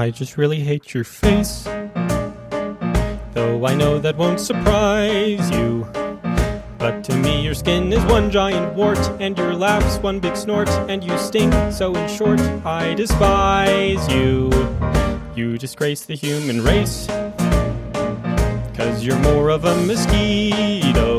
[0.00, 1.64] I just really hate your face.
[3.34, 5.86] Though I know that won't surprise you.
[6.78, 10.70] But to me, your skin is one giant wart, and your laugh's one big snort,
[10.88, 11.52] and you stink.
[11.70, 14.50] So, in short, I despise you.
[15.36, 17.06] You disgrace the human race.
[18.78, 21.09] Cause you're more of a mosquito.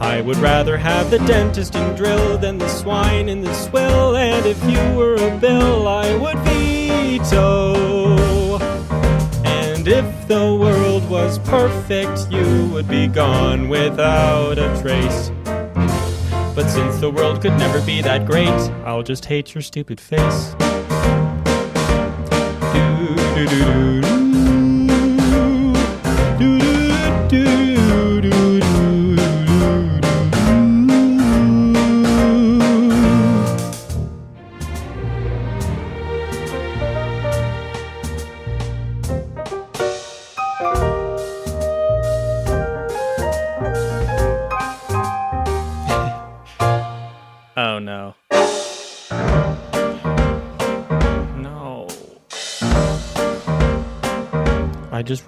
[0.00, 4.16] I would rather have the dentist in drill than the swine in the swill.
[4.16, 7.76] And if you were a bill, I would veto.
[9.44, 15.30] And if the world was perfect, you would be gone without a trace.
[16.54, 18.48] But since the world could never be that great,
[18.86, 20.54] I'll just hate your stupid face.
[23.42, 23.99] Oh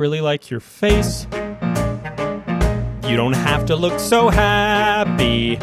[0.02, 1.28] really like your face.
[3.08, 5.56] You don't have to look so happy.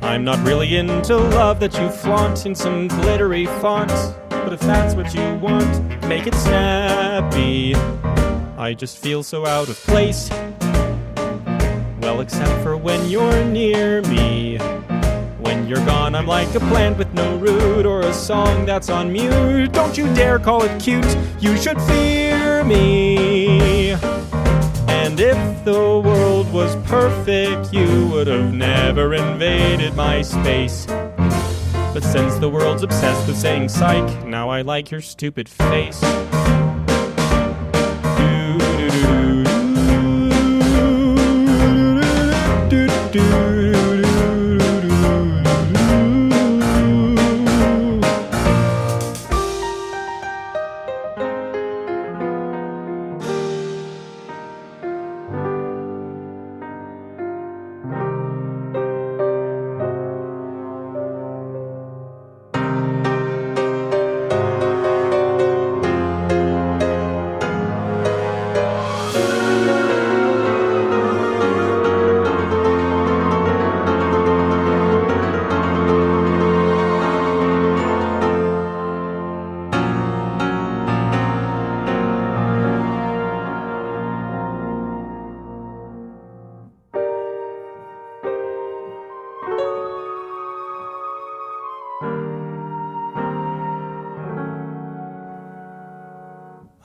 [0.00, 3.90] I'm not really into love that you flaunt in some glittery font.
[4.28, 7.74] But if that's what you want, make it snappy.
[8.56, 10.30] I just feel so out of place.
[12.00, 14.77] Well, except for when you're near me.
[15.68, 19.70] You're gone, I'm like a plant with no root or a song that's on mute.
[19.70, 21.04] Don't you dare call it cute,
[21.40, 23.90] you should fear me.
[24.88, 30.86] And if the world was perfect, you would have never invaded my space.
[30.86, 36.02] But since the world's obsessed with saying psych, now I like your stupid face.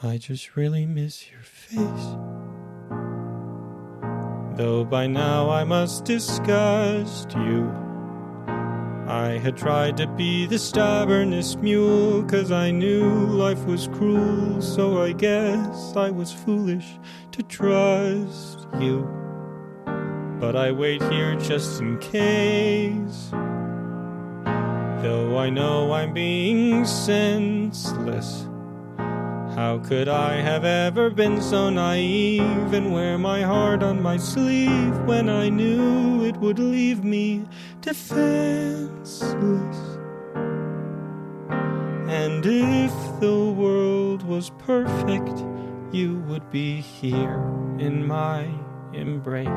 [0.06, 1.80] I just really miss your face.
[4.58, 7.74] Though by now I must disgust you.
[9.08, 15.02] I had tried to be the stubbornest mule, cause I knew life was cruel, so
[15.02, 17.00] I guess I was foolish
[17.32, 19.08] to trust you.
[20.38, 23.30] But I wait here just in case.
[25.02, 28.48] Though I know I'm being senseless.
[29.56, 34.98] How could I have ever been so naive and wear my heart on my sleeve
[35.06, 37.46] when I knew it would leave me
[37.80, 39.78] defenseless?
[42.10, 45.46] And if the world was perfect,
[45.92, 47.40] you would be here
[47.78, 48.50] in my
[48.92, 49.48] embrace.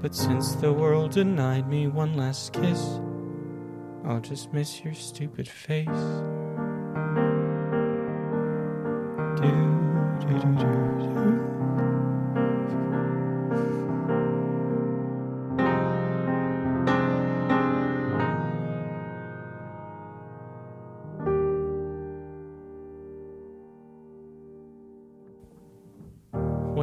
[0.00, 3.00] But since the world denied me one last kiss,
[4.04, 5.88] I'll just miss your stupid face.
[9.36, 9.44] What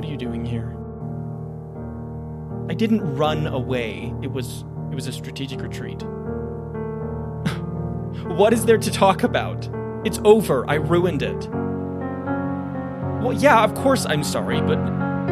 [0.05, 0.77] are you doing here?
[2.69, 4.13] I didn't run away.
[4.21, 6.03] It was it was a strategic retreat.
[8.37, 9.67] what is there to talk about?
[10.05, 10.69] It's over.
[10.69, 11.49] I ruined it.
[13.23, 14.75] Well, yeah, of course I'm sorry, but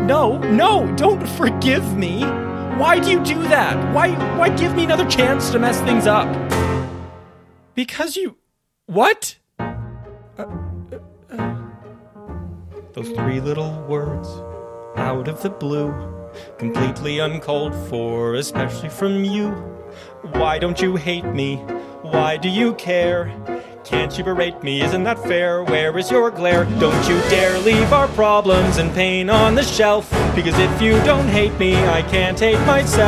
[0.06, 2.22] no, no, don't forgive me.
[2.22, 3.94] Why do you do that?
[3.94, 6.30] Why why give me another chance to mess things up?
[7.76, 8.38] Because you
[8.86, 9.38] what?
[12.94, 14.30] Those three little words
[14.96, 15.94] out of the blue,
[16.58, 19.50] completely uncalled for, especially from you.
[20.32, 21.58] Why don't you hate me?
[22.04, 23.28] Why do you care?
[23.84, 24.82] Can't you berate me?
[24.84, 25.64] Isn't that fair?
[25.64, 26.66] Where is your glare?
[26.80, 30.10] Don't you dare leave our problems and pain on the shelf.
[30.36, 33.02] Because if you don't hate me, I can't hate myself.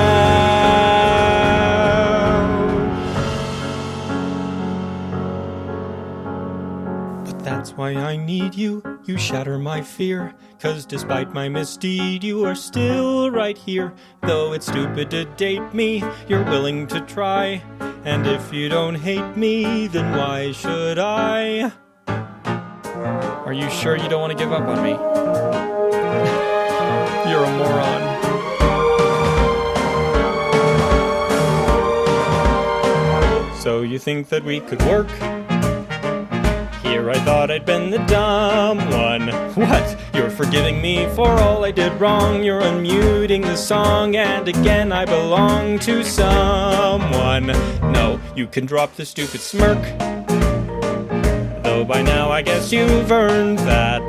[7.25, 10.33] But that's why I need you, you shatter my fear.
[10.63, 13.93] Cause despite my misdeed, you are still right here.
[14.21, 17.61] Though it's stupid to date me, you're willing to try.
[18.05, 21.69] And if you don't hate me, then why should I?
[22.07, 24.91] Are you sure you don't want to give up on me?
[27.29, 28.01] you're a moron.
[33.59, 35.09] So you think that we could work?
[37.09, 39.27] I thought I'd been the dumb one.
[39.55, 39.97] What?
[40.13, 42.43] You're forgiving me for all I did wrong.
[42.43, 47.47] You're unmuting the song, and again I belong to someone.
[47.91, 49.81] No, you can drop the stupid smirk.
[51.63, 54.01] Though by now I guess you've earned that.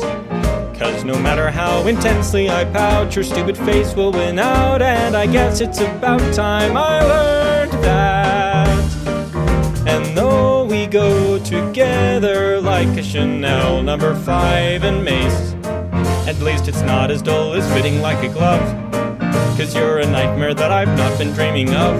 [0.78, 5.26] Cause no matter how intensely I pout, your stupid face will win out, and I
[5.26, 8.23] guess it's about time I learned that.
[10.94, 15.52] Go together like a Chanel number five and mace,
[16.28, 18.62] at least it's not as dull as fitting like a glove.
[19.58, 21.96] Cause you're a nightmare that I've not been dreaming of.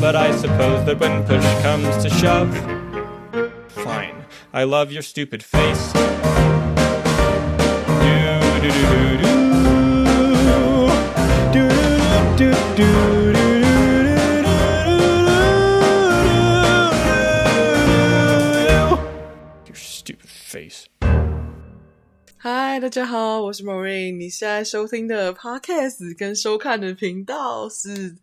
[0.00, 2.52] But I suppose that when push comes to shove,
[3.68, 5.92] fine, I love your stupid face.
[5.92, 6.00] Do
[8.60, 9.28] do do do
[11.52, 11.68] do do
[12.36, 12.90] do do do.
[12.90, 13.19] face。
[22.42, 24.16] 嗨，大家好，我是 Maureen。
[24.16, 28.16] 你现在收听的 Podcast 跟收看的频道是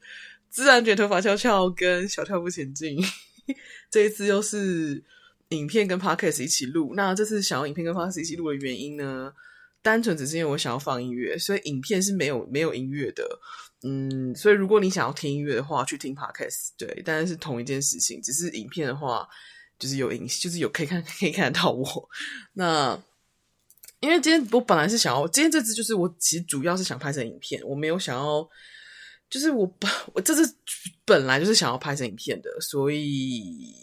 [0.50, 2.98] 自然卷头发翘翘跟小跳步前进。
[3.92, 5.04] 这一次又是
[5.50, 6.96] 影片跟 Podcast 一起录。
[6.96, 9.32] 那这次想要影片跟 Podcast 一起录的原因呢，
[9.84, 13.24] 单纯只是因为我想要放音乐，所以影片是没有没有音乐的。
[13.84, 16.70] 嗯，所以如果你想要听音乐的话，去听 Podcast。
[16.76, 19.30] 对，但是同一件事情，只是影片的话。
[19.78, 22.10] 就是有影，就是有可以看，可以看得到我。
[22.54, 23.00] 那
[24.00, 28.48] 因为今天我本来是想要，今天这支就是我其实主要是想拍成影片，我没有想要，
[29.30, 30.56] 就是我本我这支
[31.06, 33.74] 本来就是想要拍成影片的，所以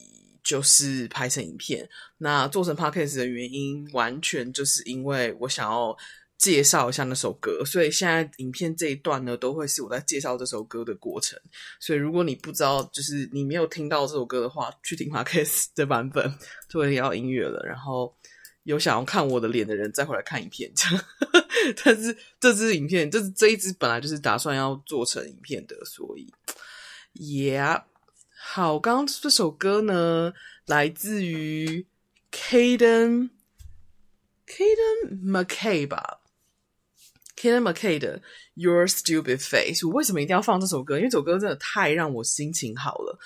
[0.43, 1.89] 就是拍成影片。
[2.19, 5.97] 那做成 podcast 的原因，完全就是因为我想要。
[6.37, 11.39] 介绍一下那首歌，所以现在影片这一段呢，都会是我在介绍这首歌的过程。
[11.81, 16.31] 所以如果你不知道，就是你没有听到这首歌的话，去听 Podcast 的版本
[16.69, 17.65] 就会要音乐了。
[17.65, 18.15] 然后
[18.65, 20.71] 有想要看我的脸的人，再回来看影片。
[20.75, 21.05] 这样，
[21.85, 26.33] 但是这支影片，这这一支本来就是打算要做成影片的，所以
[27.15, 27.85] ，Yeah，
[28.37, 30.35] 好，刚刚这首歌呢，
[30.67, 31.87] 来自于
[32.33, 33.31] Caden
[34.47, 36.21] Caden McKay 吧。
[37.37, 38.23] Caden McKay 的
[38.55, 40.97] Your Stupid Face，我为什么一定要放这首歌？
[40.97, 43.19] 因为这首歌真的太让我心情好了。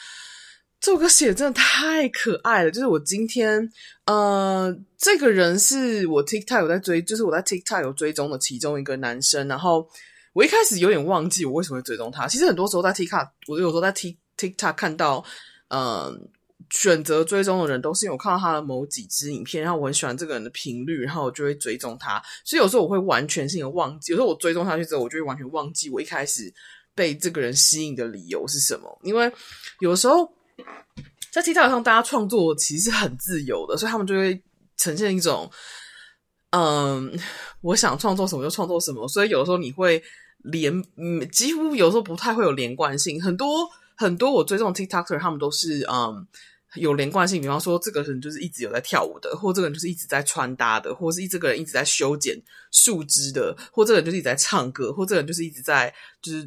[0.81, 2.71] 这首歌写真的太可爱了。
[2.71, 3.71] 就是我今天，
[4.07, 9.49] 呃，这个人是我 TikTok 有在追，就是我在 TikTok 有追踪的其中一个男生。
[9.49, 9.89] 然后
[10.33, 12.29] 我一开始有点忘记我为什么会追踪他。
[12.29, 15.25] 其实很多时候在 TikTok，我有时候在 Tik TikTok 看到，
[15.69, 16.29] 嗯、
[16.71, 22.23] 选择追踪的人都是因为我看到他的某几支影片，然后我很喜欢这个人的频率，然后我就会追踪他。
[22.45, 26.53] 所以有时候我会完全性的忘记，有时候我追踪下去之后，我就会完全忘记我一开始
[26.95, 28.97] 被这个人吸引的理由是什么。
[29.03, 29.31] 因为
[29.81, 30.33] 有时候
[31.33, 34.43] 在 TikTok 上，大家创作其实很自由的，所以他们就会
[34.77, 35.51] 呈现一种，
[36.51, 37.19] 嗯，
[37.61, 39.07] 我想创作什么就创作什么。
[39.09, 40.03] 所以有的时候你会
[40.45, 43.23] 连，嗯，几乎有时候不太会有连贯性。
[43.23, 46.27] 很多很多我追踪 TikToker 他们都是，嗯。
[46.75, 52.39] 有连贯性，比方说这个人就是一直有在跳舞的，或这个人就是一直在穿搭的，或是这个人一直在修剪
[52.71, 56.47] 树枝的，或这个人就是一直在唱歌，或这个人就是一直在就是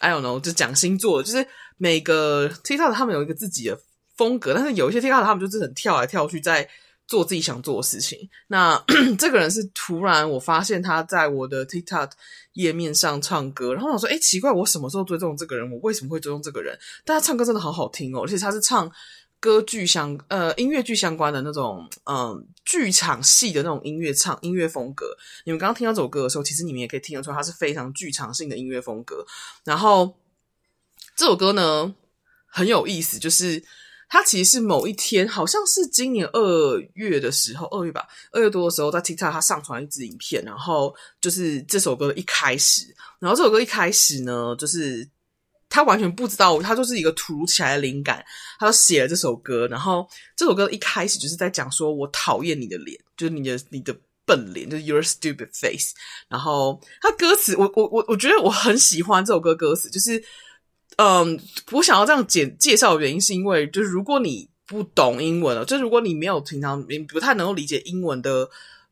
[0.00, 3.78] I don't know 就讲星座，就是每个 TikTok 他们有一个自己的
[4.22, 6.68] 风格，但是有一些 TikTok 他们就是很跳来跳去在
[7.06, 8.28] 做自己想做的事情。
[8.46, 8.80] 那
[9.18, 12.10] 这个人是突然我发现他在我的 TikTok
[12.52, 15.70] 页面上唱歌，然后我说，哎，奇怪，我什么时候追踪这个人？
[15.70, 16.78] 我为什么会追踪这个人？
[17.04, 18.90] 但他唱歌真的好好听哦，而且他是唱。
[19.42, 25.04] 歌剧相呃音乐剧相关的那种嗯剧场戏的那种音乐唱音乐风格，
[25.44, 29.26] 你们刚刚听到这首歌的时候，其实你们也可以听得出来，它是非常剧场性的音乐风格。
[29.64, 30.14] 然后
[31.16, 31.92] 这首歌呢
[32.46, 33.60] 很有意思，就是
[34.12, 45.08] 他其实是某一天，好像是今年二月的时候，二月吧，二月多的时候，在 TikTok 它上传一支影片，然后就是这首歌的一开始，然后这首歌一开始呢，就是。
[45.74, 48.22] 他完全不知道，他就是一个突如其来的灵感，
[48.58, 49.66] 他就写了这首歌。
[49.68, 55.94] 然后这首歌一开始就是在讲说，我讨厌你的脸，就是你的你的笨脸，就是 your stupid face。
[56.28, 60.22] 然后他歌词，我我我我觉得我很喜欢这首歌歌词，就是
[60.96, 61.40] 嗯，
[61.72, 68.48] 我想要这样简介绍的原因是因为，就是如果你不懂英文了，就如果你没有平常你不太能够理解英文的。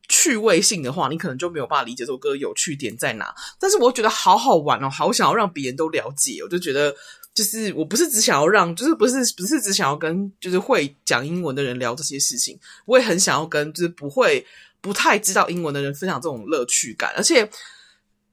[0.09, 3.33] 趣味性的话，你可能就没有办法理解这首歌有趣点在哪。
[3.57, 6.41] 但是我觉得好好玩哦，好想要让别人都了解。
[6.43, 6.93] 我就觉得，
[7.33, 14.45] 就是我不是只想要让，就是不是不是只想要跟就是会讲英文的人聊这些事情，我也很想要跟就是不会
[14.81, 17.13] 不太知道英文的人分享这种乐趣感。
[17.15, 17.49] 而且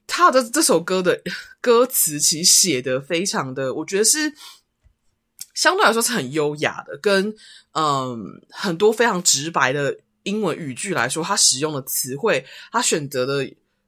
[0.08, 1.22] 他的这首歌的
[1.62, 4.34] 歌词其实写的非常的，我觉得是
[5.54, 7.32] 相对来说是很优雅的，跟
[7.74, 8.18] 嗯
[8.50, 9.96] 很多非常直白的。
[10.24, 13.42] 英文语句来说，他使用的词汇，他选择的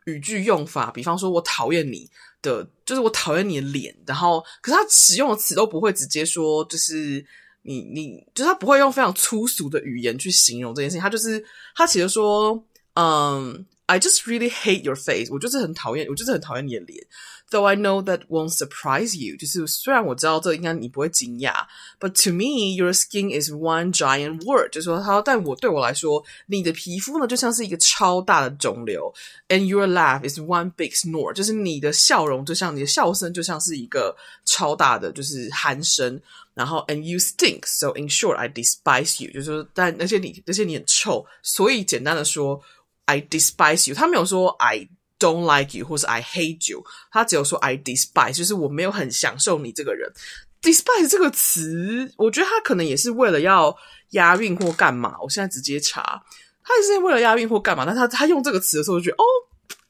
[0.07, 2.09] 语句用法，比方说“我讨厌你”
[2.41, 7.23] 的，就是“我讨厌你的脸”，然后，可是他使用的词都不会直接说，就是
[7.61, 17.06] 你你，就是他不会用非常粗俗的语言去形容这件事情，他就是他其实说，嗯 ，I just really hate your face，我就是很讨厌，我就是很讨厌你的脸。
[17.52, 21.68] Though I know that won't surprise you，就是虽然我知道这应该你不会惊讶，
[22.00, 29.14] but to me your skin is one giant word，就是说他，但我对我来说，你的皮肤呢就像是一个超大的肿瘤，
[29.50, 36.20] and your laugh is one big snore，就是你的笑容就像你的笑声就像是一个超大的就是鼾声，
[36.56, 42.60] 然后 and you stink，so in short I despise you，就是说但而且你而且你很臭，所以简单的说
[43.11, 44.89] I despise you，他没有说 I。
[45.21, 50.11] Don't like you，或是 I hate you，他只有说 I despise，就是我没有很享受你这个人。
[50.63, 53.77] despise 这个词，我觉得他可能也是为了要
[54.13, 55.19] 押韵或干嘛。
[55.21, 56.25] 我现在直接查，
[56.65, 57.85] 他也是为了押韵或干嘛。
[57.85, 59.25] 但他他用这个词的时候，就觉得哦，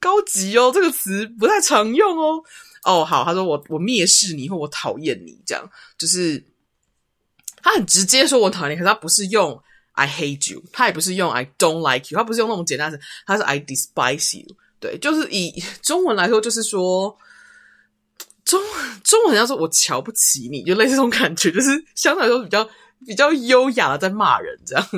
[0.01, 2.43] 高级哦，这个词不太常用哦。
[2.83, 6.45] 哦，好，他说我我蔑视你，或我讨厌你，这样就是
[7.63, 9.63] 他很直接说我讨厌你，可是他不是用
[10.01, 14.47] I hate you，他也不是用 I don't like you，他不是用那种简单词，他是 I despise you。
[14.79, 17.15] 对，就是以中文来说，就是说
[18.47, 18.59] 中
[19.05, 22.67] 中文要说“我瞧不起你”，就类似这种感觉，就是相对来说比较
[23.07, 24.89] 比较优雅的在骂人这样。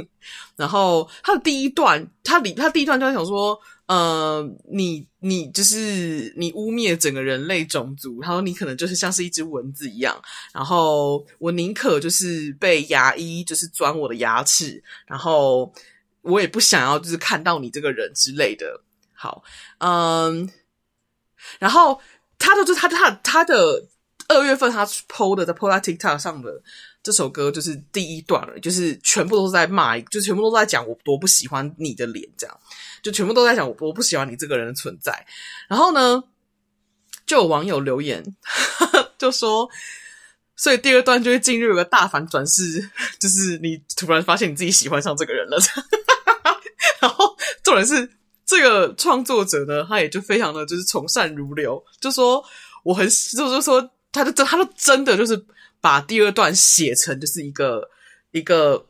[0.54, 10.20] 然后他的第一段，他里他第一段就在想说：“呃，你你就是你污蔑整个人类种族，然后你可能就是像是一只蚊子一样。
[10.54, 15.72] 然后我宁可就是被牙医就是钻我的牙齿，然后
[16.22, 18.82] 我也不想要就是看到你这个人之类的。”
[19.14, 19.44] 好，
[19.78, 20.50] 嗯，
[21.58, 22.00] 然后
[22.38, 23.86] 他的就他他他的
[24.28, 26.62] 二月份他 PO 的在 PO 在 TikTok 上的
[27.02, 32.60] 这首歌就是第一段了，就是全部都是在骂，就全部都在讲我多不喜欢你的脸，这样
[33.02, 35.26] 就全部都在讲我我不喜欢你这个人的存在。
[35.68, 36.22] 然后呢，
[37.26, 38.24] 就有网友留言
[39.18, 39.68] 就说，
[40.56, 45.58] 所以第二段就会进入一个大反转，是就是你突然发现你自己喜欢上这个人了，
[47.00, 48.10] 然后重点是。
[48.44, 52.44] 这个创作者呢，他也就非常的就是从善如流，就说
[52.82, 53.80] 我很就就说
[54.10, 55.42] 他就真他就真的就是
[55.82, 57.90] 把第二段写成就是一个
[58.30, 58.86] 一个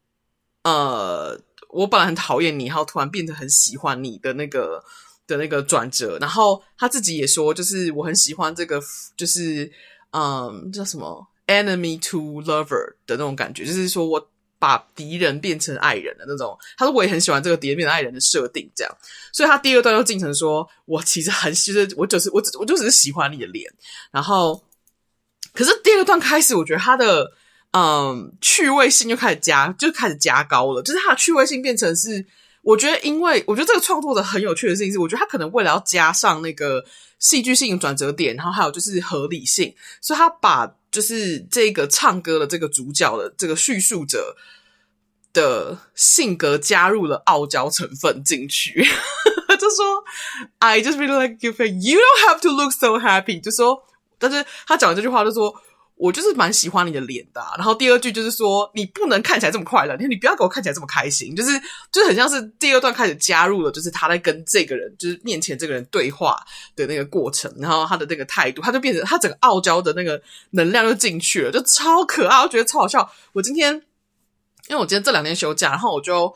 [0.64, 4.84] 呃，我本来很讨厌你，然后突然变得很喜欢你的那个
[5.26, 8.78] 的那个转折，然后他自己也说，就是我很喜欢这个
[9.16, 9.72] 就是
[10.10, 14.28] 嗯叫什么？Enemy to lover 的那种感觉，就是说我。
[14.56, 18.96] 把敌人变成爱人的那种，他说我也很喜欢这个敌人变成爱人的设定，这样，
[19.30, 23.70] 所以他第二段又进成说，我其实很其实我就是我我就只是喜欢你的脸，
[24.10, 24.64] 然后，
[25.54, 27.32] 可是第二段开始，我觉得他的
[27.72, 32.26] 嗯趣味性就开始加就开始加高了，就是他的趣味性变成是，
[32.60, 36.84] 我觉得因为我觉得这个创作者很有趣的事情是，我觉得他可能为了要加上那个
[37.18, 40.74] 戏剧性转折点，然后还有就是合理性，所以他把。
[40.94, 44.36] 就是这个唱歌的这个主角的这个叙述者
[45.32, 48.86] 的性格加入了傲娇成分进去，
[49.58, 50.04] 就说
[50.60, 53.40] I just really like you, you don't have to look so happy.
[53.42, 53.82] 就说，
[54.18, 55.54] 但是他讲完这句话就说。
[55.96, 61.52] 我就是蛮喜欢你的脸的，然后第二句就是说你不能看起来这么快乐，你你不要给我看起来这么开心，就是
[61.92, 66.36] 就很像是第二段开始加入了，就是他在跟这个人就是面前这个人对话
[66.74, 73.08] 的那个过程，然后他的那个态度，他就变成他整个傲娇的那个能量就进去了，就超可爱，我觉得超好笑。
[73.32, 73.72] 我今天
[74.66, 76.34] 因为我今天这两天休假，然后我就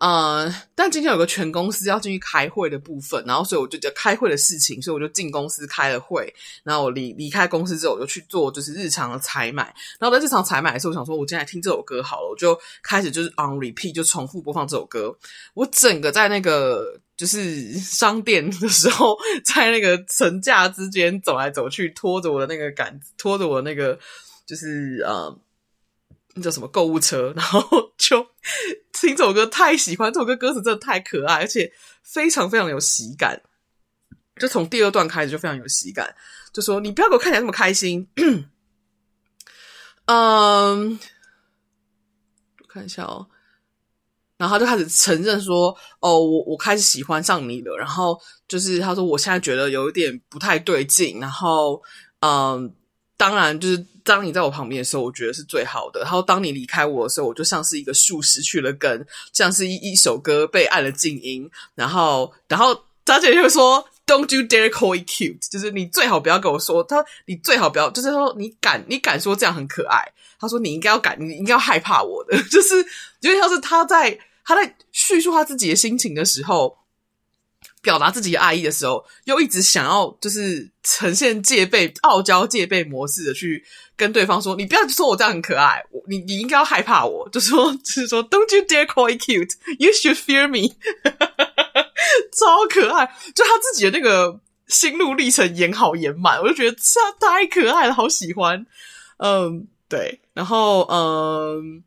[0.00, 6.34] 呃，但今天有个全公司要进去开会的部分，然后所以我就就开会的事情，所以我就进公司开了会。
[6.64, 9.74] 然后我离离开公司之后，我就去做就是日常的采买。
[9.98, 15.14] 然后在日常采买的时候，我想说，我今天来听这首歌好了，我就开始就是 on repeat 就重复播放这首歌。
[15.52, 23.98] 我整个在那个就是商店的时候，在那个层架之间走来走去，拖着我的那个杆，拖着我的那个
[24.46, 25.38] 就是呃。
[26.34, 27.32] 那叫什么购物车？
[27.34, 27.60] 然后
[27.98, 28.24] 就
[28.92, 31.72] 听这首歌，太喜欢这首歌，歌词真的太可爱，而且
[32.02, 33.42] 非常非常有喜感。
[34.36, 36.14] 就从第二段开始就非常有喜感，
[36.52, 38.08] 就说你不要给我看起来那么开心。
[40.06, 40.98] 嗯，
[42.60, 43.26] 我看一下哦。
[44.36, 48.18] 然后他就开始承认说：“哦，我我开始喜欢上你了。”然后
[48.48, 51.82] 就是他说：“我现在觉得有一点不太对劲。”然后
[52.20, 52.74] 嗯。
[53.20, 56.00] 当然，就是当你在我旁边的时候，我觉得是最好的。
[56.00, 61.46] 然后当你离开我的时候，我就像是一个树失去了根，像是一一首歌被按了静音。
[61.74, 62.74] 然后，然后
[63.04, 70.02] 张姐就说：“Don't you dare call it cute。”就是你最好不要跟我说他，你最好不要，就是说你敢，你敢说这样很可爱。
[70.40, 72.76] 他说你应该要敢，你应该要害怕我的， 就是
[73.20, 76.79] 因为像是他在他在叙述他自己的心情的时候。
[77.82, 83.64] 表达自己的爱意的时候，又一直想要就是呈现戒备、傲娇戒备模式的去
[83.96, 90.74] 跟对方说：“你不要说我这样很可爱，我你你应该要害怕我。”就说 就是说，“Don't you dare call it cute, you should fear me。
[92.36, 98.66] ”超可爱，就他自己的那个心路历程演好演满，我就觉得这太可爱了，好喜欢。
[99.18, 101.82] 嗯，对，然后嗯。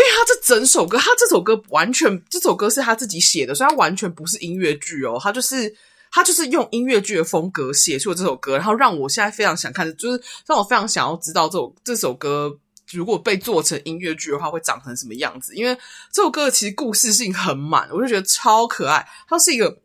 [0.00, 5.76] 因为他这整首歌，他这首歌完全，这首歌是他自己写的，所以他完全不是音乐剧哦，他就是
[6.10, 12.58] 他就是用音乐剧的风格写出了这首歌，然后让我现在非常想看，就是让我非常想要知道这首这首歌
[12.92, 15.76] 如果被做成音乐剧的话会长成什么样子，因为
[16.10, 19.78] 这首歌其实故事性很满，我就觉得超可爱，他是一个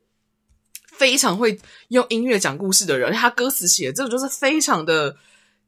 [0.93, 5.17] 非常会用音乐讲故事的人，他歌词写的这个就是非常的。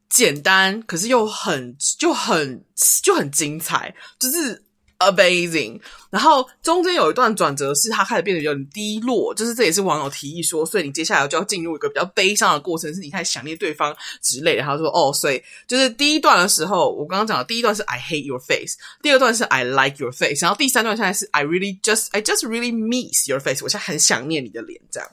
[0.08, 2.64] 简单，可是又很就很
[3.02, 4.62] 就很精彩，就是
[4.98, 5.80] amazing。
[6.10, 14.62] 然后中间有一段转折，是他开始变得有点低落，就是这也是网友提议说，所以你接下来就要进入一个比较悲伤的过程，是你开始想念对方之类的。
[14.62, 23.28] 他说：“哦，所以就是第一段的时候，我刚刚讲的第一段是 I hate your face，第二段是 I like your face，然后第三段现在是 I really just I just really miss
[23.28, 25.08] your face，我现在很想念你的脸，这样。”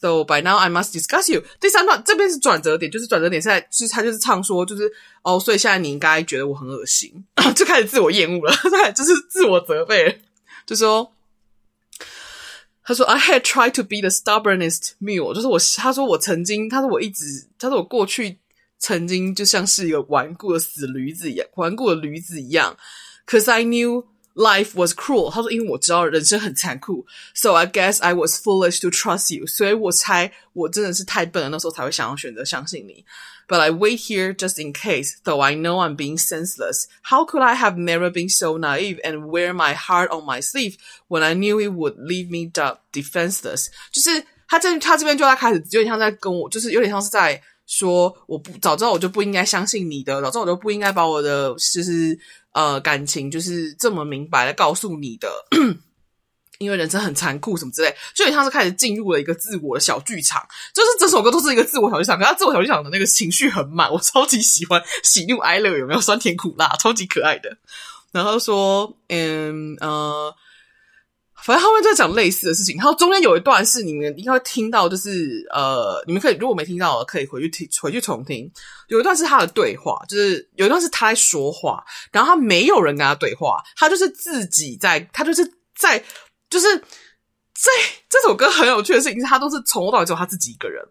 [0.00, 1.42] So by now I must discuss you。
[1.60, 4.90] 第三段这边是转折点，就是转折点是在，是他就是唱说，就是
[5.22, 7.12] 哦，所以现在你应该觉得我很恶心，
[7.54, 10.22] 就开始自我厌恶了，对，就是自我责备，
[10.64, 11.12] 就说，
[12.82, 18.38] 他说 I had tried to be the stubbornest mule，就是我，他说我曾经，他说我一直，他说我过去
[18.78, 22.74] 曾经就像是一个顽固的死驴子一样，顽固的驴子一样
[23.26, 24.06] ，cause I knew。
[24.39, 25.31] Life was cruel。
[25.31, 29.47] 他说：“因为我知道人生很残酷，so I guess I was foolish to trust you。
[29.47, 33.05] 所以我猜我真的是太笨了，那时候才会想要选择相信你。
[33.47, 36.87] But I wait here just in case, though I know I'm being senseless.
[37.03, 40.75] How could I have never been so naive and wear my heart on my sleeve
[41.07, 42.51] when I knew it would leave me
[42.91, 43.67] defenseless？
[43.93, 52.19] 就是他这他这边就在开始有点像在跟我，就是有点像是在说，我不早知道我就不应该相信你的，早知道我就不应该把我的就是。”
[52.52, 55.28] 呃，感情就是这么明白的告诉你的，
[56.58, 67.56] 因为人生很残酷，什么之类，所以他是开始进入了一个自我的小剧场，就是整首歌都是一个自我小剧场，可是他自我小剧场的那个情绪很满，我超级喜欢，喜怒哀乐有没有酸甜苦辣，超级可爱的。
[68.12, 70.34] 然后说，嗯呃。
[71.42, 78.50] 反正后面在讲类似的事情，然后中间有一段是你们应该会听到，就是呃，你们可以如果没听到，可以回去听，回去重听。
[78.88, 85.42] 有一段是他的对话，就是有一段是他在说话，然后他没有人跟他对话，他就是自己在，他就是
[85.76, 86.04] 在，
[86.50, 87.70] 就是在
[88.08, 90.84] 这首歌很有趣的事情是，他都是从头到尾只有他自己一个人，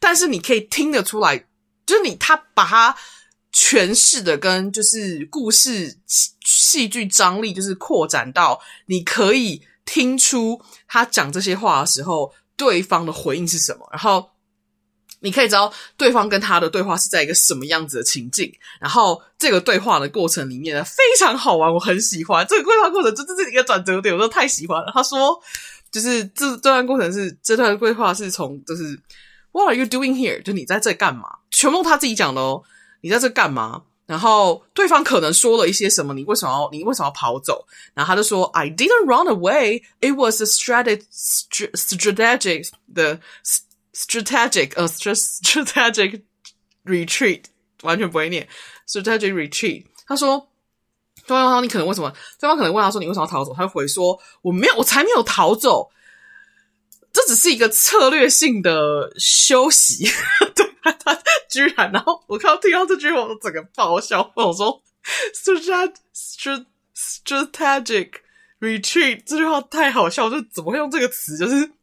[0.00, 1.36] 但是你可以听得出来，
[1.84, 2.96] 就是你他把他
[3.52, 9.62] 诠释的跟就是故事戏剧张力就是扩展到你可以。
[9.84, 13.88] 听出他讲这些话的时候，对方的回应是什么？
[13.92, 14.30] 然后
[15.20, 18.52] 你可以知道对方跟他的对话是在一个什么样子的情境。
[18.80, 24.90] 然后这个对话的过程里面呢，非常好玩，我很喜欢这个对话过程，就这是一个转折点，我都太喜欢了。
[24.92, 25.40] 他说，
[25.90, 28.98] 就是这这段过程是这段对话是从就是
[29.52, 30.42] What are you doing here？
[30.42, 31.38] 就你在这干嘛？
[31.50, 32.62] 全部他自己讲的哦，
[33.02, 33.82] 你在这干嘛？
[34.06, 37.66] 然后对方可能说了一些什么，你为什么要你为什么要跑走？
[37.94, 39.82] 然后他就说：“I didn't run away.
[40.00, 43.20] It was a strategic, strategic 的
[43.94, 46.22] strategic, a strategic
[46.84, 47.44] retreat。”
[47.82, 48.48] 完全不会念
[48.86, 49.86] strategic retreat。
[50.06, 50.48] 他说
[51.26, 52.12] ：“对方说你可能为什么？
[52.38, 53.52] 对方可能问他说你为什么要逃走？
[53.54, 55.90] 他就回说我没有，我才没有逃走，
[57.12, 60.08] 这只是一个策略性的休息。
[60.54, 61.16] 对， 他
[61.48, 64.32] 居然，然后我看到听到这句话，我整个爆笑。
[64.34, 64.82] 我说
[65.34, 65.94] strategic
[66.96, 68.10] strategic
[68.60, 71.38] retreat 这句话太好笑，就怎么会用这个词？
[71.38, 71.70] 就是。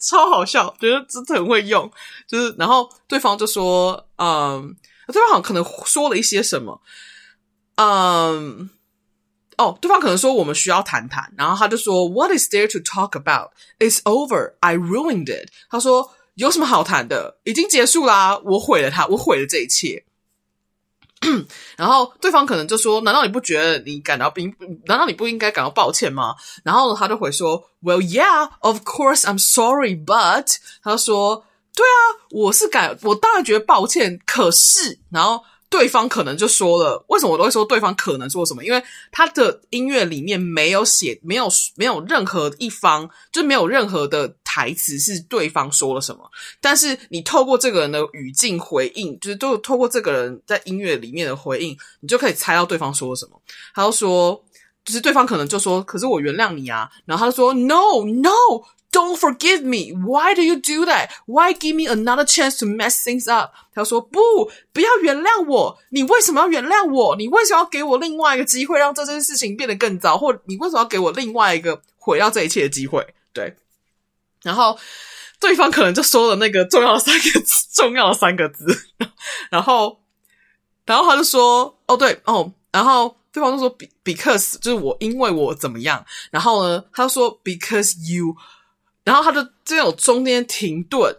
[0.00, 1.90] 超好笑，觉得真的很会用，
[2.26, 4.74] 就是然后对方就说，嗯，
[5.06, 6.80] 对方好像可能说了一些什么，
[7.76, 8.70] 嗯，
[9.58, 13.50] 哦，对方可能说我们需要谈谈，然后他就说，What is there to talk about?
[13.78, 14.54] It's over.
[14.60, 15.50] I ruined it.
[15.70, 17.38] 他说有什么好谈的？
[17.44, 20.06] 已经结束啦，我毁了他，我毁了这一切。
[21.76, 24.50] 然后对方可能就说：“难道你不觉得你感到并
[24.86, 30.56] 难道你不应该感到抱歉吗？”然后他就会说：“Well, yeah, of course, I'm sorry, but……
[30.82, 31.44] 他说
[31.76, 38.64] ：‘对啊，我是感，我当然觉得抱歉。’可是，然后。”对方可能就说了，为什么我都会说对方可能说什么？
[38.64, 46.28] 因为他的音乐里面没有写，没有没有任何一方，就没有任何的台词是对方说了什么。
[46.60, 53.40] 但是你透过这个人的语境回应，就是都透过这个人在音乐里面的回应，你就可以猜到对方说了什么。
[53.72, 54.44] 他就说，
[54.84, 58.30] 就是对方可能就说：“可是我原谅你啊。”然后他就说：“No, no。”
[58.92, 59.94] Don't forgive me.
[60.04, 61.10] Why do you do that?
[61.26, 63.52] Why give me another chance to mess things up?
[63.72, 64.18] 他说不，
[64.72, 65.78] 不要原谅我。
[65.90, 67.14] 你为什么要原谅我？
[67.14, 70.18] 你为什么要给我另外一个机会，让这件事情变得更糟？
[70.18, 73.06] 或你为什么要给我另外一个毁掉这一切的机会？
[73.32, 73.54] 对。
[74.42, 74.78] 然后
[75.38, 78.66] 对方可能就说了那个重要的三个字，重要的三个字。
[79.50, 80.00] 然后，
[80.86, 86.04] 然后他就说，哦对，哦，然后对方就说，because 就是我，因为我怎么样？
[86.30, 88.34] 然后呢，他就说，because you。
[89.02, 91.16] 然后他就这有中间停顿，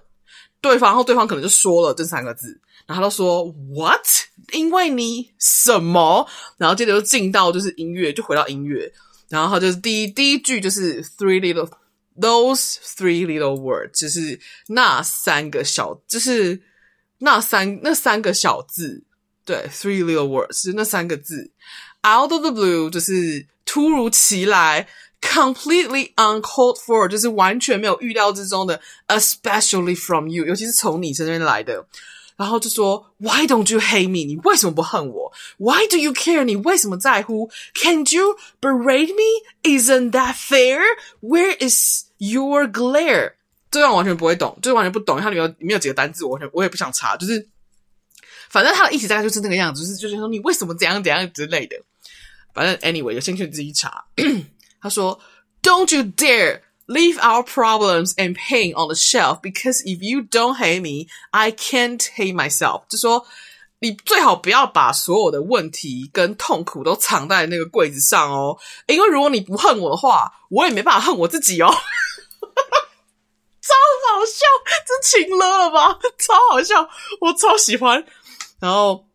[0.61, 3.43] 对方，然后对方可能就说了这三个字，然后他说
[3.75, 4.05] “What？”
[4.53, 6.27] 因为你什么？
[6.57, 8.91] 然后接着就进到就是音乐，就回到音乐，
[9.29, 11.69] 然后他就是第一第一句就是 “three little
[12.19, 16.61] those three little words”，就是那三个小，就是
[17.19, 19.03] 那三那三个小字，
[19.45, 21.51] 对，“three little words” 是那三个字
[22.03, 24.87] ，“out of the blue” 就是突如其来。
[25.23, 31.85] Completely uncalled for，就是完全没有预料之中的，especially from you，尤其是从你身边来的。
[32.41, 34.25] 然后就说，Why don't you hate me？
[34.25, 36.43] 你为什么不恨我？Why do you care？
[36.43, 43.33] 你为什么在乎？Can't you berate me？Isn't that fair？Where is your glare？
[43.69, 45.21] 这段完全不会懂，就是完全不懂。
[45.21, 47.15] 它里面有里面有几个单字，我全我也不想查。
[47.15, 47.47] 就是
[48.49, 51.79] 反正他的意思大概就是那个样子，就是就是说你为什么怎样怎样之类的。
[52.55, 54.03] 反正 anyway，有兴趣自己查。
[54.81, 55.19] 他说
[55.61, 60.81] ：“Don't you dare leave our problems and pain on the shelf, because if you don't hate
[60.81, 63.25] me, I can't hate myself。”就说
[63.79, 71.67] 你最好不要把所有的问题跟痛苦都藏在那个柜子上哦，因为如果你不恨我的话，我也没办法恨我自己哦。
[73.61, 73.73] 超
[74.09, 74.45] 好笑，
[74.85, 75.97] 这情乐了吧？
[76.17, 76.87] 超好笑，
[77.21, 78.03] 我超喜欢。
[78.59, 79.07] 然后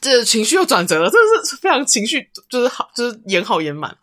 [0.00, 3.96] 这情绪又转折了，真的是非常情绪，就是好，就是演好演满。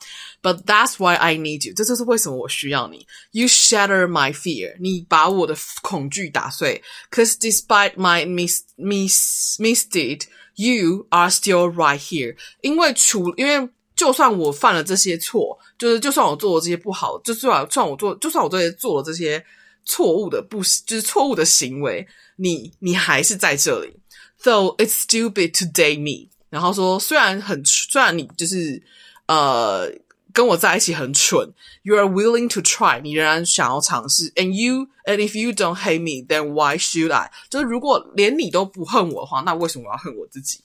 [0.45, 1.73] But that's why I need you。
[1.75, 3.07] 这就是为什么我需要你。
[3.31, 4.75] You shatter my fear。
[4.79, 6.83] 你把我的恐惧打碎。
[7.09, 12.35] Cause despite my mis mis misdeed, you are still right here。
[12.61, 19.43] 因为除因为就算我犯了这些错，就是就算我做了这些不好，就算算我做，就算我这些做了这些
[19.83, 23.91] 错误的不就是错误的行为，你你还是在这里。
[24.43, 26.29] Though it's stupid to date me。
[26.51, 28.83] 然后说虽然很虽然你就是
[29.25, 29.91] 呃。
[30.35, 37.31] 跟我在一起很蠢，You are willing to try，你仍然想要尝试，and you and if you don't hate me, then why should I？
[37.49, 40.59] 就是如果连你都不恨我的话，那为什么我要恨我自己？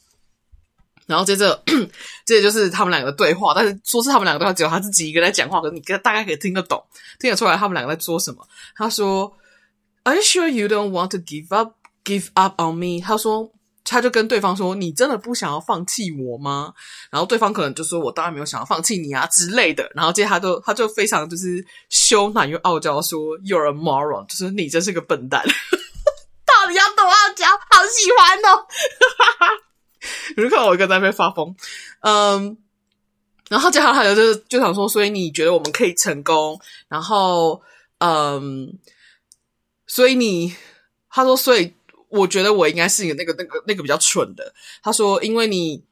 [1.06, 1.62] 然后接着，
[2.26, 6.84] 这就是他们两个的对话，但是说是他们两个对话，只有他自己一个人在讲话，可是你大概可以听得懂，
[7.20, 8.44] 听得出来他们两个在说什么。
[8.74, 9.32] 他说
[10.02, 13.00] ，Are you sure you don't want to give up, give up on me？
[13.00, 13.52] 他说。
[13.90, 16.72] 他就跟对方说：“你真的不想要放弃我吗？”
[17.10, 25.42] 然后对方可能就说：“我当然没有想要放弃你啊之类的。”然后接着他就他就非常就是羞赧又傲娇说：“You're a moron，就是你真是个笨蛋。
[26.46, 27.46] ”到底要多傲娇？
[27.48, 28.64] 好喜欢哦！
[30.36, 31.52] 你就看到我一个在那边发疯，
[32.02, 32.56] 嗯，
[33.48, 37.60] 然后接下来他就就想说：“所以你觉得我们可以成功？”然后，
[37.98, 38.78] 嗯，
[39.88, 40.54] 所以你
[41.10, 41.74] 他说：“所以。”
[42.10, 44.52] 我觉得我应该是一个那个那个那个比较蠢的。
[44.82, 45.82] 他说：“因为你，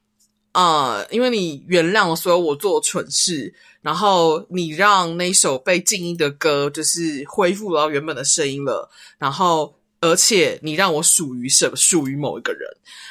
[0.53, 12.69] 呃，因为你原谅了所有我做蠢事，然后你让那首被静音的歌就是恢复到原本的声音了，然后而且你让我属于什属于某一个人，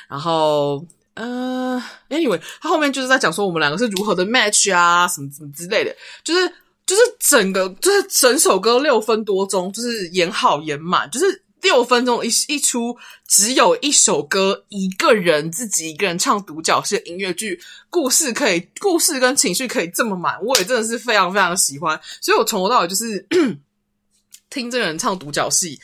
[0.09, 6.47] 然后呃，anyway，他后面就是在讲说我们两个是如何的 match 啊，什么什么之类的，就是
[6.85, 23.25] 就是整个就是整首歌六分多钟，就是演好演满，就是六分钟一一出，只有一首歌，一个人自己一个人唱独角戏的音乐剧，故事可以，故事跟情绪可以这么满，我也真的是非常非常喜欢，所以我从头到尾就是
[24.49, 25.79] 听这个人唱独角戏，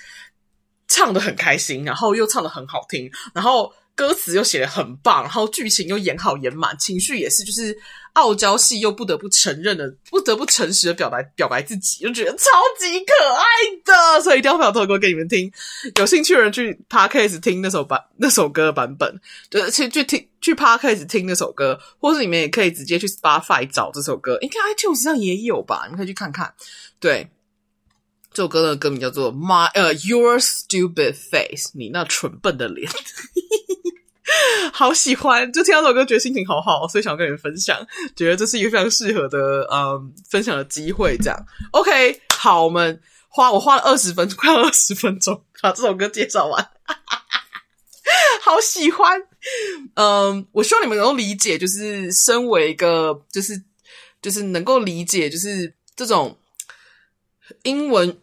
[0.88, 3.74] 唱得很开心，然后又唱得很好听，然后。
[3.96, 7.78] 歌词又写得很棒，然后剧情又演好演满，情绪也是就是
[8.14, 12.46] 傲娇系又不得不承认的，不得不诚实的表白表白自己，就觉得超
[12.80, 13.44] 级可爱
[13.84, 15.52] 的，所以一定要把这首歌给你们听。
[15.96, 25.84] 有兴趣的人去 Podcast 听那首版那首歌的版本，对，去去听去 Podcast 听那首歌，或是你们也可以直接去 Spotify 找这首歌，应该 iTunes 上也有吧？
[25.86, 26.54] 你们可以去看看。
[27.00, 27.32] 对，
[28.32, 32.90] 这首歌的歌名叫做 My 呃、uh, Your Stupid Face，你那蠢笨的脸。
[34.72, 41.18] 好喜欢，就听到这首歌，觉得心情好好，所以想跟你们分享，觉得这是一个非常适合的嗯分享的机会。
[41.18, 46.70] 这样，OK，好，我们花我花了二十分钟， 快二十分钟把这首歌介绍完，
[48.42, 49.22] 好喜欢。
[49.96, 53.62] 嗯，我希望你们能够理解，就是身为一个，就是
[54.22, 56.38] 就是能够理解，就是这种
[57.64, 58.18] 英文。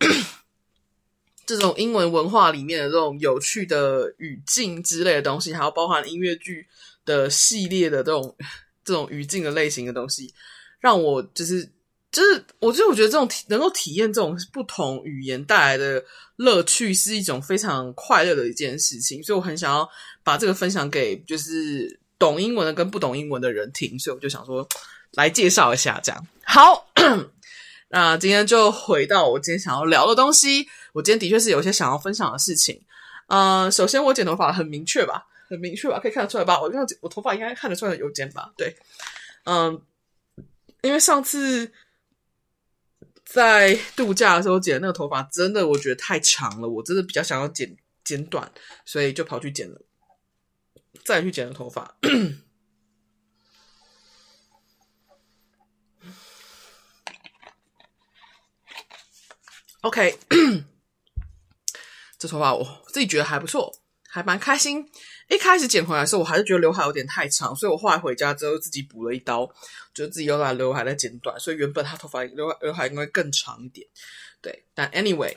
[1.56, 6.66] 这种英文文化里面的这种有趣的语境之类的东西，还有包含音乐剧
[7.04, 8.36] 的系列的这种
[8.84, 10.32] 这种语境的类型的东西，
[10.80, 11.64] 让我就是
[12.10, 16.02] 就是，我就我觉得这种能够体验这种不同语言带来的
[16.36, 19.22] 乐趣，是一种非常快乐的一件事情。
[19.22, 19.88] 所以我很想要
[20.24, 24.66] 把这个分享给就是懂英文的跟不懂英文的人听，所以我就想说
[25.12, 26.26] 来介绍一下这样。
[26.44, 26.90] 好，
[27.90, 30.66] 那今天就回到我今天想要聊的东西。
[30.92, 32.82] 我今天的确是有一些想要分享的事情，
[33.28, 36.60] 呃，首先我剪头发很明确吧，很明确吧，可以看得出来吧？
[36.60, 38.52] 我这样剪，我头发应该看得出来有剪吧？
[38.56, 38.76] 对，
[39.44, 39.80] 嗯，
[40.82, 41.72] 因为上次
[43.24, 48.50] 在度假的时候剪那个头发，真的我觉得太长了，我真的比较想要剪剪短，
[48.84, 49.80] 所以就跑去剪了，
[51.04, 51.96] 再去剪了头发。
[59.82, 60.18] OK。
[62.20, 63.74] 这头发我自己觉得还不错，
[64.06, 64.86] 还蛮开心。
[65.30, 69.50] 一开始剪回来的时候，我还是觉得刘海有点太长，所以我后来回家之后自己补了一刀，
[69.94, 71.40] 就自己又把刘海再剪短。
[71.40, 73.88] 所以原本他头发刘海刘海应该更长一点，
[74.42, 74.66] 对。
[74.74, 75.34] 但 anyway，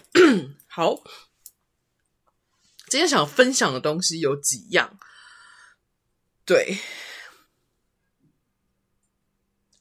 [0.68, 1.02] 好，
[2.90, 5.00] 今天想分享的东西有几样，
[6.44, 6.78] 对。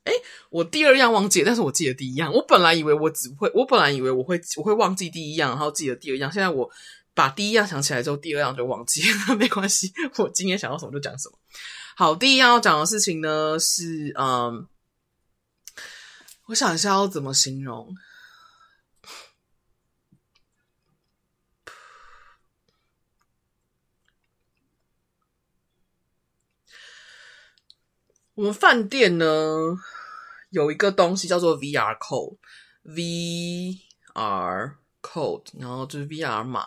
[0.04, 0.12] 哎，
[0.50, 2.32] 我第二样忘记了，但是我记得第一样。
[2.32, 6.30] 我本来以为我只会，我本来以为我会，我会忘记第一样，然后记得第二样。
[6.30, 6.68] 现在我
[7.14, 9.92] 把第一样想起来之后，第二样就忘记了，没关系。
[10.18, 11.38] 我今天想到什么就讲什么。
[11.94, 14.66] 好，第一样要讲的事情呢是，嗯，
[16.46, 17.94] 我想一下要怎么形容。
[28.42, 29.78] 我们饭店呢
[30.50, 33.76] 有一个东西叫做 VR code，VR
[35.00, 36.66] code，然后就是 VR 码。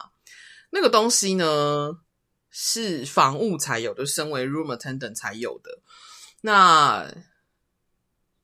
[0.70, 2.00] 那个东西呢
[2.50, 5.82] 是房务才有的，身为 room attendant 才有的。
[6.40, 7.14] 那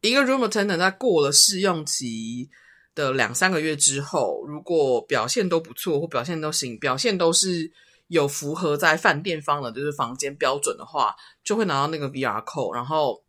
[0.02, 2.50] 一个 room attendant 在过了试用期
[2.94, 7.72] 的两三个月之后，如果表现都不错或表现都行，表现都是。
[8.12, 13.24] 有符合在饭店方的，就是房间标准的话，就会拿到那个 VR code，然后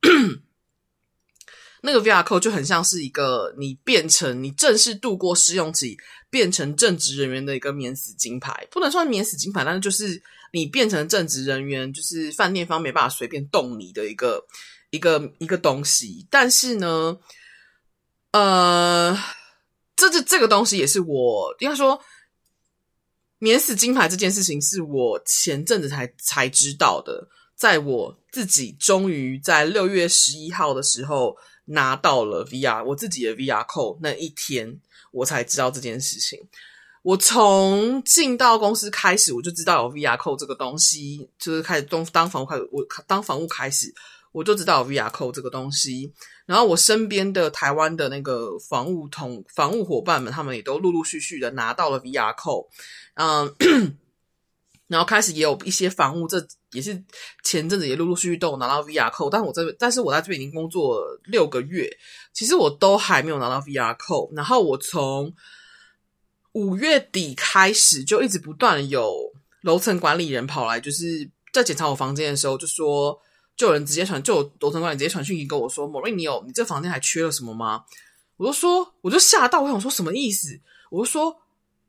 [1.83, 5.97] 那个 VR code 就很像是一个你变成你正式度过试用期，
[6.31, 10.21] 变成正职人员的一个免死金牌，不能算免死金牌，但是就是
[10.53, 14.45] 你变成正职人员，就是饭店方没办法随便动你的一个
[14.91, 16.27] 一个一个东西。
[16.29, 17.17] 但是呢，
[18.33, 19.17] 呃，
[19.95, 22.03] 这这这个东西也是我应该说。
[23.43, 27.27] 免死金牌这件事情是我前阵子才才知道的，
[27.57, 34.79] 在我自己终于在六月十一号的时候拿到了 VR 我自己的 VR code 那一天，
[35.11, 36.39] 我才知道这件事情。
[37.03, 43.93] 我从进到公司开始，我就知道有 VR code 这个东西，就是开始当当房务开，我当房务开始，
[44.33, 46.13] 我就知道 VR code 这个东西。
[46.45, 52.67] 然后我身边的台湾的那个房务同房务伙伴们，他们也都陆陆续续的拿到了 VR code。
[53.15, 53.55] 嗯，
[54.89, 57.03] 然后开始也有一些房务，这也是
[57.45, 61.89] 前阵子也陆陆续续都有拿到 VR code，但我这但是我在这边已经工作六个月，
[62.33, 64.35] 其实我都还没有拿到 VR code。
[64.35, 65.33] 然后我从
[66.53, 69.15] 五月底开始就一直不断有
[69.63, 73.19] 楼层管理人跑来，就是在检查我房间的时候就说
[73.57, 77.85] 就有人直接传，就楼层管理直接传讯息跟我说某瑞你有你这房间还缺了什么吗？”
[78.37, 80.61] 我就说，我就吓到，我想说什么意思？
[80.91, 81.37] 我就说，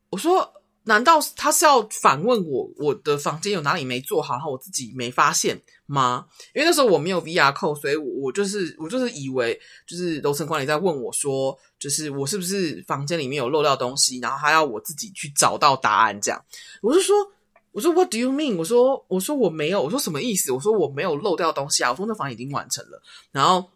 [0.10, 0.54] 我说。
[0.86, 6.26] 难道他是要反问我，我的房间有哪里没做好，然后我自己没发现吗？
[6.54, 16.45] 因为那时候我没有 VR 扣所以我就是我就是以为就是楼层管理在问我说，就是我是不是房间里面有漏掉东西，然后他要我自己去找到答案这样。
[16.82, 17.15] 我就说，
[17.73, 18.55] 我说 What do you mean？
[18.55, 20.51] 我说我说我没有，我说什么意思？
[20.51, 23.01] 我说我没有漏掉东西啊，我说那房已经完成了。
[23.31, 23.69] 然后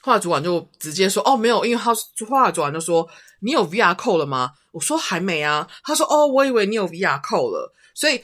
[0.00, 3.08] 后来主管就直接说，哦没有，因为他后来主管就说，
[3.40, 4.52] 你有 VR 扣了吗？
[4.70, 7.74] 我说还没啊，他说哦，我以为你有 VR 扣了。
[7.94, 8.22] 所以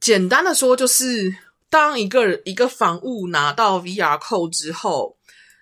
[0.00, 1.34] 简单的说，就是
[1.68, 5.16] 当一个一个房屋拿到 VR 扣之后，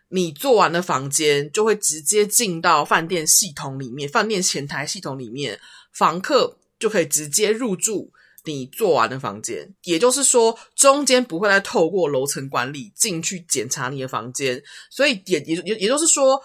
[0.09, 5.59] 你做完的房间就会直接进到饭店系统里面，饭店前台系统里面，
[5.93, 8.13] 房客就可以直接入住
[8.45, 9.75] 你做完的房间。
[9.85, 16.43] 也就是说，中间不会再透过楼层管理进去检查你的房间，所以也也也也就是说。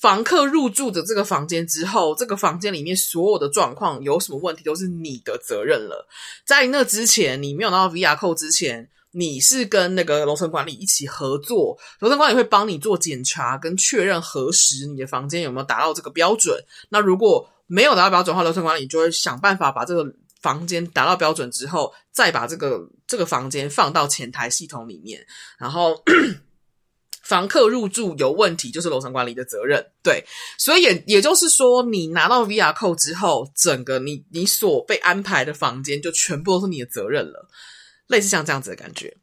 [0.00, 6.08] 房客入住的这个房间之后，这个房间里面所有的状况有什么问题都是你的责任了。
[6.44, 16.58] 在那之前，你没有拿到 VR 扣之前，你是跟那个楼层管理一起合作，楼层管理会帮你做检查跟确认核实你的房间有没有达到这个标准。
[16.88, 20.04] 那如果没有达到标准的话，楼层管理就会想办法把这个
[20.42, 25.24] 房间达到标准之后，再把这个这个房间放到前台系统里面，
[25.56, 26.02] 然后。
[27.22, 29.92] 房客入住有问题，就是楼层管理的责任。
[30.02, 30.24] 对，
[30.58, 37.48] 所以也也就是说，你拿到 VR 扣之后，整个你你所被安排的房间就全部都是你的责任了，
[38.08, 39.16] 类似像这样子的感觉。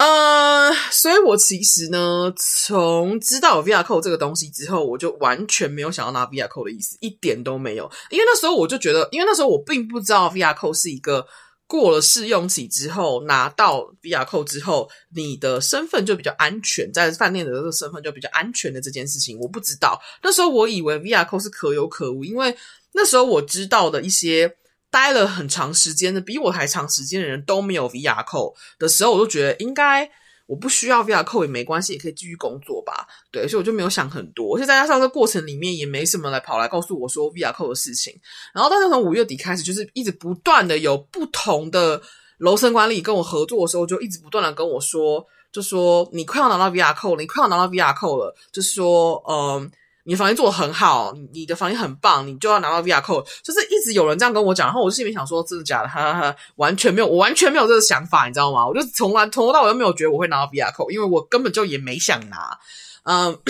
[0.00, 7.84] 呃，所以我其实呢，从知道有 VR code 这个东西之后，我就完全没有想要拿 VR code 的意思，一点都没有。
[8.08, 11.26] 因为那时候我就觉得，因为那时候我并不知道 VR code 是一个。
[11.66, 19.96] 过了试用期之后，拿到 VR code 之后，你的身份就比较安全，在饭店的这个身份就比较安全的这件事情，我不知道。
[20.20, 22.52] 那时候我以为 VR code 是可有可无，因为
[22.92, 24.52] 那时候我知道的一些
[24.90, 30.10] 待了很长时间的，比我还长时间的人都没有 VR code 的时候，我就觉得应该。
[30.46, 33.06] 我不需要 VR code 也没关系，也可以继续工作吧。
[33.30, 34.56] 对，所以我就没有想很多。
[34.56, 38.12] 而且再加上这过程里面也没什么来跑来告诉我说 VR code 的事情。
[38.52, 42.02] 然后，但是从五月底开始，就是一直不断的有不同的
[42.38, 49.70] 楼层管理跟我合作的时候，就一直不断的跟我说，就说你快要拿到 VR code 了，你快要拿到 VR code 了，就是说，嗯。
[50.10, 53.24] 你的房间做得很好，你的房间很棒，你就要拿到 VR code。
[53.44, 55.88] 就是一直有人这样跟我讲，然后我心里面想说，真的假的？
[55.88, 58.66] 哈哈哈，完全没有，我完全没有这个想法，你知道吗？
[58.66, 62.58] 我就从来从头到尾都没有觉得我会拿到 VR code，因为我根本就也没想拿。
[63.04, 63.40] 嗯，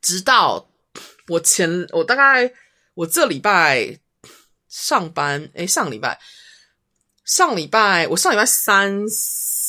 [0.00, 0.68] 直到
[1.26, 2.52] 我前我大概
[2.94, 3.98] 我这礼拜
[4.68, 6.20] 上班，诶，上礼拜
[7.24, 9.02] 上礼拜我上礼拜三，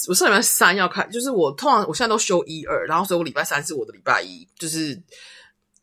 [0.08, 5.02] 我上礼拜三要开，就是我通常我现在都休一二，然后所以我礼拜三是我的礼拜一，就是。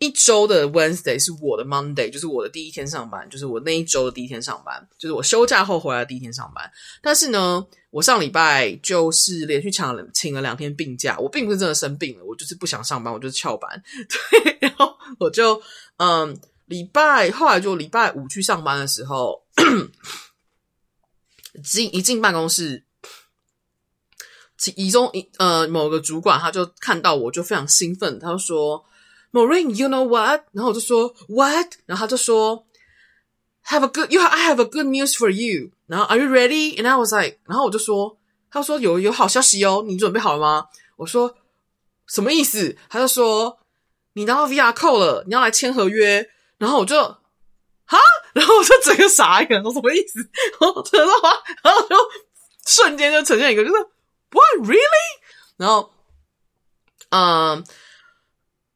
[0.00, 6.72] 一周的 Wednesday 是我的 Monday，就是我的第一天上班，就是我那一周的第一天上班，就是我休假后回来的第一天上班。
[7.02, 13.70] 但是呢，我上礼拜就是连续抢了请了两天病假，我并不是真的生病了，我就是不想上班，我就是翘班。
[14.08, 15.60] 对，然后我就
[15.98, 16.34] 嗯，
[16.64, 19.42] 礼拜后来就礼拜五去上班的时候，
[21.62, 22.86] 进一进办公室，
[24.56, 28.82] 其中一呃某个主管他就看到我就非常兴奋，他就说。
[29.32, 30.42] Maureen, you know what？
[30.52, 31.74] 然后我就说 What？
[31.86, 32.66] 然后他就说
[33.66, 34.20] Have a good you.
[34.20, 35.70] I have a good news for you.
[35.86, 36.76] 然后 Are you ready?
[36.76, 38.18] And I was like，然后我就说，
[38.50, 40.66] 他说有有好消息哦，你准备好了吗？
[40.96, 41.36] 我说
[42.08, 42.76] 什么意思？
[42.88, 43.60] 他就说
[44.14, 46.28] 你拿到 VR 扣了，你要来签合约。
[46.58, 47.00] 然后我就
[47.84, 47.98] 哈，
[48.32, 50.18] 然后我就整个傻眼，我什么意思？
[50.60, 51.30] 然后知道吗？
[51.62, 51.96] 然后就
[52.66, 53.76] 瞬间就呈现一个就是
[54.30, 54.78] What really？
[55.56, 55.92] 然后
[57.10, 57.64] 嗯。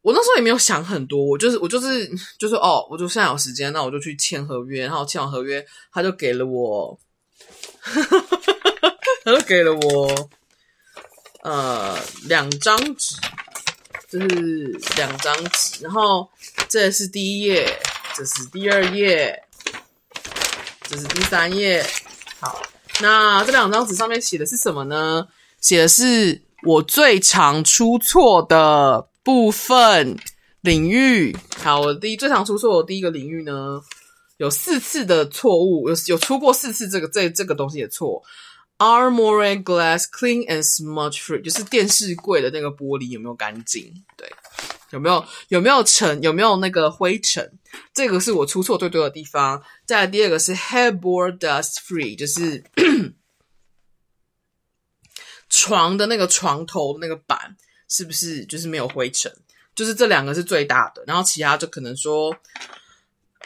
[0.04, 2.06] 我那时候也没有想很多，我就是我就是
[2.38, 7.00] 就是哦，我就现在有时间，那我就去签合约，然后签完合约，他就给了我，
[9.24, 10.28] 他就给了我
[11.42, 13.16] 呃两张纸，
[14.10, 16.28] 就是两张纸，然后
[16.68, 17.66] 这是第一页，
[18.14, 19.42] 这是第二页，
[20.82, 21.82] 这是第三页。
[22.40, 22.62] 好，
[23.00, 25.26] 那这两张纸上面写的是什么呢？
[25.62, 29.08] 写的是我最常出错的。
[29.24, 30.16] 部分
[30.60, 33.80] 领域，好，我第一最常出错的第一个领域呢，
[34.36, 38.22] 有四次的错误，有有出过四次这个这这个东西的错。
[38.78, 43.92] Armoire glass clean and smudge free，就是电视柜的那个玻璃有没有干净？
[44.16, 44.30] 对，
[44.90, 46.20] 有没有有没有尘？
[46.22, 47.58] 有没有那个灰尘？
[47.94, 49.62] 这个是我出错最多的地方。
[49.86, 52.62] 再来第二个是 headboard dust free，就是。
[55.50, 57.56] 床的那个床头那个板
[57.88, 59.32] 是不是就是没有灰尘？
[59.74, 62.32] 就是这两个是最大的，然后其他就可能说，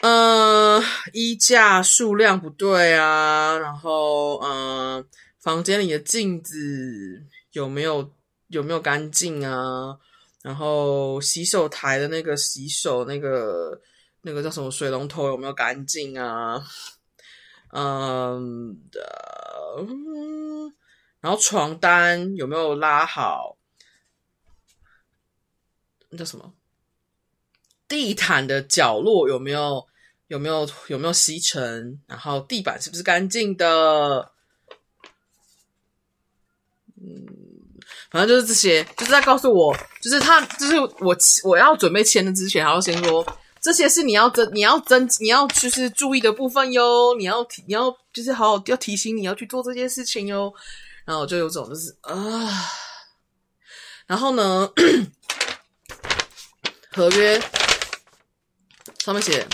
[0.01, 0.79] 呃，
[1.11, 5.03] 衣架数量不对啊，然后呃，
[5.39, 8.11] 房间里的镜子有没有
[8.49, 9.97] 有没有干净啊？
[10.43, 13.81] 然后洗手台的那个洗手那个
[14.21, 16.63] 那个叫什么水龙头有没有干净啊？
[17.71, 19.01] 嗯的，
[21.21, 23.57] 然后床单有没有拉好？
[26.09, 26.53] 那叫什么？
[27.87, 29.83] 地毯的角落有没有
[30.27, 31.99] 有没有有没有吸尘？
[32.05, 34.31] 然后地板是不是干净的？
[37.01, 37.25] 嗯，
[38.11, 43.25] 反正就是这些，就是在告诉我，就是他，就是我我要准备签的之前，还要先说
[43.59, 47.15] 这些是你要真，你要真，你要就是注意的部分哟。
[47.17, 50.53] 你要提，你要就是好好要提醒你要去做这件事情哟。
[51.05, 52.13] 然后我就有种就是啊，
[54.05, 54.71] 然后呢？
[56.92, 57.40] 合约
[58.98, 59.46] 上面写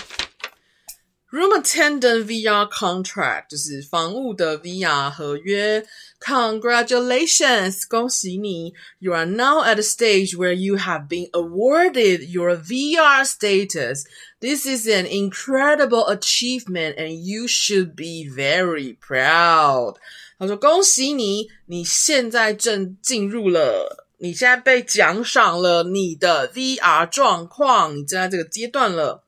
[1.31, 5.85] “Room Attendant VR Contract”，就是房务的 VR 合约。
[6.19, 8.73] Congratulations，恭喜你！
[8.99, 14.03] You are now at a stage where you have been awarded your VR status.
[14.39, 19.95] This is an incredible achievement, and you should be very proud.
[20.37, 29.23] 他说：“恭喜你，你现在正进入了。” 你现在被奖赏了你的 VR 状况，你正在这个阶段了。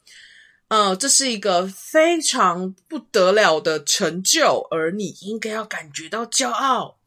[0.69, 6.97] 呃，这是一个非常不得了的成就，而你应该要感觉到骄傲。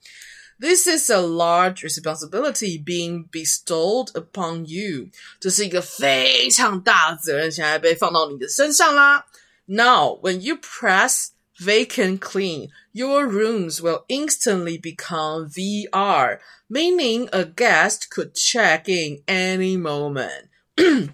[0.59, 5.09] This is a large responsibility being bestowed upon you。
[5.39, 9.27] 这是一个非常大的责任，现在被放到你的身上啦。
[9.67, 11.29] Now, when you press
[11.61, 16.39] vacant clean, your rooms will instantly become VR.
[16.74, 20.48] Meaning a guest could check in any moment。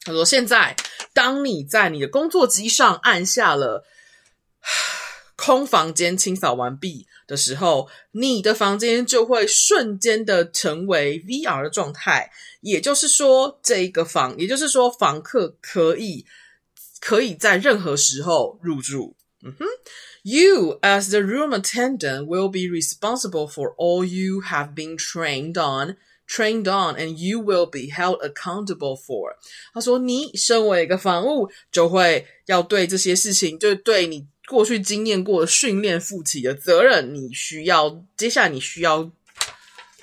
[0.00, 0.74] 他说：“现在，
[1.12, 3.84] 当你在你的工作机上按下了
[5.36, 12.32] 空房间清扫完毕的时候，你的房间就会瞬间的成为 VR 的状态。
[12.62, 16.24] 也就是说，这一个房，也就是说，房客可以
[16.98, 19.14] 可以在任何时候入住。
[19.44, 19.66] 嗯哼。”
[20.27, 25.97] You, as the room attendant, will be responsible for all you have been trained on,
[26.25, 29.35] trained on, and you will be held accountable for.
[29.73, 37.13] 他说，你身为一个房务，就会要对这些事情，就对你过去经验过的训练负起的责任。
[37.13, 39.11] 你需要，接下来你需要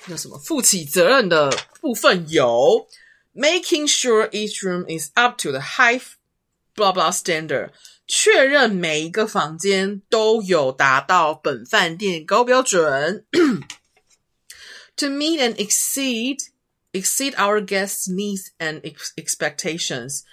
[0.05, 2.87] 那什么负起责任的部分有：
[3.33, 5.99] making sure each room is up to the high
[6.75, 7.71] blah blah standard。
[8.07, 13.25] 确认每一个房间都有达到本饭店高标准。
[14.97, 16.39] To meet and exceed
[16.91, 18.81] exceed our guests' needs and
[19.15, 20.23] expectations，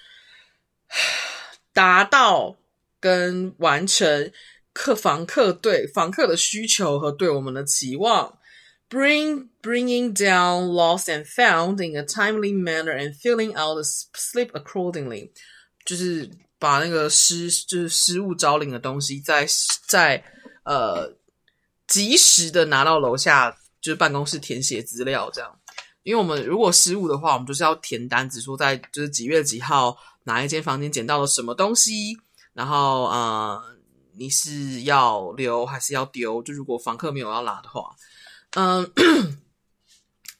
[1.72, 2.58] 达到
[2.98, 4.32] 跟完成
[4.72, 8.38] 客房客对房客的需求和对我们的期望。
[8.90, 15.30] Bring bringing down lost and found in a timely manner and filling out the slip accordingly，
[15.84, 16.30] 就是。
[16.63, 19.45] 把那个失就是失物招领的东西在，
[19.85, 20.23] 在
[20.63, 21.13] 呃
[21.85, 23.51] 及时的拿到楼下
[23.81, 25.59] 就是办公室填写资料，这样。
[26.03, 32.17] 因为我们如果失误的话，我们就是要填单子，说在就是几月几号哪一间房间捡到了什么东西，
[32.53, 33.61] 然后呃
[34.17, 36.41] 你是要留还是要丢？
[36.43, 37.93] 就如果房客没有要拿的话，
[38.51, 38.89] 嗯。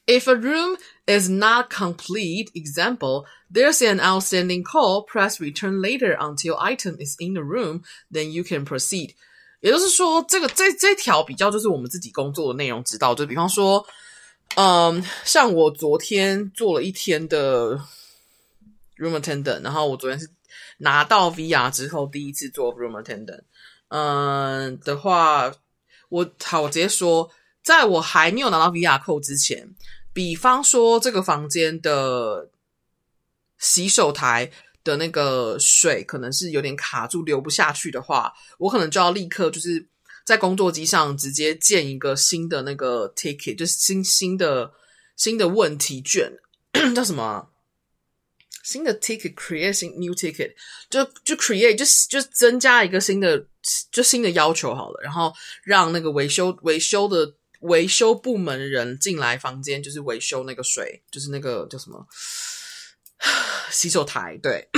[0.06, 6.56] If a room is not complete, example, there's an outstanding call, press return later until
[6.58, 9.14] item is in the room, then you can proceed.
[9.60, 13.86] 也就是说，这个这这条比较就是我们自己工作的内容指导，就比方说，
[14.56, 17.76] 嗯，像我昨天做了一天的
[18.96, 20.28] room attendant，然后我昨天是
[20.78, 23.42] 拿到 VR 之后第一次做 room attendant，
[23.88, 25.52] 嗯的话，
[26.08, 27.30] 我好，我直接说。
[27.62, 29.66] 在我还没有拿到 VR code 之前，
[30.14, 32.48] 比方说这个房间的
[33.58, 34.50] 洗手台
[34.84, 39.88] 的那个水可能是有点卡住流不下去的话，我可能就要立刻就是
[40.24, 44.72] 在工作机上直接建一个新的那个 ticket，就是新新的
[45.16, 46.32] 新的问题卷，
[46.94, 47.50] 叫什么？
[48.62, 50.54] 新的 ticket create 新 new ticket，
[50.88, 53.46] 就就 create 就就增加一个新的
[53.90, 55.34] 就新的要求好了，然后
[55.64, 57.34] 让那个维修维修的。
[57.64, 62.06] 维修部门人进来房间，就是维修那个水，就是那个叫什么
[63.70, 64.38] 洗手台。
[64.42, 64.68] 对，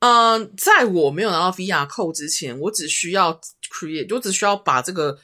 [0.00, 3.40] 嗯， 在我没有拿到 VR 扣之前，我只需要
[3.72, 5.18] create，我只需要把这个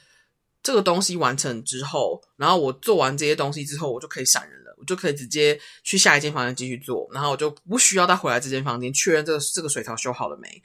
[0.61, 10.61] 这个东西完成之后，然后我做完这些东西之后，我就可以闪人了，我就可以直接去下一间房间继续做，然后我就不需要再回来这间房间确认这个这个水槽修好了没。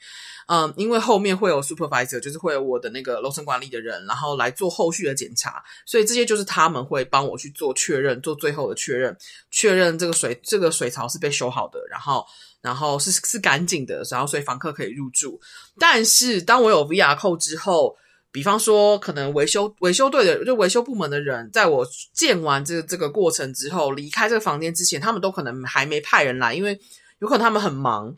[0.47, 9.17] 嗯，因为后面会有 supervisor，就是会有我的那个楼层管理的人，然后来做后续的检查，所以这些就是他们会帮我去做确认，做最后的确认，
[9.51, 12.25] 确认这个水这个水槽是被修好的，然后
[12.61, 15.39] 然后是是干净的，然后所以房客可以入住。
[15.79, 17.95] 但是当我有 VR code 之后，
[18.33, 26.77] 比方说可能维修维修队的就维修部门的人，在我建完这这个过程之后，离开这个房间之前，他们都可能还没派人来，因为
[27.19, 28.17] 有可能他们很忙。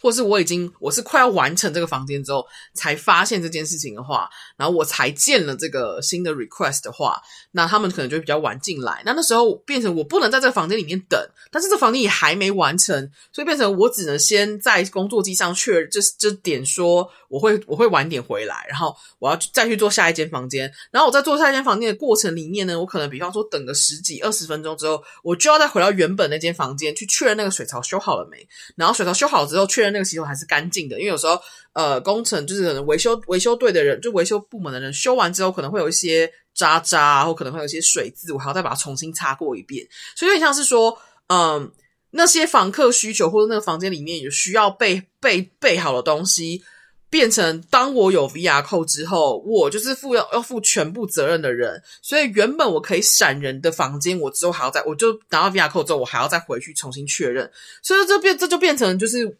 [0.00, 7.20] 或是我已经我是快要完成这个房间之后才发现这件事情的话，然后我才建了这个新的 request 的话，
[7.52, 9.02] 那他们可能就会比较晚进来。
[9.04, 11.20] 那那时候变成我不能在这个房间里面等，
[11.50, 20.72] 但是这房间也还没完成，所以变成我只能先在工作机上确认，就是就点说我会我会晚点回来，然后我要再去做下一间房间。
[20.90, 28.48] 然后我在做下一间房间的过程里面呢，我可能比方说等个十几二十分钟之后，我就要再回到原本那间房间去确认那个水槽修好了没。
[28.76, 29.89] 然后水槽修好之后确认。
[29.92, 31.40] 那个洗手还是干净的，因为有时候
[31.72, 39.86] 呃工程就是可能维修维修队的人，就维修部门的人修完之后可能会有一些渣渣，或可能会有一些水渍，我还要再把它重新擦过一遍。
[40.16, 41.70] 所以有点像是说，嗯、
[42.10, 46.62] 那些房客需求或者那个房间里面有需要备备备好的东西，
[47.08, 51.82] 变成当我有 VR 扣之后，我就是负要要负全部责任的人。
[52.02, 57.50] 所以原本我可以闪人的房间，我之后还要再，我就拿到 VR 扣之后，我还要再回去重新确认。
[57.82, 59.38] 所以这变这就变成就是。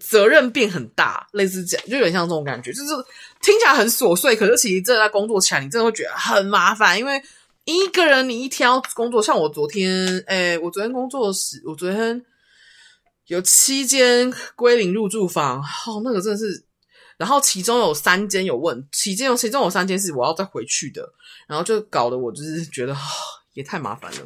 [0.00, 2.90] 责任变很大，类似这样，就有点像这种感觉，就是
[3.40, 7.22] 听起来很琐碎，可是其实真的在工作起来，你真的会觉得很麻烦，因为
[7.64, 12.24] 一个人你一天要工作，像我昨天，诶、欸、我昨天工作时，我昨天
[13.26, 16.64] 有七间归零入住房，哦，那个真的是，
[17.16, 21.12] 然后其中有三间有问，其中有其中有三间是我要再回去的，
[21.48, 22.94] 然后就搞得我就是觉得、
[23.54, 24.18] 也太麻烦了，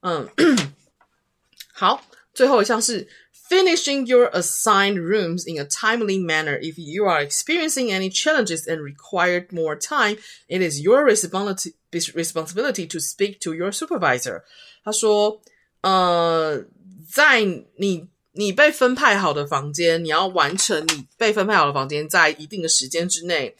[0.00, 0.28] 嗯，
[1.74, 2.02] 好，
[2.34, 3.08] 最后一项是。
[3.50, 6.60] Finishing your assigned rooms in a timely manner.
[6.60, 10.18] If you are experiencing any challenges and required more time,
[10.48, 14.42] it is your responsibility responsibility to speak to your supervisor.
[14.84, 15.40] 他说，
[15.80, 16.62] 呃，
[17.10, 17.42] 在
[17.78, 23.56] 你你被分派好的房间，你要完成你被分派好的房间在一定的时间之内。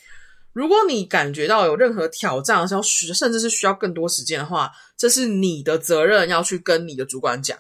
[0.53, 7.59] 如果你感觉到有任何挑战，需要需甚至是需要更多时间的话，这是你的责任，要去跟你的主管讲。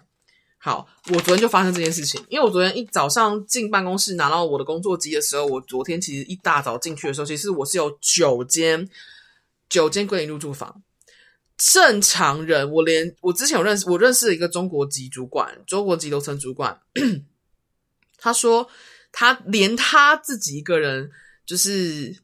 [0.60, 8.88] 好，我昨天就发生这件事情，因为我昨天一早上进办公室拿到我的工作机的时候，我昨天其实一大早进去的时候，其实我是有九间
[9.68, 10.82] 九间归零入住房。
[11.56, 16.80] 正常人，我连我之前有认识，我认识一个中国籍主管，中国籍楼层主管，
[18.18, 18.68] 他说
[19.12, 21.08] 他连他自己一个人
[21.46, 22.16] 就是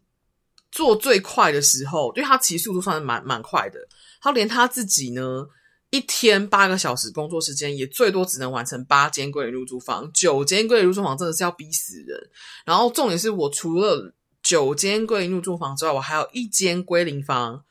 [0.73, 3.79] 做最快的时候，因为他其实速度算是蛮蛮快的，
[4.21, 5.47] 他连他自己呢。
[5.95, 12.31] 一天八个小时工作时间，也最多只能完成八间归零入住房，九间归零入住房真的是要逼死人。
[12.67, 17.63] 然后重点是我除了九间归零入住房之外，我还有一间归零房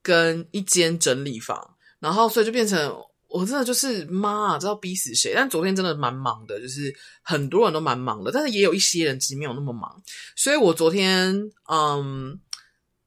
[0.00, 1.76] 跟一间整理房。
[2.00, 2.96] 然后所以就变成
[3.28, 5.34] 我真的就是妈啊，知道逼死谁？
[5.34, 10.02] 但昨天真的蛮忙的，就是很多人都蛮忙的，但是也有一些人其实没有那么忙。
[10.34, 12.40] 所以我昨天嗯，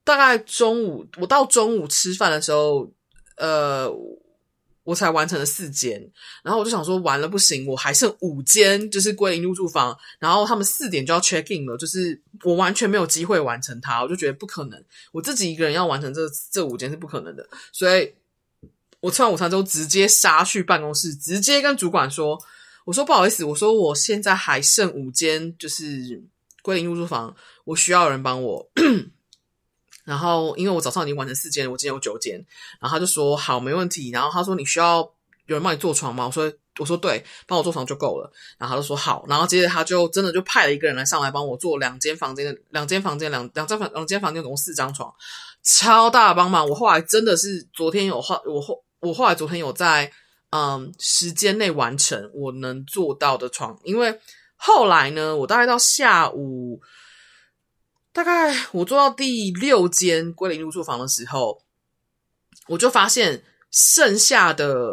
[0.03, 2.93] 大概中午我到中午吃饭的时候，
[3.37, 3.91] 呃。
[4.89, 6.03] 我才完成了四间，
[6.41, 16.21] 然后我就想说完了不行，我还剩五间，就是归零入住房，然后他们四点就要 check in 了，就是我完全没有机会完成它，我就觉得不可能，我自己一个人要完成这
[16.51, 18.11] 这五间是不可能的，所以
[18.99, 22.41] 我吃完午餐之后直接杀去办公室，直接跟主管说，
[22.85, 26.19] 我说不好意思，我说我现在还剩五间，就是
[26.63, 28.71] 归零入住房，我需要人帮我。
[30.09, 32.43] 然后，因为我早上已经完成四间，我今天有九间。
[32.79, 34.09] 然后他就说好，没问题。
[34.09, 35.07] 然后他说你需要
[35.45, 36.25] 有人帮你做床吗？
[36.25, 38.31] 我说我说对，帮我做床就够了。
[38.57, 39.23] 然后他就说好。
[39.29, 45.13] 然后接着他就真的就派了一个人来上来帮我做两间房间的两间房间两两间房两间房间总共四张床，
[45.61, 46.67] 超大的帮忙。
[46.67, 50.11] 我后来真的是昨天有后我后我后来昨天有在
[50.49, 54.19] 嗯时间内完成我能做到的床，因为
[54.55, 56.81] 后来呢，我大概到下午。
[58.19, 61.61] 大概我做到第六间归零入住房的时候，
[62.67, 63.41] 我就发现
[63.71, 64.91] 剩下的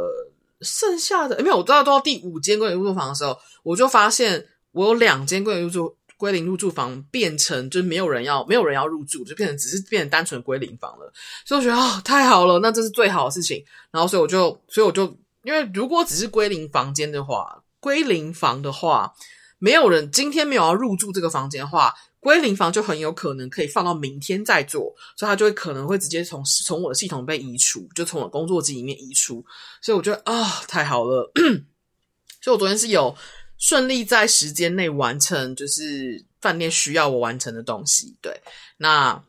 [0.60, 11.12] 剩下的，没有，我做到做到第五间归零入住房的时候，我就发现我有两间归零入住归零入住房变成就是没有人要没有人要入住，就变成只是变成单纯归零房了。
[11.44, 13.60] 所以我觉得哦，太好了，那这是最好的事情。
[13.90, 15.02] 然后所以我就所以我就
[15.42, 19.12] 因为如果只是归零房间的话，归零房的话。
[19.58, 29.44] 没有人今天没有要入住这个房间的话，归零房就很有可能可以放到明天再做，所以它就会可能会直接从从我的系统被移除，就从我工作机里面移除。
[29.80, 31.30] 所以我觉得啊、太好了，
[32.42, 33.16] 所以我昨天是有
[33.58, 38.16] 顺利在时间内完成，就是饭店需要我完成的东西。
[38.20, 38.40] 对，
[38.78, 39.22] 那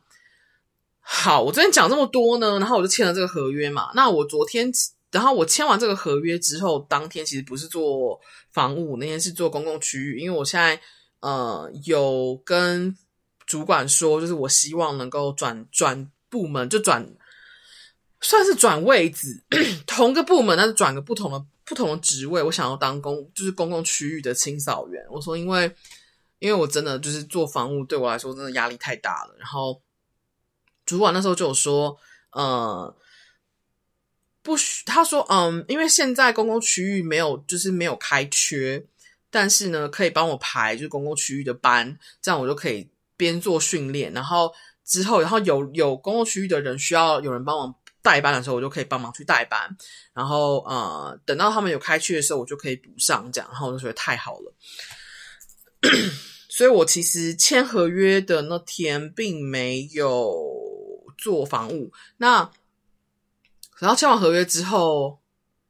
[1.00, 3.90] 好，我昨天讲这么多呢，然后我就签了这个合约嘛。
[3.94, 4.72] 那我昨天。
[5.10, 8.20] 然后我签完这个合约之后，当天其实不是做
[8.52, 10.18] 房屋，那天是做公共区域。
[10.18, 10.78] 因为我现在
[11.20, 12.96] 呃有跟
[13.46, 17.06] 主管说，就是我希望能够转转部门，就转
[18.20, 19.42] 算是转位置，
[19.86, 22.42] 同个部门，但是转个不同的不同的职位。
[22.42, 25.04] 我想要当公就是公共区域的清扫员。
[25.10, 25.74] 我说，因为
[26.38, 29.34] 因为我真的就是做房务，对我来说真的压力太大了。
[29.38, 29.80] 然后
[30.84, 31.96] 主管那时候就有说，
[32.32, 32.94] 呃。
[34.40, 38.82] 不许他说，嗯，因为现在公共区域没有，就是没有开缺，
[39.30, 44.52] 但是呢，可以帮我排就是公共区域的班，这样我就可以边做训练，然后
[44.84, 49.68] 之后，然后有有公共区域的人需要有人帮忙代班的时候，我就可以帮忙去代班，
[50.14, 54.54] 然后呃，等到他们有开缺的时候，我就可以补上这样，然后我就觉得太好了，
[56.48, 60.34] 所以我其实签合约的那天并没有
[61.16, 62.50] 做房务，那。
[63.80, 65.20] 然后签完合约之后，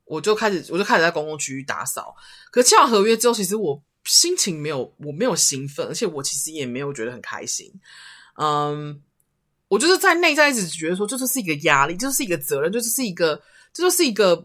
[0.08, 2.14] 我就开始，我就开始在公共区域打扫。
[2.50, 7.70] 可签完合约之后，其实我心情没有，我没有兴奋，而且我其实也没有觉得很开心。
[8.40, 9.00] 嗯，
[9.68, 13.40] 我就是在内在一直觉得说，这就是一个压力，就是一个责任，这就是一个，
[13.72, 14.44] 这就是一个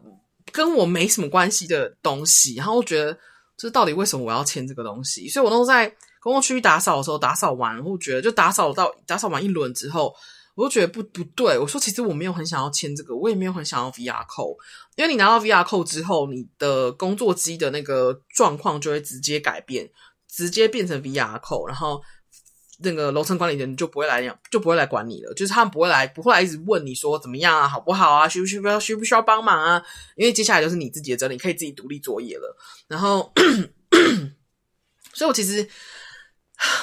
[0.51, 2.55] 跟我没什么关系的东西。
[2.55, 3.17] 然后我觉得，
[3.55, 5.29] 这到底为什么我要签这个东西？
[5.29, 5.87] 所以我都在
[6.19, 10.13] 公共区域打扫的时候，打扫完，我觉得就打扫到打扫完一轮之后。
[10.55, 14.55] 我就觉得不不对，我说其实我没有很想要签这个，我也没有很想要 VR 扣
[14.95, 19.89] 因为你拿到 VR 扣之后，你的工作机的那个状况就会直接改变，
[20.27, 21.99] 直接变成 VR 扣然后
[22.79, 29.83] 那个楼层管理人就不会来，就不会来管你了，就是他们不会来，不会来一直问你说怎么样啊，好不好啊，需不需要需不需要帮忙啊？
[30.15, 32.55] 因为接下来就是你自己的责任，你可以自己独立作业了。
[32.87, 33.33] 然后，
[35.13, 35.67] 所以我其实。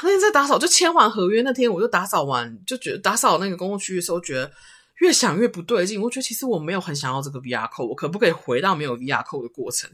[0.02, 4.50] 那天在打扫，就签完合约那天，我就打扫完，就觉得打扫那个公共区域的时候，觉得
[4.98, 6.00] 越想越不对劲。
[6.00, 9.90] 我觉得其实我没有很想要这个 VR 扣我可不可以回到没有 VR 扣的过程？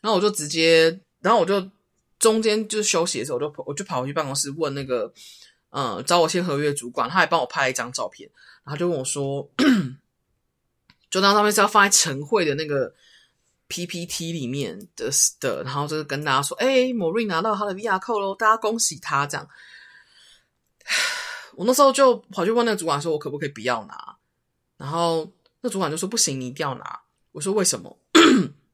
[0.00, 1.70] 然后我就直接，然后我就
[2.18, 5.12] 中间就休息的时候，我就我就跑回去办公室问那个，
[5.70, 8.28] 嗯，找我签合约主管，他还帮我拍了一张照片，
[8.64, 9.48] 然后就问我说，
[11.10, 12.92] 就那张照片是要放在晨会的那个。
[13.68, 15.10] PPT 里面的
[15.40, 19.48] 的，然后就是跟大家说，哎某瑞拿到他的 VR 扣喽，大家恭喜他这样。
[21.54, 24.16] 我那时候就跑去问那个主管说，我可不可以不要拿？
[24.76, 27.00] 然后那主管就说，不行，你一定要拿。
[27.32, 27.98] 我说为什么？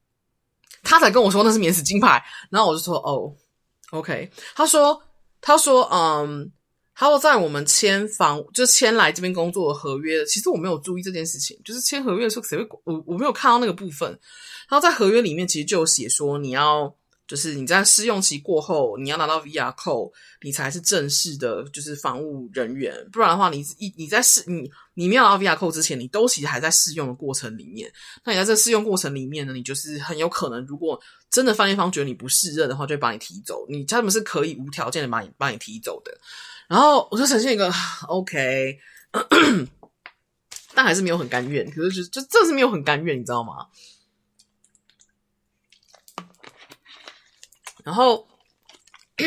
[0.83, 2.25] 他才跟我说那是免死金牌。
[2.51, 3.35] 然后我就说，哦
[3.91, 4.31] ，OK。
[4.55, 5.03] 他说，
[5.41, 6.53] 他说，嗯。
[6.95, 11.61] 还有在我们签房，就签来这边工作的合约，其实我没有注意这件事情。
[11.65, 14.09] 就是签合约的时候，谁会我我没有看到那个部分。
[14.71, 16.95] 然后在合约里面，其实就有写说，你要
[17.27, 22.95] 就是你在试用期过后，你要拿到 VR code，你才是正式的，就是房务人员。
[23.11, 27.91] 不然的话，你一你在试你你没有拿到 VR code 之前，你都其实还在试用的过程里面。
[28.25, 33.67] 那你在这试用过程里面呢，你就是很有可能，如果真的饭店方觉得你不适任的话，就会把你提走。
[33.69, 36.17] 你他们是可以无条件的把你把你提走的。
[36.69, 37.73] 然后我就呈现一个
[38.09, 38.79] OK，
[40.75, 41.71] 但还是没有很甘愿。
[41.71, 43.69] 可是就就真的是没有很甘愿，你知道吗？
[47.85, 48.27] 然后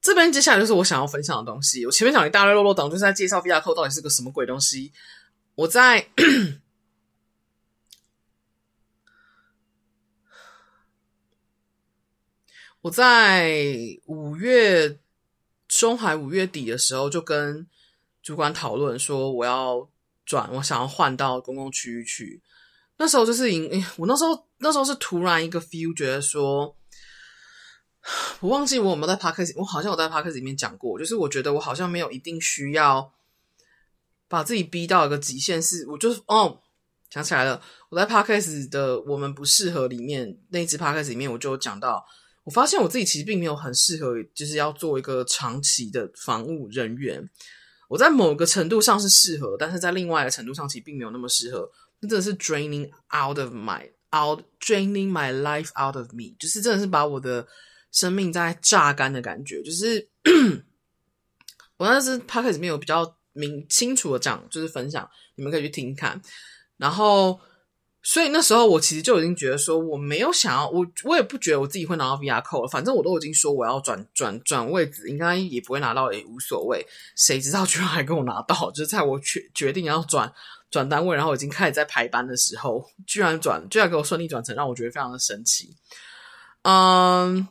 [0.00, 1.84] 这边接下来就是我想要分享的东西。
[1.84, 4.92] 我前面讲一大堆落落长，就是在介绍 Vrco 到底是个什么鬼东西。
[5.56, 6.08] 我在。
[12.82, 13.52] 我在
[14.06, 14.98] 五月
[15.68, 17.66] 中还五月底的时候，就跟
[18.22, 19.86] 主管讨论说，我要
[20.24, 22.40] 转，我想要换到公共区域去。
[22.96, 26.74] 那时候就是因，我那时候那时候是突然一个 feel，觉得说，
[28.40, 33.12] 我忘记我有没有在 podcast，我好像有在 podcast 里面讲过，就是我觉得我好像没有一定需要
[34.26, 36.60] 把自己逼到一个极限，是我就是哦，
[37.10, 42.06] 想起来了，我在 podcast 的我们不适合里面那一支 podcast 里面，我就讲到。
[42.50, 47.30] 我发现我自己其实并没有很适合，就是要做一个长期的防务人员。
[47.86, 51.70] 我在某个程度上是适合，但是在另外一个程度上其实并没有那么适合。
[52.00, 57.46] 真的是 draining out of my out draining my life out of me，就是真的是把我的
[57.92, 59.62] 生命在榨干的感觉。
[59.62, 60.08] 就是
[61.78, 66.20] 我那是 podcast 里面有比较明清楚的讲，就是分享，你们可以去听看。
[66.76, 67.38] 然后
[68.02, 72.68] 所以那时候我其实就已经觉得说，我没有想要我，我也不觉得我自己会拿到 VR Code 了。
[72.68, 76.86] 反正我都已经说我要转转转位置，应该也不会拿到，也无所谓。
[77.14, 80.32] 谁知道居然还跟我拿到，就是在我决决定要转
[80.70, 85.76] 转单位，然后已经开始在排班的时候，居然转，居然给我顺利转成，让我觉得非常的神奇。
[86.62, 87.46] 嗯，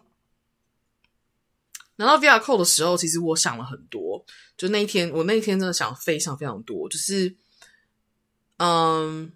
[1.97, 4.25] 拿到 VR Code 的时候，其实我想了很多。
[4.57, 7.35] 就那一天，我那一天真的想非常非常多，就是
[8.57, 9.31] 嗯。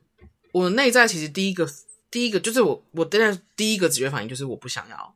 [0.54, 1.68] 我内在其实第一个，
[2.12, 5.16] 第一个就是我，我现在第一个直觉反应就是我不想要，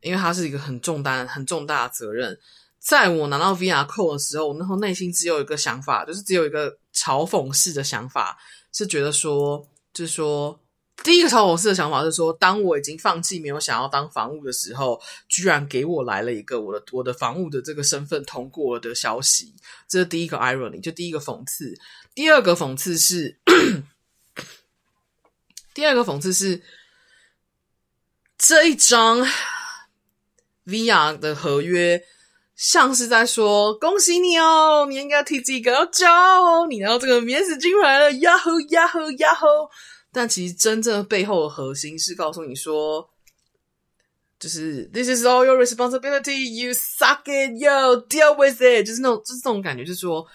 [0.00, 2.38] 因为它是一个很重担、很重大的责任。
[2.78, 8.38] 在我拿到 VR Code 的时候，我那时候内心只有一个想法，就是只有一个嘲讽式的想法，
[8.72, 10.60] 是觉得说，就是说，
[11.02, 19.54] 第一个嘲讽式的想法是说，当我已经放弃没有想要当房务的时候，居然给我来了一个我的我的房务的这个身份通过的消息，
[19.88, 21.76] 这是第一个 irony，就第一个讽刺。
[22.14, 23.38] 第二个讽刺是。
[25.74, 26.62] 第二个讽刺是，
[28.36, 29.26] 这一张
[30.66, 32.04] VR 的合约
[32.54, 39.70] 像是在说：“恭喜你哦，你应该替自己感到骄傲哦，你拿到这个免死金牌了，呀吼呀吼呀吼！”
[40.12, 43.08] 但其实真正背后的核心是告诉你说，
[44.38, 50.26] 就是 “This is all your responsibility, you suck it, You deal with it。”就是那种，就是这种感觉，就是说，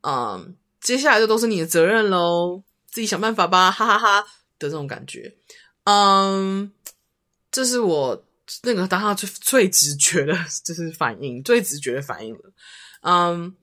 [0.00, 4.26] 嗯，接下来就都是你的责任喽，自己想办法吧，哈哈哈。
[4.58, 5.34] 的这种感觉，
[5.84, 6.70] 嗯，
[7.50, 8.26] 这是我
[8.62, 10.32] 那个当下最最直觉的，
[10.64, 12.52] 就是反应，最直觉的反应了，
[13.02, 13.54] 嗯，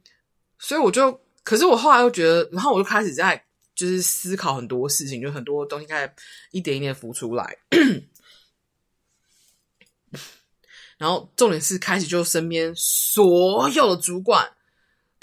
[0.59, 3.43] 所以我就，可是我后来又觉得，然后我就开始在
[3.75, 6.11] 就是思考很多事情，就很多东西开始
[6.51, 7.57] 一点一点浮出来，
[10.97, 14.51] 然后重点是开始就身边所有的主管。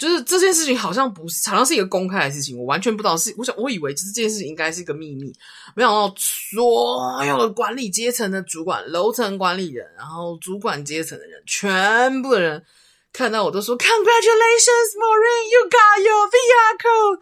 [0.01, 3.31] 就是这件事情好像不是，好像是一个公开的事情，我完全不知道是。
[3.37, 5.31] 我想，我以为就是这件事情应该是一个秘密，
[5.75, 12.65] 没想到所有的管理阶层的主管、楼层管理人，然后主管阶层的人，全部的人
[13.13, 17.19] 看到我都说：“Congratulations, Maureen, you got your VR code。”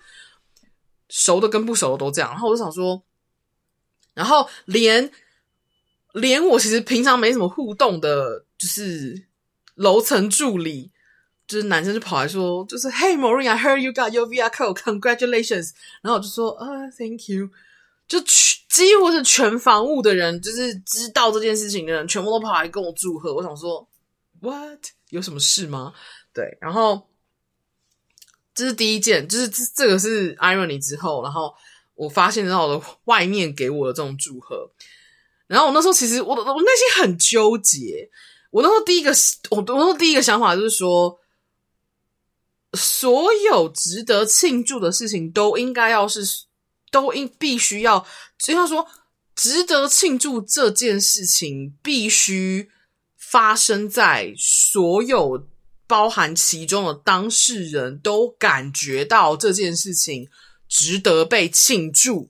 [1.09, 2.31] 熟的跟不熟的都这样。
[2.31, 3.03] 然后我就想说，
[4.13, 5.11] 然后连
[6.13, 9.25] 连我其实平常没什么互动的，就是
[9.75, 10.93] 楼层助理。
[11.49, 15.71] 就是男生就跑来说，就是 Hey Maureen, I heard you got your VR code, congratulations。
[16.03, 17.49] 然后我就说啊、，Thank you。
[18.07, 23.33] 就几乎是全房务的人，就是知道这件事情的人，全部都跑来跟我祝贺。
[23.33, 23.87] 我想说
[24.41, 24.79] ，What？
[25.09, 25.93] 有什么事吗？
[26.33, 27.07] 对，然后
[28.53, 31.51] 这是第一件，就是这这个是 irony 之后，然后
[31.95, 34.71] 我发现到了外面给我的这种祝贺。
[35.47, 38.07] 然后我那时候其实我我内心很纠结。
[38.51, 39.11] 我那时候第一个
[39.49, 41.18] 我我那时候第一个想法就是说。
[42.73, 46.21] 所有值得庆祝的事情都应该要是，
[46.91, 48.05] 都应必须要，
[48.37, 48.87] 就像说，
[49.35, 52.69] 值得庆祝这件事情必须
[53.17, 55.47] 发生在所有
[55.87, 60.29] 包含其中的当事人都感觉到这件事情
[60.67, 62.29] 值得被庆祝，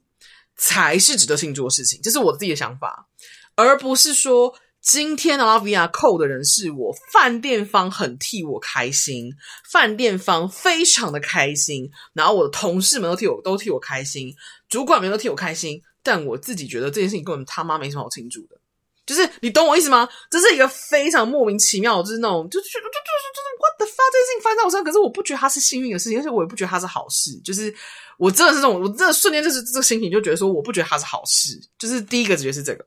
[0.56, 2.00] 才是值得庆祝的事情。
[2.02, 3.08] 这是我自己的想法，
[3.54, 4.54] 而不是说。
[4.82, 9.30] 今天拿到 VR Code 的人是我，饭店方很替我开心，
[9.70, 14.34] 饭店方非常的开心，然后我的同事们都替我都替我开心，
[14.70, 18.56] 主管们都替我开心，但我自己觉得这件事情根本他妈没什么好庆祝的，
[19.04, 20.08] 就是你懂我意思吗？
[20.30, 27.72] 这是一个非常莫名其妙，就是那种就就就就就就是 What the fuck 这件事情发生在我身上，可是我不觉得它是幸运的事情，而且我也不觉得它是好事，就是
[28.16, 32.86] 我真的是这种，我真的瞬间就是这个心情就觉得说我不觉得它是好事，就是第一个直觉是这个，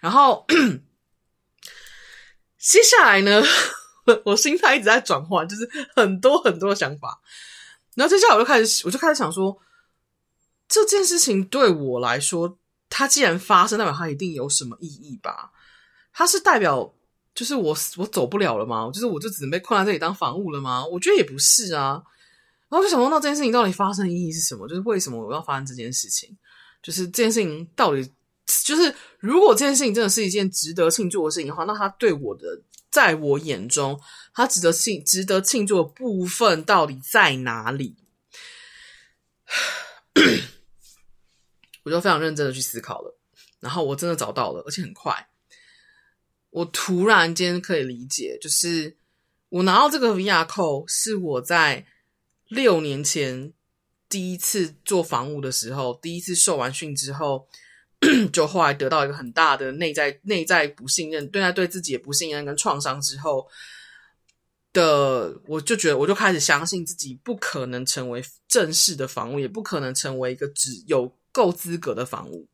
[0.00, 0.46] 然后。
[2.64, 3.42] 接下来呢，
[4.24, 7.20] 我心态一直在转换，就是很多很多的想法。
[7.94, 9.56] 然后接下来我就开始，我就开始想说，
[10.66, 12.58] 这件事情对我来说，
[12.88, 15.52] 它既然发生，代表它一定有什么意义吧？
[16.12, 16.94] 它是代表，
[17.34, 18.90] 就是我我走不了了吗？
[18.92, 20.86] 就是我就只能被困在这里当房务了吗？
[20.86, 22.02] 我觉得也不是啊。
[22.70, 24.66] 然后就想说，那这件事情到底发生的意义是什么？
[24.66, 26.34] 就是为什么我要发生这件事情？
[26.82, 28.10] 就是这件事情到底？
[28.64, 33.98] 就是如果这件事情真的是一件值得庆祝的事情的话，那他对我的，在我眼中，
[34.34, 37.96] 他值得庆值得庆祝的部分到底在哪里？
[41.84, 43.18] 我就非常认真的去思考了，
[43.60, 45.28] 然后我真的找到了，而且很快。
[46.50, 48.96] 我突然间可以理解，就是
[49.48, 51.86] 我拿到这个 VR 扣是我在
[52.48, 53.52] 六年前
[54.08, 57.48] 第一次做房务的时候，第一次受完训之后。
[58.32, 63.46] 就后来得到一个很大的内在内在不信任，对他对自己也不信任跟创伤之后
[64.72, 72.46] 的，我就觉得我就开始相信自己不可能成为正式的房屋，也不可能成为一个只有够资格的房屋。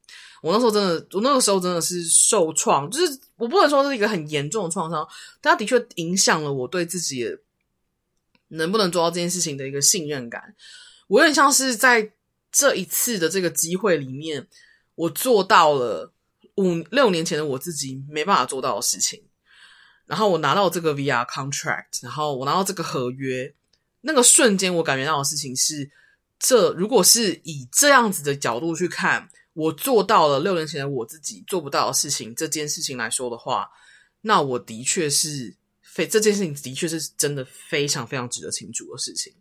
[0.42, 5.06] 我那时候真的，我那个时候真的是受创，就是我不能说是一个很严重的创伤，
[5.40, 7.26] 但它的确影响了我对自己
[8.48, 10.54] 能不能做到这件事情的一个信任感。
[11.08, 12.12] 我有点像是在
[12.50, 14.46] 这一次的这个机会里面，
[15.00, 16.12] 我做到了
[16.56, 19.22] 五六年前的我自己没办法做到的事情。
[20.06, 23.54] 然后我拿到这个 VR contract，然后我拿到这个合约，
[24.02, 25.90] 那个瞬间我感觉到的事情是，
[26.38, 29.28] 这如果是以这样子的角度去看。
[29.52, 33.68] 我做到了六年前的我自己做不到的事情，这件事情来说的话，
[34.20, 39.34] 那我的确是非这件事情的确是真的非常非常值得庆祝的事情。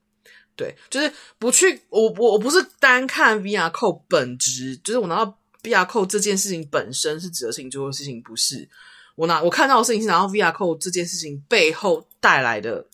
[0.56, 8.68] 对，就是不去我我我不是单看 VR Code 本质，就是我拿到 VR Code 这件事情本身是值得庆祝的事情，不是
[9.16, 12.86] 我拿我看到的事情是拿到 VR Code 这件事情背后带来的，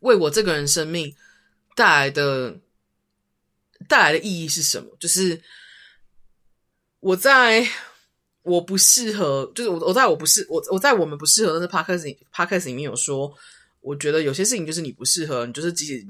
[0.00, 1.14] 为我这个人生命
[1.74, 2.58] 带来的
[3.86, 4.96] 带来的意义是什么？
[4.98, 5.40] 就是。
[7.00, 7.64] 我在
[8.42, 13.32] 我不适合，就是我我在我不适我我在我们不适合的是 podcast podcast 里面有说，
[13.80, 16.04] 我觉得有些事情就是你不适合，你就是即使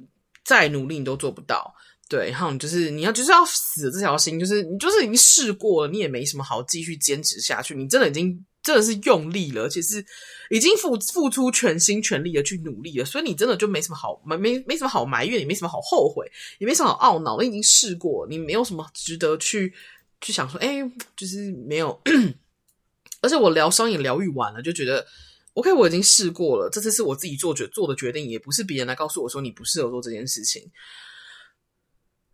[0.46, 1.74] 再努力你都做不到，
[2.08, 10.04] 对，然后你就是你要就是要死这条心，就是你就是已经试过了，你也没什么好继续坚持下去，你真的已经真的是用力了，而且是
[10.50, 16.26] 已经付付出全心全力的去努力了，所以你真的就没什么好没没没什么好埋怨，也没什么好后悔，
[16.58, 19.72] 也没什么好懊恼，你已经试过，你没有什么值得去。
[20.20, 20.82] 去想说，哎、
[21.16, 21.96] 就是没有，
[23.22, 25.06] 而且我疗伤也疗愈完了，就觉得
[25.54, 30.68] ，OK，我已经试过了，这次是我自己做决做的决定，也不是别人来告诉我说你不适合做这件事情。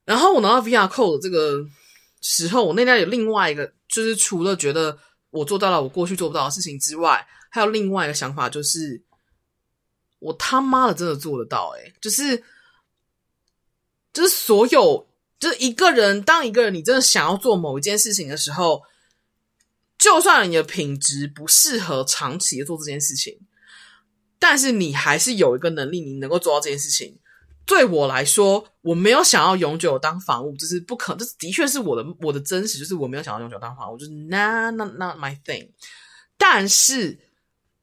[0.04, 1.66] 然后我拿到 VR Code 的这个
[2.20, 4.98] 时候，我那天有另外一个，就是除了觉得
[5.30, 9.02] 我做到了我过去做不到的事情之外，还有另外一个想法，就是
[10.18, 12.42] 我他妈的真的做得到、欸，诶就是，
[14.12, 15.06] 就是所有。
[15.40, 18.82] 就是一个人，当一个人你真的想要做某一件事情的时候，
[19.98, 23.38] 就算你的品质不适合长期做这件事情，
[24.38, 27.18] 但是你还是有一个能力，你能够做到这件事情。
[27.66, 35.70] 对我来说，我没有想要永久当房务，就是不可，这的确是我的我的真实，就是我没有想要永久当房务，就是 not not not my thing。
[36.36, 37.18] 但是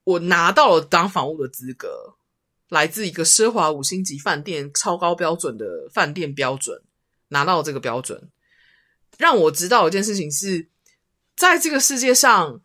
[0.04, 2.16] 我拿到了当房务的资格，
[2.70, 6.82] 来自一个奢华五星级饭店超高标准的饭店标准。
[7.34, 8.30] 拿到了这个标准，
[9.18, 10.68] 让我知道一件事情是，
[11.38, 12.60] 在这个世界上，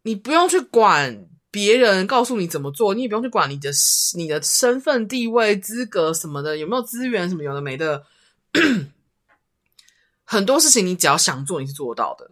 [0.00, 3.70] 你不用去管别人告诉你怎么做，你也不用去管你的
[4.14, 8.04] 你的身份地位、资格什么的，有没有资源什么有的没的。
[10.22, 12.30] 很多事情你只要想做，你是做到的。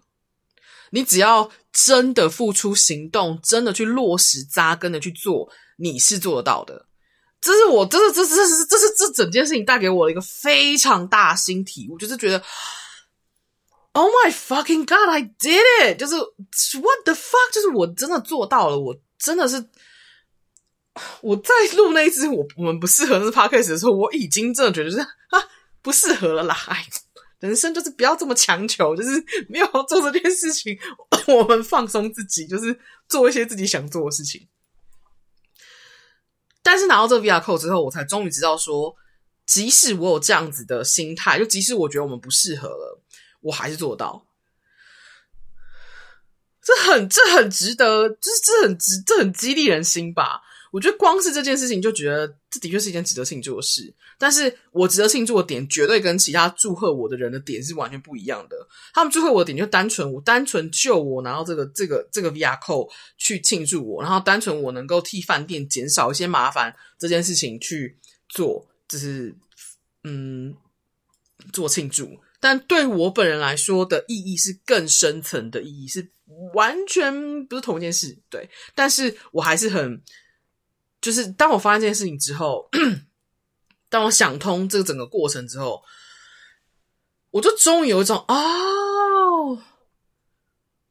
[0.90, 6.84] 你只要真的付出行动，真的去落实扎根的去做，你是做得到的。
[7.40, 12.42] 这是我，这是，这是，这是，这是这整件事情带给我的一个非常大新体悟，就是觉得
[13.92, 15.98] ，Oh my fucking god, I did it！
[15.98, 17.54] 就是 What the fuck？
[17.54, 18.94] 就是我真的做到了，我
[19.24, 19.56] 真的是
[21.22, 25.08] 我在录那一支我我们不适合那 podcast 的时候，我已经真的觉得是啊
[25.80, 26.54] 不适合了啦。
[26.68, 26.86] 哎，
[27.40, 30.78] 人生就是不要这么强求，就是没有做这件事情，
[31.26, 34.46] 我们放松自己，就是做一些自己想做的事情。
[36.62, 38.94] 但是拿到这个 VR Code 之后，我才终于知道说，
[39.46, 43.02] 即使我有这样子的心态，就即使我觉得我们不适合了，
[43.40, 44.26] 我还是做到。
[46.64, 50.40] 这很这很值得，就是这很值，这很激励人心吧。
[50.72, 58.56] 我觉得光是这件事情就觉得这的确是一件值得庆祝的事，但是我值得庆祝的点绝对跟其他祝贺我的人的点是完全不一样的。
[58.92, 67.96] 他们祝贺我的点就单纯我单纯就我拿到这个这个这个 VYCO 去庆祝我，然后单纯我能够替饭店减少一些麻烦这件事情去
[68.28, 69.32] 做，就是
[70.02, 70.52] 嗯
[71.52, 72.18] 做庆祝。
[72.44, 76.10] 但对我本人来说的意义是更深层的意义，是
[76.52, 78.18] 完全不是同一件事。
[78.28, 80.02] 对，但是我还是很。
[81.00, 82.68] 就是当我发现这件事情之后，
[83.88, 85.82] 当我想通这个整个过程之后，
[87.30, 89.58] 我就终于有一种哦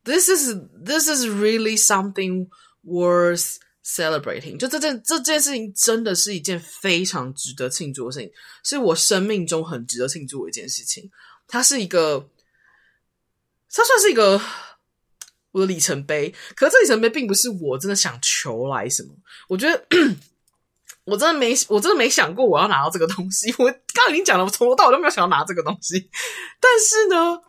[0.04, 2.48] ，this is this is really something
[2.84, 4.58] worth celebrating。
[4.58, 8.32] 就这件这件事情真的是一件非常值得庆祝的事情，
[8.64, 11.12] 是我生命中很值得庆祝的一件事情。
[11.48, 12.30] 它是一个，
[13.72, 14.42] 它算是一个。
[15.54, 19.10] 我的里程碑，可是这里程碑并不是我真的想求来什么。
[19.48, 19.86] 我觉得
[21.04, 23.54] 我真的没，我真的没想过我要拿到这个东西。
[23.60, 26.10] 我刚刚已经讲了，我从头到尾都没有想要拿这个东西。
[26.60, 27.40] 但是呢，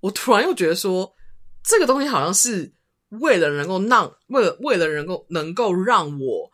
[0.00, 1.14] 我突然又觉得说，
[1.62, 2.72] 这个东西好像是
[3.10, 6.50] 为了能够让，为了为了能够能够让我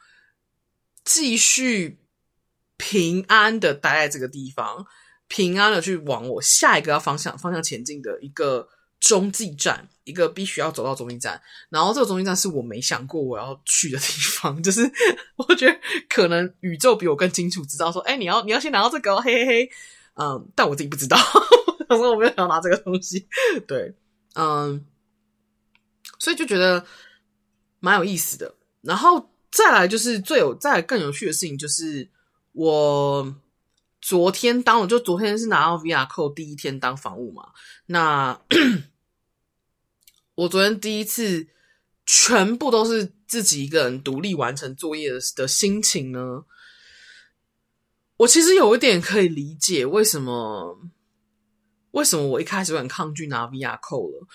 [1.04, 2.00] 继续
[2.76, 4.84] 平安的待在这个地方，
[5.34, 8.68] 平安的去往我下一个要方向方向前进的一个
[9.00, 11.40] 中继站，一个必须要走到中继站。
[11.70, 14.04] 然后这个中继站是我没想过我要去的地
[14.38, 14.82] 方， 就是
[15.36, 19.70] 我觉得可能宇宙比我更清楚知道说，哎，你要你要先拿到这个，嘿嘿嘿，
[20.16, 21.16] 嗯，但我自己不知道，
[21.88, 23.26] 所 以我没有想要拿这个东西，
[23.66, 23.94] 对，
[24.34, 24.84] 嗯，
[26.18, 26.84] 所以就觉得
[27.80, 28.54] 蛮有意思的。
[28.82, 32.06] 然后再来就是最有再来更有趣的事情就是
[32.52, 33.34] 我。
[34.02, 37.50] 昨天当我就昨天是拿到 VR 扣第一天当房务嘛，
[37.86, 38.38] 那
[40.34, 41.46] 我昨天第一次
[42.04, 46.44] 全部都是自己一个人独立完成作业的的心情呢，
[48.16, 50.80] 我其实有一点可以理解为什么
[51.92, 54.26] 为什么我一开始很抗拒拿 VR 扣了。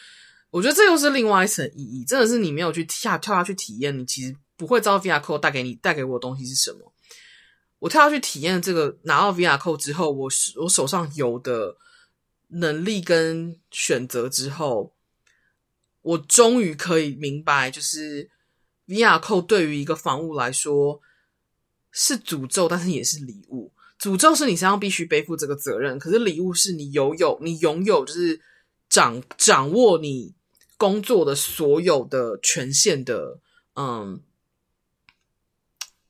[0.49, 6.93] 我觉得这又是另外一层意义，真的是你没有去下跳下去体验，你其实不会知道 VR 扣带给你带给我的东西是什么。
[7.79, 10.29] 我跳下去体验这个，拿到 VR Code 之后，我
[10.61, 11.77] 我手上有的
[12.47, 14.95] 能力跟选择之后，
[16.01, 18.29] 我终于可以明白，就是
[18.87, 21.01] VR Code 对于一个房务来说
[21.91, 23.71] 是诅咒，但是也是礼物。
[23.99, 28.41] 诅咒是你身上必须背负这个责任，可是礼物是你拥有，你拥有就是
[28.89, 30.33] 掌掌握你
[30.77, 33.39] 工作的所有的权限的，
[33.75, 34.21] 嗯，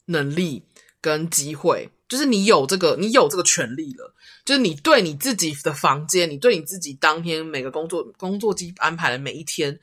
[0.05, 0.63] 能力。
[1.08, 4.14] 跟机会，就是你有这个，你有这个权利了。
[4.43, 9.80] 就是你对你自己的房间，你对你自己当天每个工作工作机安排的每一天，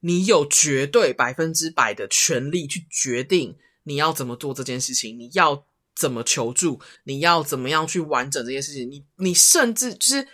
[0.00, 5.64] 你有绝对百分之百的权利去决定你要怎么做这件事情，你要
[5.94, 8.90] 怎么求助，你要怎么样去完整这件事情。
[8.90, 10.28] 你你甚至就是。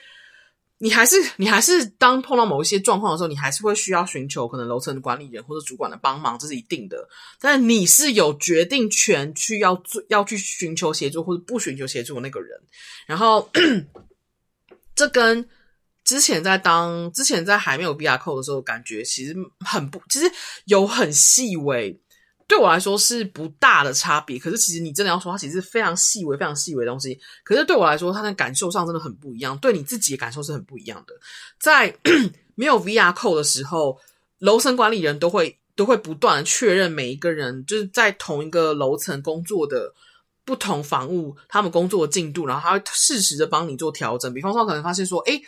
[0.79, 7.09] 你还是你还是当碰到某一些状况的时候，你还是会需要寻求可能楼层的管理人或者主管的帮忙，这是一定的。
[7.41, 12.61] 但你是有决定权去要做要去寻求协助或者不寻求协助的那个人。
[13.07, 13.49] 然后
[14.95, 15.49] 这跟
[16.05, 20.31] 之前在当之前在还没有 VR Code 的时候，感觉其实很不，其实
[20.66, 21.99] 有很细微。
[22.47, 27.18] 对我来说是不大的差别，可是其实你真的要说，它其实是非常细微、非常细微的东西。
[27.42, 31.14] 可是对我来说，它的感受上真的很不一样，对你自己的感受是很不一样的。
[31.59, 31.97] 在
[32.55, 33.99] 没有 VR 扣的时候，
[34.38, 39.92] 楼层管理人都会都会不断确认每一个人就是在同一个楼层工作的
[40.45, 44.32] 不同房屋，他们工作的进度，然后他会适时的帮你做调整。
[44.34, 45.42] 比方说，可能发现说，诶，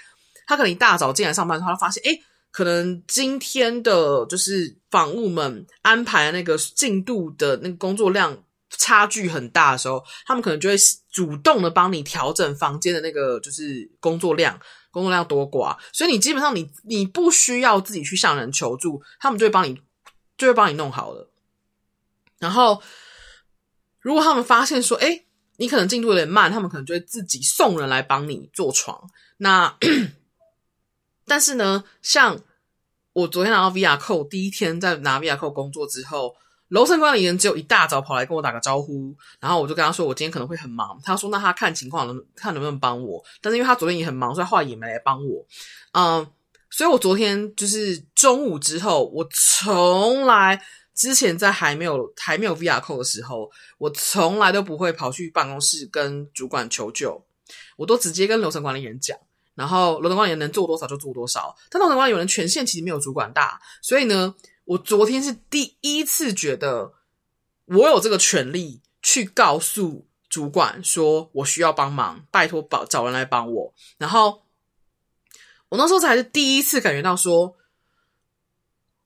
[0.46, 2.22] 他可能一大早进来上班的话，他发现，诶。
[2.56, 10.76] 可能今天的就是房务们安排那个进度的那个工作量差距很大的时候，他们可能就会
[11.12, 14.58] 主动的帮你调整房间的那个就是工作量，
[14.90, 15.76] 工作量多寡。
[15.92, 19.78] 所以你基本上你你不需要自己去向人求助，他们就会帮你
[20.38, 21.30] 就会帮你弄好了。
[22.38, 22.82] 然后
[24.00, 25.26] 如果他们发现说，诶，
[25.58, 29.10] 你可能进度有点慢，他们可能就会自己送人来帮你做床。
[29.36, 29.76] 那
[31.26, 32.40] 但是呢，像
[33.12, 36.34] 我昨天拿到 VR Code 第一天在拿 VR Code 工作之后，
[36.68, 45.44] 楼层管理员只有一大早跑来跟我打个招呼，然后我就跟他说我今天可能会很忙，他说那他看情况能看能不能帮我，但是因为他昨天也很忙，所以后来也没来帮我。
[45.92, 46.26] 嗯，
[46.70, 50.60] 所以我昨天就是中午之后，我从来
[50.94, 57.24] 之前在还没有 还没有 VR Code 的时候，我从来都不会跑去办公室跟主管求救，
[57.76, 59.16] 我都直接跟楼层管理员讲。
[59.56, 64.34] 然后楼层管理员能做多少就做多少，但楼层管理员权限其实没有主管大，所以呢，
[64.66, 66.92] 我昨天是第一次觉得
[67.64, 73.74] 我有这个权利去告诉主管说我需要帮忙，拜托找找人来帮我。
[73.96, 74.42] 然后
[75.70, 77.56] 我那时候才是第一次感觉到说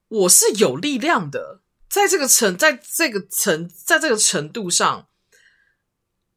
[0.09, 5.07] 我是有力量的，在这个程，在这个程，在这个程度上，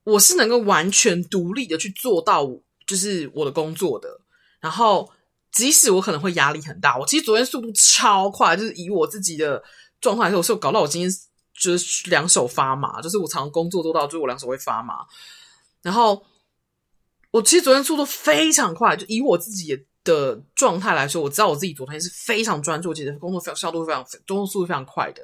[0.04, 2.60] 我是能够完全独立的去做到。
[2.86, 4.20] 就是我的工作的，
[4.60, 5.10] 然后
[5.52, 9.62] 即使我可能会压力很大，我其实昨天速度超快，就是以我自己的
[10.00, 11.10] 状态来说，我是搞到我今天
[11.58, 14.96] 就是两手发麻，就是我常工作做到，就是我两手会发麻。
[15.82, 16.24] 然后
[17.30, 25.22] 我其实昨天速度非常快，就以我自己的状态来说，我知道我自己昨天是非常专注，其实工作非常效率非常，工作速度非常快的。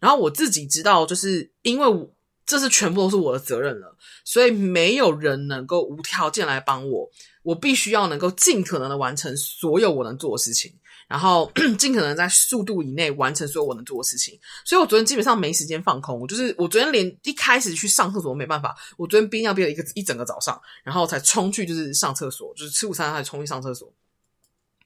[0.00, 2.10] 然后我自己知道，就是因为我。
[2.48, 3.94] 这是全部都是我的责任了，
[4.24, 7.06] 所以没有人能够无条件来帮我，
[7.42, 10.72] 我必须要能够尽可能的完成所有我能做的事情，
[11.06, 14.40] 然后 尽可能在速度以内完成所有我能做的事情。
[14.64, 23.92] 所以我昨天基本上没时间放空，我就是我昨天连一开始去上厕所都没办法，我昨天憋尿憋了一个一整个早上，然后才冲去就是上厕所，就是吃午餐才冲去上厕所。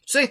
[0.05, 0.29] 所以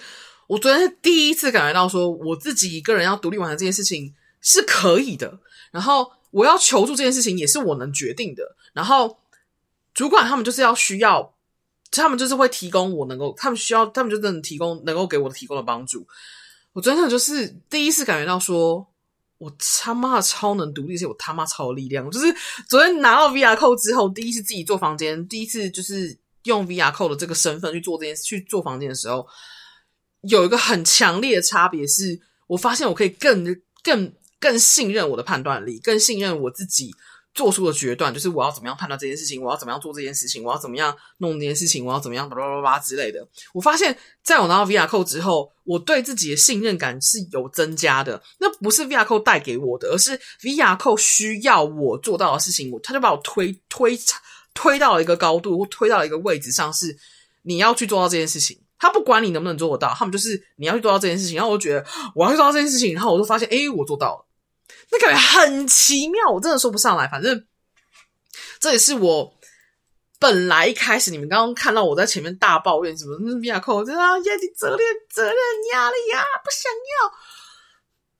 [0.47, 5.39] 我昨天是第一次感觉到说，我自己一个人要独立完成这件事情是可以的，
[5.71, 6.11] 然后。
[6.31, 9.19] 我要求助这件事情也是我能决定的，然后
[9.93, 11.33] 主管他们就是要需要
[11.91, 16.07] 他们就是会提供我能够，他们需要，他们就真的提供能够给我提供的帮助。
[16.73, 18.87] 我真的就是第一次感觉到说，
[19.37, 22.09] 我他妈的超能独立，是我他妈超有力量。
[22.09, 22.33] 就是
[22.69, 29.27] 昨天拿到 VR 扣之后，第一次自己做房间，第一次就是用 VR 扣的这个身份去做这件事，去做房间的时候，
[30.21, 32.17] 有一个很强烈的差别是，
[32.47, 33.43] 我发现我可以更
[33.83, 36.93] 更更信任我的判断力，更信任我自己。
[37.33, 43.25] 做出的决断就是我要怎么样判断这件事情，我要怎么样做这件事情，我要怎么样弄这件事情，我要怎么样巴拉巴拉之类的。
[43.53, 48.21] 我发现，在我拿到 VR Code 之后，我对自己的信任感是有增加的。
[48.41, 53.97] 那不是 VR Code 带给我的，而是 VR Code 需要我做到的事情，我他就把我推推
[54.53, 56.97] 推到了一个高度，或推到了一个位置上，是
[57.43, 58.59] 你要去做到这件事情。
[58.77, 61.37] 他不管你能不能做得到，他们就是你要去做到这件事情。
[61.37, 64.25] 然后我就觉得我要去做到这件事情，然后我就发现，诶，我做到了。
[64.91, 67.07] 那感觉很奇妙，我真的说不上来。
[67.07, 67.47] 反正
[68.59, 69.33] 这也是我
[70.19, 74.79] 本来一开始你们刚刚看到我在前面大抱怨什么那 VR Code，真的啊，压力、责任、
[75.09, 75.35] 责任、
[75.71, 77.13] 压力呀，不想要。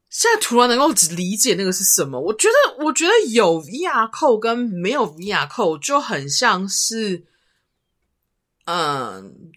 [0.10, 7.26] 现在突然能够理解那个是什么，我觉得，我觉得有 VR Code 跟没有 VR Code 就很像是，
[8.66, 9.52] 嗯，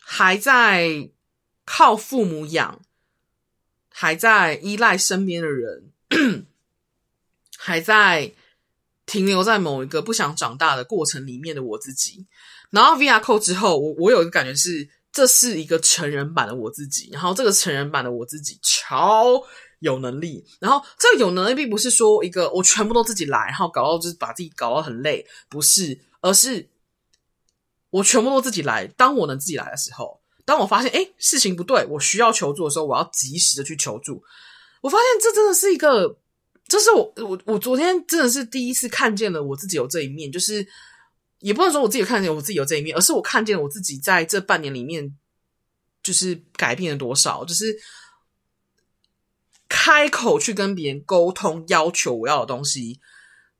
[0.00, 1.10] 还在
[1.64, 2.80] 靠父母养，
[3.88, 5.91] 还在依赖身边的人。
[7.58, 8.32] 还在
[9.06, 12.26] 停留在某一个不想长大的过程里面的我自己，
[12.70, 19.42] 然后 VR Code 之后，我我有一个感觉是，这是一个成人版的我自己，然后这个成人版的我自己超
[19.80, 26.68] 有能力，然后这个有能力并不是说一个我全部都自己来，然后搞到就是把自己搞到很累，不是，而是
[27.90, 28.86] 我全部都自己来。
[28.86, 34.22] 当我能自己来的时候，当我发现哎事情不对，我需要求助的时候，我要及时的去求助。
[34.82, 36.18] 我发现这真的是一个，
[36.66, 40.66] 这是我我我昨天真的是第一次看见了我自己有这一面，就是
[41.38, 45.16] 也不能说我自己看见我自己有这一面，而是我看见了我自己在这半年里面
[46.02, 47.78] 就是改变了多少，就是
[49.68, 53.00] 开口去跟别人沟通，要求我要的东西，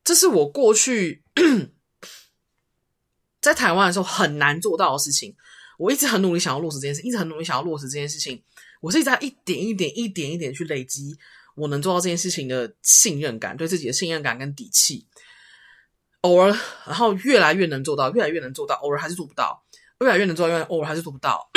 [0.02, 1.22] 这是我过去
[3.40, 5.36] 在台湾的时候很难做到的事情。
[5.78, 8.42] 我一直很努力想要落实这件事，一直很努力想要落实这件事情。
[8.82, 11.16] 我是在一点一点、一点一点去累积
[11.54, 15.06] 我能做到这件事情的信任感，对自己的信任感跟底气。
[16.22, 16.48] 偶尔，
[16.86, 19.62] 然后越来越能做到，越来越能做到，偶尔还是做不到，
[20.00, 21.48] 越来越能做到，越来偶尔还是做不到。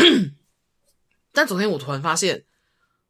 [1.34, 2.46] 但昨天我突然发现，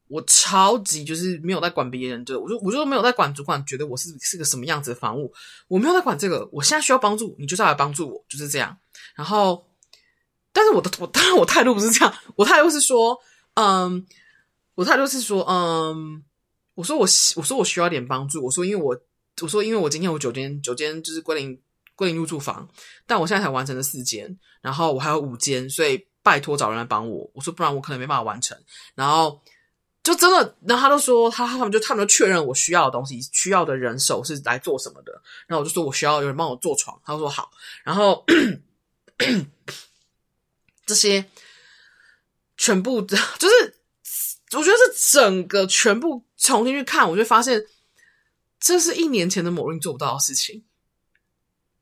[0.07, 5.34] 我超级就是没有在管别人的，我就我就没有在管主管觉得我是是个什么样子的房务，
[5.68, 6.47] 我没有在管这个。
[6.53, 8.78] 我现在需要帮助，你就是要来帮助我，就是这样。
[9.16, 9.68] 然后，
[10.53, 13.20] 但是我的我当然我态度不是这样，我态度是说。
[13.56, 14.06] 嗯，
[14.76, 16.24] 我态度是说，嗯，
[16.76, 17.01] 我说我
[17.38, 18.97] 我说我需要点帮助，我说因为我
[19.41, 21.58] 我说因为我今天有九间九间就是归零
[21.95, 22.68] 归零入住房，
[23.08, 27.32] 但我现在才完成了四间，然后我还有五间，所以拜托找人来帮我。
[27.34, 28.58] 我说不然我可能没办法完成，
[28.93, 29.41] 然后
[30.03, 35.14] 就真的，然后他都说他他们就他们就确认我需要的东西，需要的人手是来做什么的，
[35.47, 37.49] 然后我就说我需要有人帮我做床，他说好，
[37.86, 38.26] 然后
[40.86, 41.26] 这些。
[42.58, 43.82] 全部的， 就是
[44.53, 47.66] 我觉得是整个全部重新去看，我就发现
[48.60, 50.64] 这是一年前的某人做不到的事情，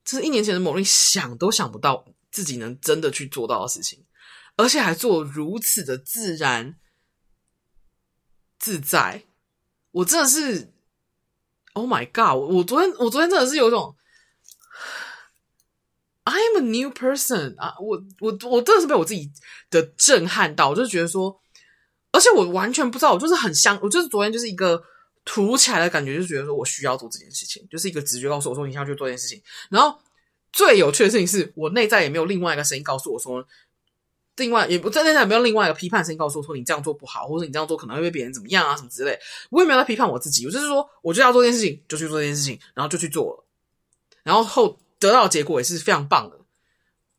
[0.03, 4.03] 这是一年前的某人想都想不到自己能真的去做到的事情，
[4.55, 6.77] 而且还做如此的自然
[8.57, 9.23] 自在。
[9.91, 10.73] 我真的是
[11.73, 12.35] ，Oh my God！
[12.35, 13.95] 我昨天我昨天真的是有一种。
[16.25, 17.75] I'm a new person 啊！
[17.81, 19.29] 我我我真的是被我自己
[19.69, 21.37] 的震撼到，我就觉得说，
[22.13, 24.81] 而且我完全不知道，我就是很像，我就是昨天就是一个
[25.25, 29.41] 突如其来的感觉，就觉得说我需要做这件事情，就是一个直觉告诉我说你要去做这件事情。
[29.69, 29.99] 然后
[30.53, 33.45] 最有趣的事情是我内在也没有另外一个声音告诉我说，
[34.37, 39.19] 另外也不在内在也没有另外一个批判声音告诉我说你这样做不好，或者你这样做可能会被别人怎么样啊什么之类。
[39.49, 43.45] 我也没有在批判我自己，我就是说我就要做这件事情，就去做这件事情，然后就去做了，
[44.23, 44.79] 然后后。
[45.03, 46.39] 得到的结果也是非常棒的。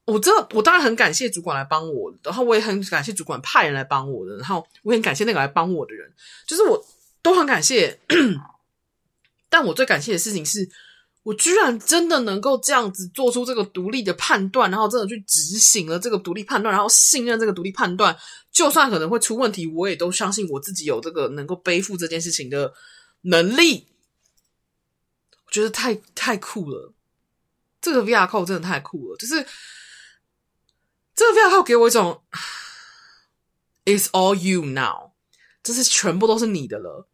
[0.06, 6.12] 我真的，我当然很感谢主管来帮我，然后我也很感谢主管派人来帮我的，然后我也很感谢那个来帮我的人，
[6.46, 6.84] 就是我
[7.22, 7.98] 都很感谢。
[9.48, 10.68] 但我最感谢的事情是，
[11.22, 18.14] 我居然真的能够这样子做出这个独立的判断，然后真的去执行了这个独立判断，然后信任这个独立判断，
[18.52, 22.74] 就算可能会出问题，我也都相信我自己有这个能够背负这件事情的
[23.22, 23.86] 能力。
[25.46, 26.92] 我觉得太太酷了。
[27.84, 29.34] 这个 VR 扣真的太酷了，就是
[31.14, 32.22] 这个 VR 扣给我一种
[33.84, 35.10] "It's all you now"，
[35.62, 37.06] 就是全部都是你的了，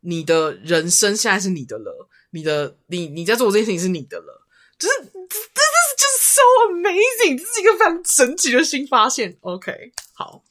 [0.00, 4.46] 你的人生现在是你的了，你的你你在做这件事情是你的了，
[4.78, 6.40] 就是这这是就是 so
[6.70, 9.36] amazing，这是一个非常神奇的新发现。
[9.42, 10.42] OK，好，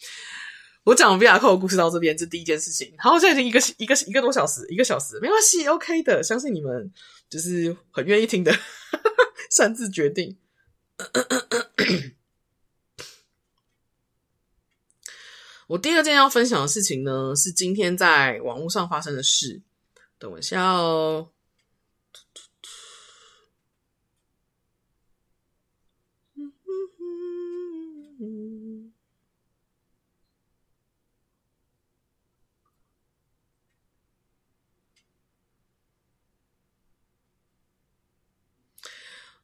[0.84, 2.94] 我讲 VR 扣的故事到这边，这第一件事情。
[3.00, 6.94] 好，现在已经一个一个一个多小时，一个小时没关系，OK 的，相信你们
[7.30, 8.54] 就是很愿意听的，
[9.49, 10.38] 擅自决定。
[15.68, 19.62] 我第二件要分享的事情呢，是今天在网络上发生的事。
[20.18, 21.32] 等我一下哦。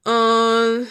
[0.06, 0.86] 嗯，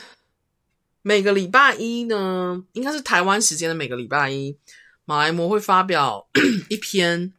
[1.03, 4.57] 每个礼拜一呢，应该是台湾时间的每个礼拜一。
[5.05, 6.29] 马来貘会发表
[6.71, 7.33] 一篇，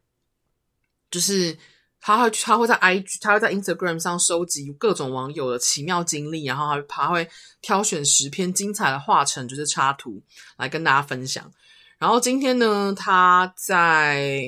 [1.10, 1.57] 就是
[2.02, 7.27] 他会他会在 IG，他会在 Instagram 上收集各种网友的奇妙经历，然后他他会
[7.61, 10.22] 挑选十篇精彩的画成就是插图
[10.57, 11.49] 来跟大家分享。
[11.98, 14.45] 然后今天呢，他在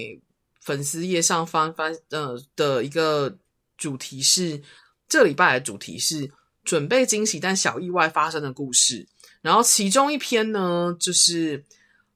[0.59, 3.37] 粉丝页上翻翻呃的一个
[3.77, 4.61] 主题是
[5.07, 6.29] 这礼拜的主题是
[6.65, 9.07] 准备惊喜但小意外发生的故事。
[9.41, 11.63] 然后其中一篇呢就是。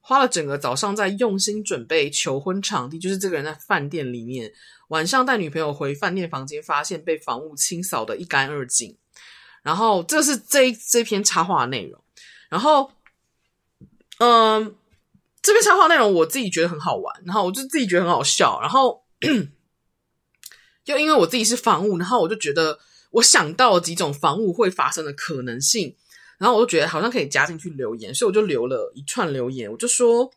[0.01, 4.51] 花了整个早上在用心准备求婚场地，就是这个人在饭店里面，
[4.87, 8.97] 晚上带女朋友回饭店房间，发现被房屋清扫得一干二净。
[9.61, 12.01] 然后这是这这篇插画的内容。
[12.49, 12.91] 然后，
[14.17, 14.75] 嗯，
[15.43, 18.59] 这篇插画内容我自己觉得很好玩，然后我就自己觉得很好笑。
[18.61, 19.03] 然后，
[20.83, 22.79] 就因为我自己是房务，然后我就觉得
[23.11, 25.95] 我想到了几种房屋会发生的可能性。
[26.37, 29.69] 然后我就觉得好像可以加进去留言，所以我就留了一串留言。
[29.69, 30.31] 我就说，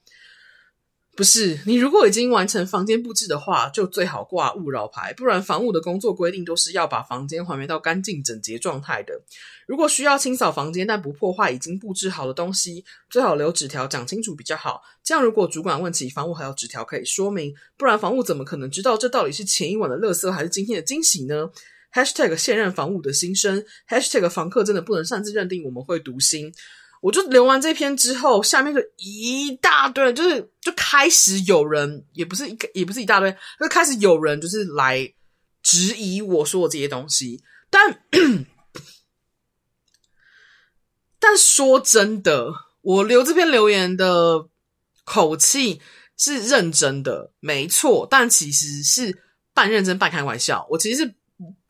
[1.17, 9.23] 不是，你如果已经完成房间布置的话，就最好挂勿扰牌，不然房屋的工作规定都是要把房间还原到干净整洁状态的。
[9.69, 14.83] 如果需要清扫房间但不破坏已经布置好的东西，最好留纸条讲清楚比较好。
[15.05, 21.49] 这样如果主管问起，房屋还有纸条可以说明，不然房屋怎么可能知道这到底是前一晚的垃圾还是今天的惊喜呢
[21.93, 26.53] ？Hashtag 现任房务的心声，Hashtag 房客真的不能擅自认定我们会读心。
[27.03, 35.13] 我就留完这篇之后，下面就一大堆，就是就开始有人，也不是一个，也不是一大堆，就开始有人就是来
[35.63, 37.43] 质疑我说的这些东西。
[37.69, 38.01] 但
[41.19, 44.49] 但说真的，我留这篇留言的
[45.05, 45.83] 口气
[46.17, 50.67] 是认真的，没错，但其实是半认真半开玩笑。
[50.71, 51.15] 我其实是。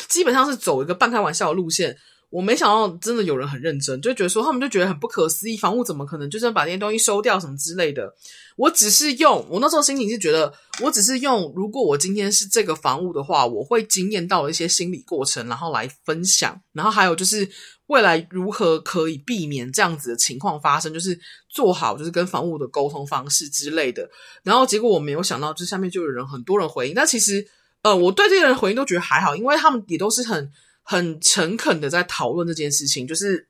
[0.08, 1.96] 基本上是走一个半开玩笑的路线，
[2.30, 8.12] 我没想到真的有人很认真，就觉得说他们就觉得很不可思议，房屋怎么可能就是把这些东西收掉什么之类的。
[8.56, 17.48] 我只是用我那时候心情是觉得，我只是用如果我今天是这个房屋的话，我会惊艳到一些心理过程，然后来分享，然后还有就是
[17.86, 21.18] 未来如何可以避免这样子的情况发生，就是
[21.48, 24.08] 做好就是跟房屋的沟通方式之类的。
[24.42, 27.46] 然后结果我没有想到，就下面就有人很多人回应，那其实。
[27.82, 30.50] 呃，我对这些人回应都觉得还好，因为他们也都是很
[30.82, 33.46] 很诚恳的在讨论这件事情，就是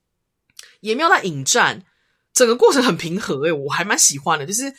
[0.80, 1.82] 也没有在引战，
[2.32, 4.72] 整个过程很平和，诶，我还蛮喜欢的，就是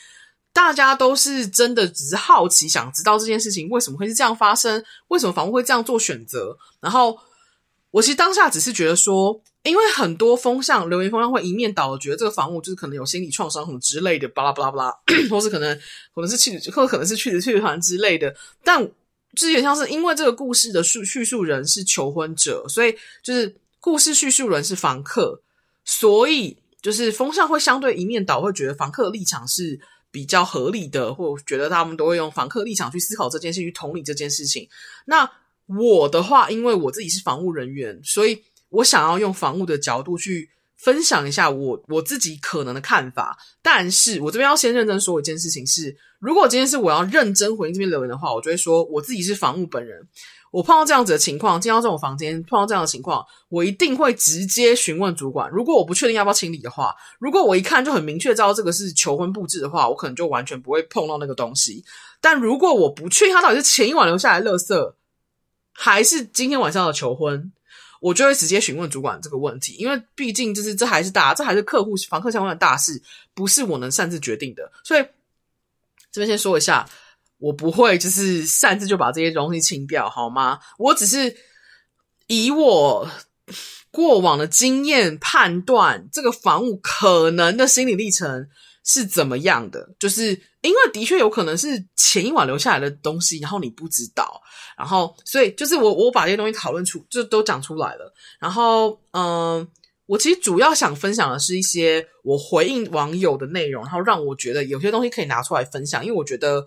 [0.52, 7.20] 大家都是真的只是好奇，想知道这件事情为什么会是这样发生，为什么房屋会这样做选择，然后
[7.92, 9.42] 我其实当下只是觉得说。
[9.64, 14.98] 因为很多风向留言风向会一面倒的觉得这个房务就是可能有心理创伤什么之类的，巴拉巴拉巴拉，
[15.32, 15.74] 或是可能
[16.14, 18.36] 可能是去或可能是去的去团之类的。
[18.62, 18.86] 但
[19.36, 25.42] 之前像是因为这个故事的叙叙述人是求婚者，所以就是故事叙述人是房客，
[25.86, 29.80] 所以就是风向会相对一面倒，会觉得房客的立场是
[30.12, 34.68] 比较合理的，或觉得他们都会用房客立场去思考这件事，去同理这件事情。
[35.06, 35.32] 那
[35.68, 38.44] 我的话，因为我自己是房务人员，所以。
[38.74, 50.06] 我想要用房务的角度去分享一下我我自己可能的看法，但是我这边要先认真说一件事情是，如果今天是我要认真回应这边留言的话，我就会说我自己是房务本人，
[50.52, 55.50] 我碰到这样子的情况，进到这种房间碰到这样的情况，我一定会直接询问主管。
[55.52, 61.86] 如果我不确定要不要清理的话，如果我一看就很明确知道这个是求婚布置的话，我可能就完全不会碰到那个东西。
[62.20, 64.94] 但如果我不确定他到底是前一晚留下来的垃圾，
[65.72, 67.52] 还是今天晚上的求婚。
[68.04, 73.02] 我就会直接询问主管这个问题，因为毕竟就是这还是大，这还是客户房客相关的大事，
[73.34, 74.70] 不是我能擅自决定的。
[74.84, 75.06] 所以
[76.12, 76.86] 这边先说一下，
[77.38, 80.60] 我不会就是擅自就把这些东西清掉，好吗？
[80.78, 81.34] 我只是
[82.28, 83.10] 以我
[83.90, 88.50] 过往的经验判断这个房屋可能的心理历程
[88.84, 94.42] 是怎么样的，就是因为的确有可能是前一晚留下来的东西，然后你不知道。
[94.76, 98.12] 然后，所以就是我我把这些东西讨论出，就都讲出来了。
[98.40, 99.68] 然后，嗯，
[100.08, 106.66] 我其实主要想分享的是一些我回应网友的内容，然后让我觉得有些东西可以拿出来分享，因为我觉得，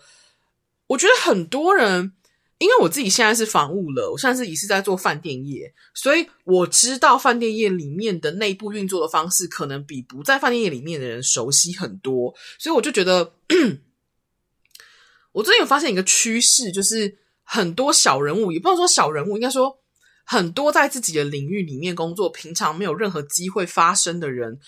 [0.87, 2.13] 我觉得很多人，
[2.59, 13.33] 因为我自己现在是房务了，我现在是也是在做饭店业，所以我知道饭店业里面的内部运作的方式，可能比不在饭店业里面的人熟悉很多，所以我就觉得，
[15.37, 19.79] 我最近有发现一个趋势，就是很多小人物，也不能说小人物，应该说。
[20.29, 24.59] 很多在自己的领域里面工作，平常没有任何机会发声的人，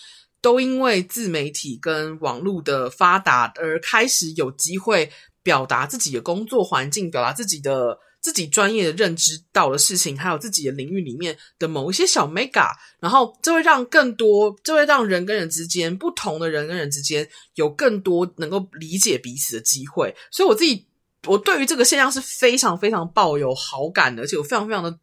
[0.41, 5.11] 都因为自媒体跟网络的发达而开始有机会
[5.43, 20.15] 表达自己的工作环境，表达自己的自己专业的认知到的事情，还有自己的领域里面的某一些小 mega，然后这会让更多，这会让人跟人之间，不同的人跟人之间有更多能够理解彼此的机会。
[20.31, 20.85] 所以我自己，
[21.25, 24.99] 我对于这个现象是非常非常抱有好感的，而且我非常非常的。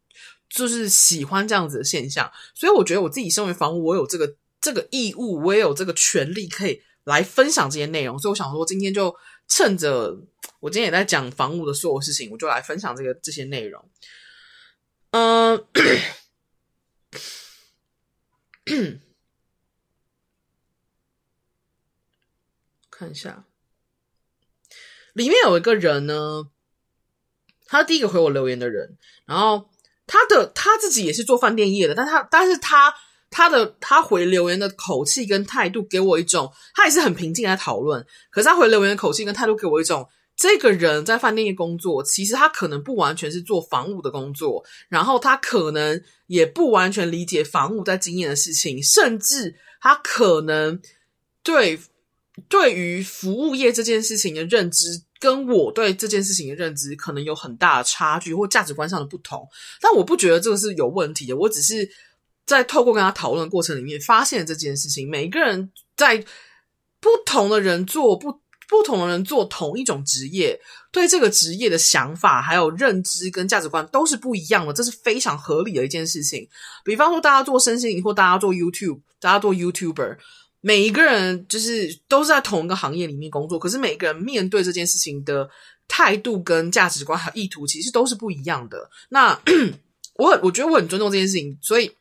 [0.47, 8.17] 就是喜欢这样子的现象，所以我觉得我自己身为房屋，我有这个这个义务，我也有这个权利可以来分享这些内容。
[8.19, 9.13] 所以我想说，今天就
[9.47, 10.17] 趁着
[10.59, 13.89] 我今天也在讲房屋的所有事情，我就来分享这个这些内容。
[15.11, 15.67] 嗯、
[22.89, 23.45] 看一下，
[25.13, 26.49] 里面有一个人呢，
[27.65, 29.69] 他第一个回我留言的人，然后。
[30.07, 32.95] 他的他自己也是做饭店业的，但他但是他
[33.35, 38.01] 他的他回留言的口气跟态度给我一种，他也是很平静在讨论，
[38.31, 40.07] 可是他回留言的口气跟态度给我一种，
[40.37, 50.79] 这个人在饭店业工作，其实他可能不完全是做房务的工作，然后他可能也不完全理解房务在经验的事情，甚至他可能
[51.43, 51.77] 对
[52.47, 55.01] 对于服务业这件事情的认知。
[55.17, 59.47] 跟我对这件事情的认知可能有很大的差距，或价值观上的不同，
[59.81, 61.35] 但我不觉得这个是有问题的。
[61.35, 61.89] 我只是
[62.45, 66.17] 在透过跟他讨论的过程里面，发现这件事情，每一个人在
[66.99, 68.31] 不同的人做不
[68.67, 70.59] 不同的人做同一种职业，
[70.91, 76.47] 对这个职业的想法还有认知跟价值观都是不一样的，这是非常合理的一件事情。
[76.83, 80.17] 比方说，大家做身心灵，或大家做 YouTube，大家做 YouTuber。
[80.61, 85.47] 每一个人就是都是在同一个行业里面工作，可是每一个人面对这件事情的
[85.87, 88.89] 态度跟价值观和意图，其实都是不一样的。
[89.09, 89.39] 那
[90.17, 91.91] 我很我觉得我很尊重这件事情，所以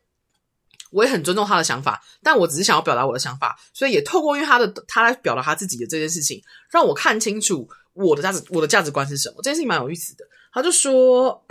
[0.94, 2.02] 我也很尊重他的想法。
[2.22, 6.40] 但我只是想要表达我的想法，所以也透过因为他的他来表达他自己的这件事情，
[6.70, 9.36] 让我看清楚我的价值我的价值观是什么。
[9.38, 10.24] 这件事情蛮有意思的。
[10.52, 11.44] 他就说，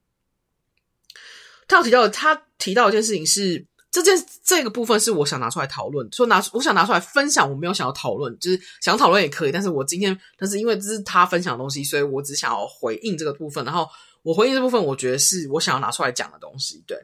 [1.66, 3.66] 他有提到他提到一件事情是。
[3.88, 4.14] 这件
[4.44, 13.64] 这个部分是我想拿出来讨论，说拿我想拿出来分享，我没有想要讨论，就是想讨论也可以，但是我今天，但是因为这是他分享的东西，所以我只想要回应这个部分。
[13.64, 13.88] 然后
[14.22, 16.84] 我回应这部分，我觉得是我想要拿出来讲的东西。
[16.86, 16.98] 对，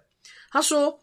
[0.51, 1.01] 他说，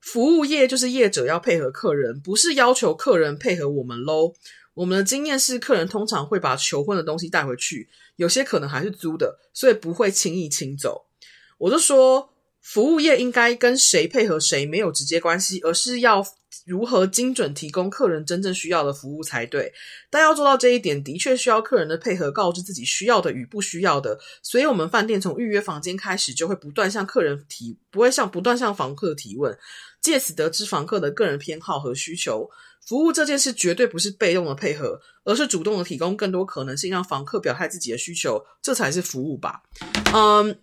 [0.00, 4.34] 服务业就是业者要配合客人，不是要求客人配合我们喽。
[4.74, 11.06] 我们的经验是，客人通常会把求婚的东西带回去，有些可能还是租的，所以不会轻易清走。
[11.58, 12.30] 我就说。
[12.60, 16.22] 服务业应该跟谁配合谁没有直接关系，而是要
[16.66, 19.72] 如何精准提供客人真正需要的服务才对。
[20.10, 24.18] 但要做到这一点，的确需要客人的配合，告知自己需要的与不需要的。
[24.42, 29.56] 所以，我们饭店从预约房间开始，就会不断向客人提，不会向不断向房客提问，
[30.00, 32.50] 借此得知房客的个人偏好和需求。
[32.86, 39.62] 服务这件事绝对不是被动的配合，而是主动的提供更多可能性，让房客表态自己的需求，这才是服务吧。
[40.14, 40.60] 嗯。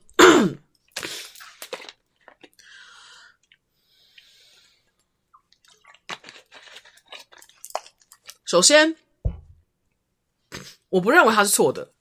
[8.47, 8.95] 首先，
[10.89, 11.93] 我不认为他是错的，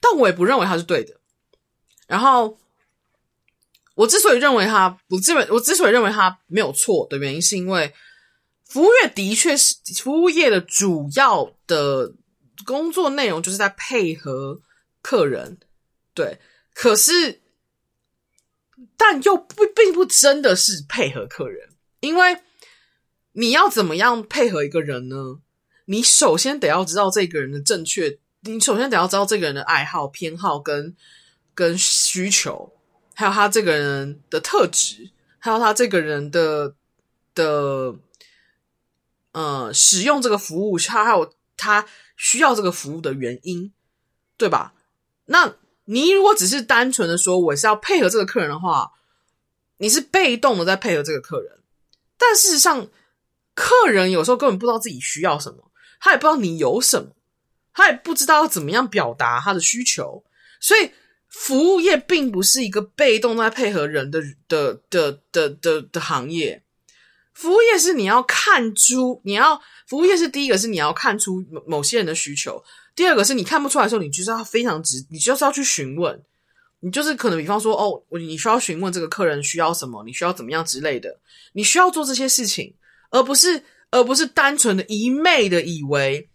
[0.00, 1.18] 但我也不认为他是对的。
[2.06, 2.58] 然后，
[3.94, 7.92] 我之所以认为他，我基本我之所以认为他没有错的原因，是因为
[8.64, 12.12] 服务业的确是服务业的主要的
[12.64, 14.60] 工作内容，就是在配合
[15.02, 15.58] 客人。
[16.12, 16.38] 对，
[16.74, 17.40] 可是，
[18.96, 22.38] 但又不并不真的是配合客人，因为。
[23.36, 25.40] 你要怎么样配合一个人呢？
[25.86, 30.94] 你首先得要知道这个人的正确，你首先得要知道这个人的爱好、偏好跟
[31.52, 32.72] 跟需求，
[33.14, 36.74] 还有他这个人的特质，还有他这个人的
[37.34, 37.94] 的
[39.32, 41.86] 呃使用这个服务，他还有他
[42.16, 43.72] 需要这个服务的原因，
[44.36, 44.74] 对吧？
[45.26, 45.54] 那
[45.84, 48.92] 你如果只是单纯的说我是要配合这个客人的话，
[49.78, 51.60] 你是被动的在配合这个客人，
[52.18, 52.88] 但事实上。
[53.56, 55.70] 客人有时候根本不知道自己需要什么，
[56.00, 57.10] 他也不知道你有什么，
[57.72, 60.24] 他也不知道怎么样表达他的需求。
[60.58, 60.90] 所以，
[61.36, 66.62] 服务业并不是一个被动在配合人的的的的的的，行业。
[67.34, 72.62] 服务业是你要看出，你要服务业是第一个是你要看出某某些人的需求，
[72.94, 76.22] 第二个是你看不出来的时候，你就是要非常直，你就是要去询问，
[76.78, 81.18] 你就是可能比方说哦，你需要询问这个客人需要什么，你需要怎么样之类的，
[81.54, 82.72] 你需要做这些事情，
[83.10, 86.30] 而不是而不是单纯的一昧的以为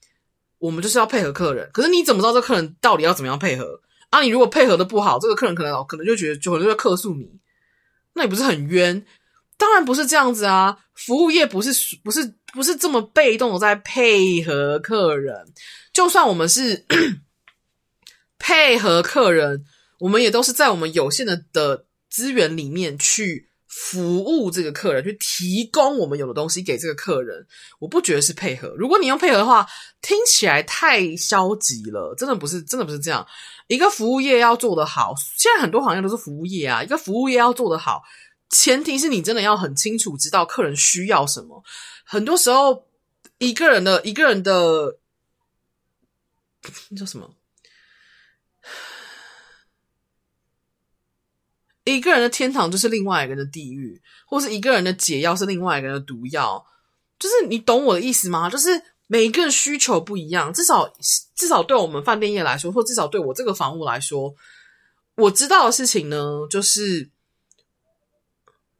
[0.58, 3.82] 我们就是要配合客人，可是你怎么知道这客人到底要怎么样配合？
[4.10, 4.22] 啊？
[4.22, 7.40] 你如果配合的不好，这个客人可能可能就觉得就可能就会客诉你，
[8.14, 9.06] 那你不是很冤？
[9.58, 10.78] 当然不是这样子啊！
[10.96, 15.36] 服务业不是不是不是这么被动的在配合客人，
[15.92, 16.86] 就算我们是
[18.40, 19.66] 配合客人，
[20.00, 23.49] 我们也都是在我们有限的的资源里面去
[23.82, 27.48] 服务这个客人，去提供我们有的东西给这个客人。
[27.80, 28.68] 我不觉得是配合。
[28.78, 29.66] 如果你用配合的话，
[30.02, 33.26] 听起来太消极了，真的不是，真的不是这样。
[33.68, 38.04] 一个服务业要做得好，现在很多行业都是服务业啊，一个服务业要做得好。
[38.50, 41.64] 前提是你真的要很清楚知道客人需要什么。
[42.04, 42.86] 很多时候，
[43.38, 44.98] 一个人的一个人的
[46.90, 47.30] 那叫什么？
[51.96, 56.66] 一个人的天堂就是另外一个人的地狱，或是一个人的解药是另外一个人的毒药。
[57.18, 58.50] 就是你懂我的意思吗？
[58.50, 58.70] 就是
[59.08, 60.92] 每一个人需求不一样，至少
[61.36, 64.34] 至少对我们饭店业来说，或至少对我这个房屋来说，
[65.16, 67.10] 我知道的事情呢，就是。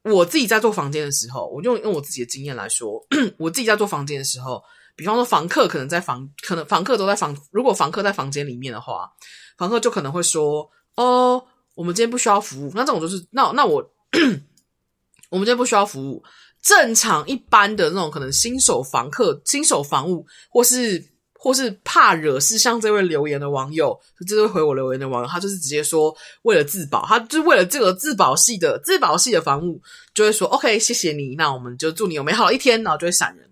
[0.02, 3.06] 我自己在做房间的时候，我就用我自己的经验来说，
[3.36, 4.64] 我自己在做房间的时候，
[4.96, 9.12] 比方说房客可能在房，可能房客都在房，如果房客在房间里面的话，
[9.58, 11.44] 房客就可能会说：“哦，
[11.80, 13.80] 我们今天不需要服务。”那这种就是，那那我，
[15.30, 16.22] 我们今天不需要服务。
[16.62, 21.08] 正常一般的那种可能新手房客、新手房务或是。
[21.42, 23.98] 或是怕惹事，像这位留言的网友，
[24.28, 29.80] 这位回我留言的网友，他就是直接说，为了自保，他就为了这个自保系的自保系的房务，
[30.12, 33.50] 就会说 OK，谢谢你，那我们就祝你有美好的一天，然后就会闪人。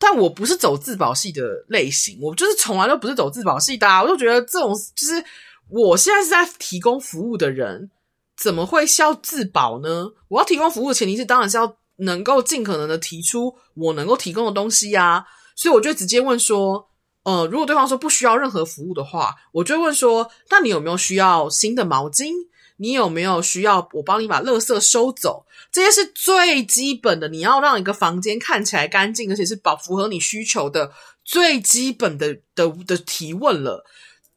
[0.00, 5.24] 但我不是走自保系的类型，我就是从来都不是走自保系的啊，我就觉得这种就是
[5.70, 7.90] 我现在是在提供服务的人，
[8.36, 10.12] 怎么会需要自保呢？
[10.28, 15.26] 我要提供服务的前提是，当然是要能够尽可能的提出我能够提供的东西呀，
[15.56, 16.86] 所以我就直接问说。
[17.24, 22.32] 呃，如果对方说不需要任何服务的话，我就问说：那你有没有需要新的毛巾？
[22.78, 25.44] 你有没有需要我帮你把垃圾收走？
[25.70, 30.90] 这些是最基本的，你要让一个房间看起来干净，而且是保符合你需求的
[31.22, 33.84] 最基本的的的提问了。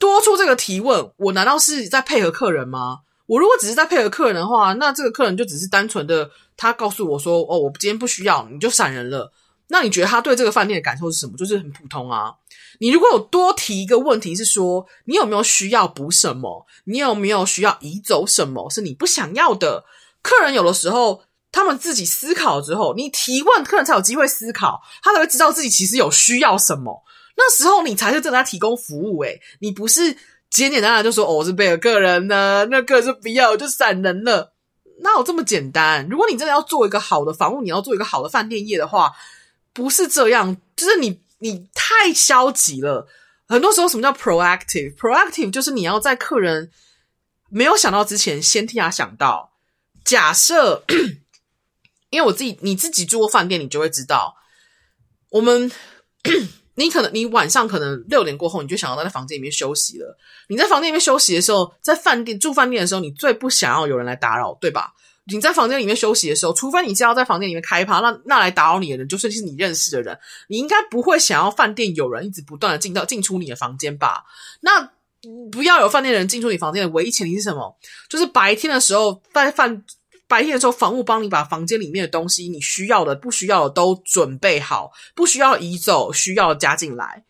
[0.01, 3.01] 多出这个提问，我难道是在配合客人吗？
[3.27, 9.31] 我如果只是在配合客人的话，那这个客人就只是单纯的他告诉我说：哦，我今天不需要，你就闪人了。
[9.67, 11.37] 那你觉得他对这个饭店的感受是什么？
[11.37, 12.33] 就是很普通啊。
[12.79, 16.65] 你如果有多提一个问题，是说你有没有需要补什么？
[16.85, 18.67] 你有没有需要移走什么？
[18.71, 19.85] 是你不想要的？
[20.23, 21.21] 客人有的时候
[21.51, 27.03] 他们自己思考之后，你提问，客人才有机会思考，他才会知道自己其实有需要什么。
[27.43, 30.13] 那时候你才是正在提供服务，诶，你不是
[30.51, 34.53] 简简单单就说哦，我是贝尔个人呢，那个是不要就闪人了，
[34.99, 36.07] 哪有这么简单？
[36.07, 39.11] 如果你真的要做一个好的房务，你要做一个好的饭店业的话。
[39.73, 43.07] 不是这样，就是你你太消极了。
[43.47, 46.69] 很多时候，什么叫 proactive？proactive 就是你要在客人
[47.47, 49.53] 没有想到之前，先替他想到。
[50.03, 50.83] 假设，
[52.09, 54.35] 因为我自己你自己住过饭店，你就会知道，
[55.29, 55.71] 我们
[56.75, 60.17] 你可能你晚上可能六点过后，你就想要在房间里面休息了。
[60.47, 64.93] 你在房间里面休息的时候，在饭店住饭店的时候，你最不想要有人来打扰，对吧？
[65.25, 70.17] 你在房间里面休息的时候，除非你是要在房间里面开趴，那那来打扰你的人，就算是你认识的人，
[70.47, 74.25] 你应该不会想要饭店有人一直不断的进到进出你的房间吧？
[74.61, 74.89] 那
[75.51, 77.77] 不要有饭店的人进出你房间的唯一前提是什么？
[78.09, 79.83] 就是白天的时候，在饭
[80.31, 87.25] 白天的时候，房务帮你把房间里面的东西，你需要的、不需要的都准备好，不需要移走，需要加进来，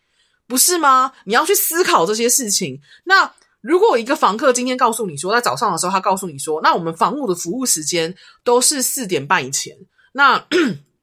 [0.46, 1.12] 不是吗？
[1.24, 2.80] 你要去思考这些事情。
[3.04, 3.32] 那。
[3.62, 8.12] 如果一个房客今天告诉你说，在早上的时候，他告诉你说，那我们房务的服务时间
[8.42, 9.76] 都是四点半以前，
[10.14, 10.44] 那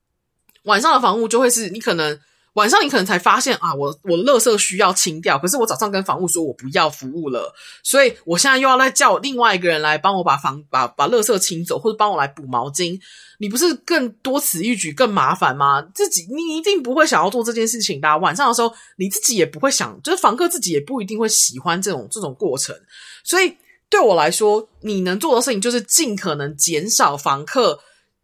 [0.63, 2.19] 晚上的房务就会是你可能。
[2.53, 7.53] 晚上你可能才发现啊，我我垃圾需要清掉，可是我早上跟房务说我不要服务了，
[7.83, 12.99] 所以我现在又要再叫另外一个人来帮我把房把把垃圾清走，或者帮我来补毛巾，
[13.37, 15.81] 你不是更多此一举更麻烦吗？
[15.93, 18.17] 自己你一定不会想要做这件事情的。
[18.17, 22.75] 晚上的时候你自己也不会想，就是房客自己也不一定会喜欢这种这种过程，
[23.23, 23.55] 所以
[23.89, 27.79] 对我来说，你能做的事情就是尽可能减少房客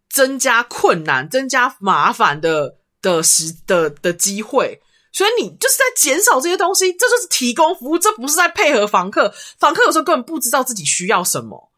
[0.10, 2.78] 增加困难、增加麻烦的。
[3.06, 4.82] 的时的的机会，
[5.14, 9.32] 所以你就是在减少这些东西，这就是提供服务，这不是在配合房客。
[9.60, 11.72] 房客有时候根本不知道自己需要什么。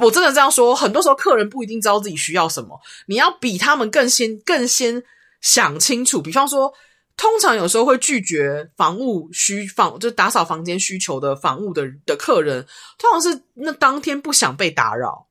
[0.00, 5.02] 我真的这样说，很多时候客人不一定知道自己需要什么，你要比他们更先、更先
[5.40, 6.20] 想清楚。
[6.20, 6.72] 比方说，
[7.16, 12.64] 通常有时候会拒绝房务需房，就打扫房间需求的房务的的客人，
[12.98, 15.26] 通常是那当天不想被打扰。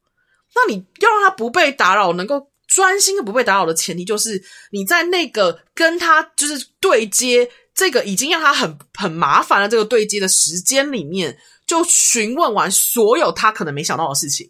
[0.56, 2.50] 那你要让他不被打扰，能够。
[2.80, 4.42] 专心的不被打扰的前提，就是
[4.72, 11.38] 你在那个跟他就是对接这个已经让他很很麻烦的这个对接的时间里面，
[11.68, 14.50] 就询问完所有他可能没想到的事情，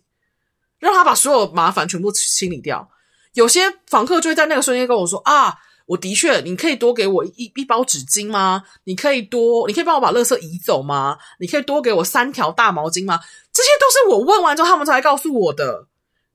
[0.77, 2.87] 让他把所有麻烦全部清理掉。
[3.33, 5.55] 有些房客就会在那个瞬间跟我说：“啊，
[5.87, 8.63] 我的确，你可以多给我一一包纸巾吗？
[8.83, 11.17] 你可以多，你可以帮我把垃圾移走吗？
[11.39, 13.19] 你可以多给我三条大毛巾吗？”
[13.51, 15.88] 这些都是我问完之后，他们才告诉我的。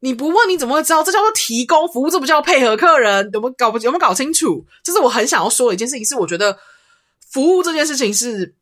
[0.05, 1.03] 你不问你怎么会知道？
[1.03, 3.31] 这叫做提供服务，这不叫配合客人。
[3.33, 4.63] 有没有搞不有没有搞清楚？
[4.83, 6.05] 这是我很想要说的一件事情。
[6.05, 6.59] 是我觉得
[7.31, 8.55] 服务这件事情是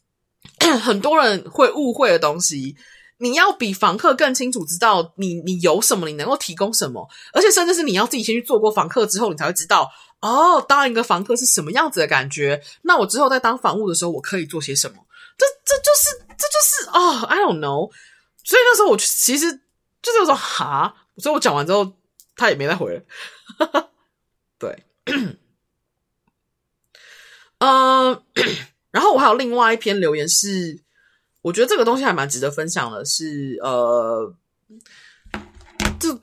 [0.82, 2.76] 很多人会误会的东西。
[3.16, 9.90] 你要比房客更清楚知道你你有什么，你能够提供什么，而且甚至是你要自己先去做过房客之后，你才会知道
[10.20, 12.60] 哦，当一个房客是什么样子的感觉。
[12.82, 14.96] 那我之后在当房务的时候，我可以做些什么？
[15.38, 17.90] 这这就是这就是哦，I don't know。
[18.44, 19.62] 所以那时候我其实。
[20.12, 21.92] 就是说哈，所以我讲完之后，
[22.34, 23.02] 他也没再回了。
[24.58, 24.84] 对，
[27.58, 28.22] 嗯，
[28.90, 30.82] 然后我还有另外一篇留言是，
[31.42, 34.34] 我觉得这个东西还蛮值得分享的是，呃，
[35.98, 36.18] 这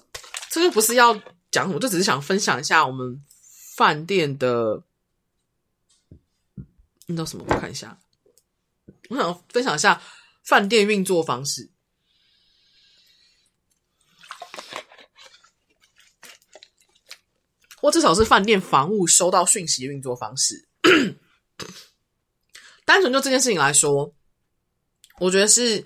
[0.50, 1.14] 这个不是要
[1.52, 3.22] 讲什么，就只是想分享一下我们
[3.76, 4.84] 饭店的，
[7.08, 7.46] 那叫什么？
[7.48, 8.00] 我看一下，
[9.10, 10.02] 我想分享一下
[10.44, 11.70] 饭店运作方式。
[17.84, 20.70] 或至少是饭店房务收到讯息的运作方式。
[22.86, 24.14] 单纯就这件事情来说，
[25.20, 25.84] 我觉得是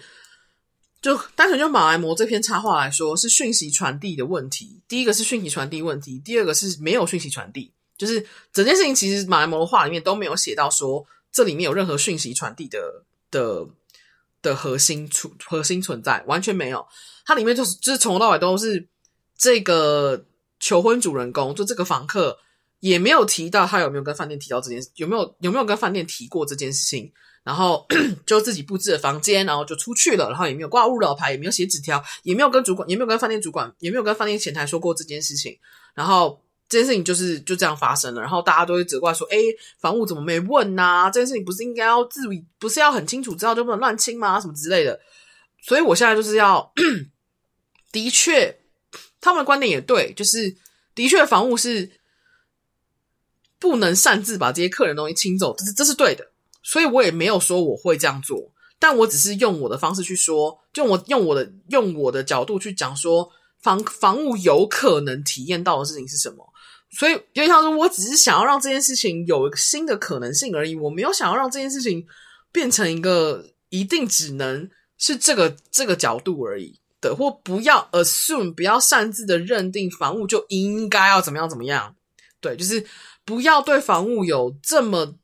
[1.02, 4.80] 就单纯就马来貘这篇插画来说，是讯息传递的问题。
[4.88, 7.74] 第一个是讯息传递问题，第二个是没有讯息传递。
[7.98, 13.68] 就是整件事情其实马来貘的话里面都没有写到说这里面有任何讯息传递的的
[14.44, 16.88] 的核心存核心存在，完全没有。
[17.26, 18.88] 它里面就是就是从头到尾都是
[19.36, 20.26] 这个。
[20.59, 22.38] 求婚主人公就这个房客
[22.79, 27.11] 也没有提到他有没有跟饭店提到这件事，有没有有没有跟饭店提过这件事情，
[27.43, 27.88] 然后
[28.25, 35.57] 就自己布置了房间，然后就出去了，然后也没有挂勿扰牌，也没有写纸条，也没有跟主管，也没有跟饭店主管，也没有跟饭店前台说过这件事情，
[35.95, 36.39] 然后
[36.69, 39.41] 这件事情就是就这样发生了，然后大家都会责怪说，诶，
[39.79, 42.21] 房务怎么没问呐、这件事情不是应该要自
[42.59, 44.39] 不是要很清楚知道就不能乱清吗？
[44.39, 44.99] 什么之类的，
[45.63, 46.71] 所以我现在就是要
[47.91, 48.59] 的确。
[49.19, 50.56] 他们的观点也对，就是
[50.95, 51.91] 的确，房务是
[53.60, 56.26] 不能擅自把这些客人东西清走，这是这是对的。
[56.64, 63.31] 所以我也没有说我会这样做，但我只是用我的方式去说，就我用我的用我的角度去讲说，
[63.61, 66.45] 房房务有可能体验到的事情是什么。
[66.89, 72.06] 所以有点像说，我只是想要让这件事情有一个新的可能性而已，我没有想要让这件事情
[72.52, 76.80] 变成一个一定只能是这个这个角度而已。
[76.99, 81.95] 的或不要 assume，不要擅自的认定房屋就应该要怎么样怎么样，
[82.41, 82.86] 对，就是
[83.24, 85.15] 不要对房屋有这么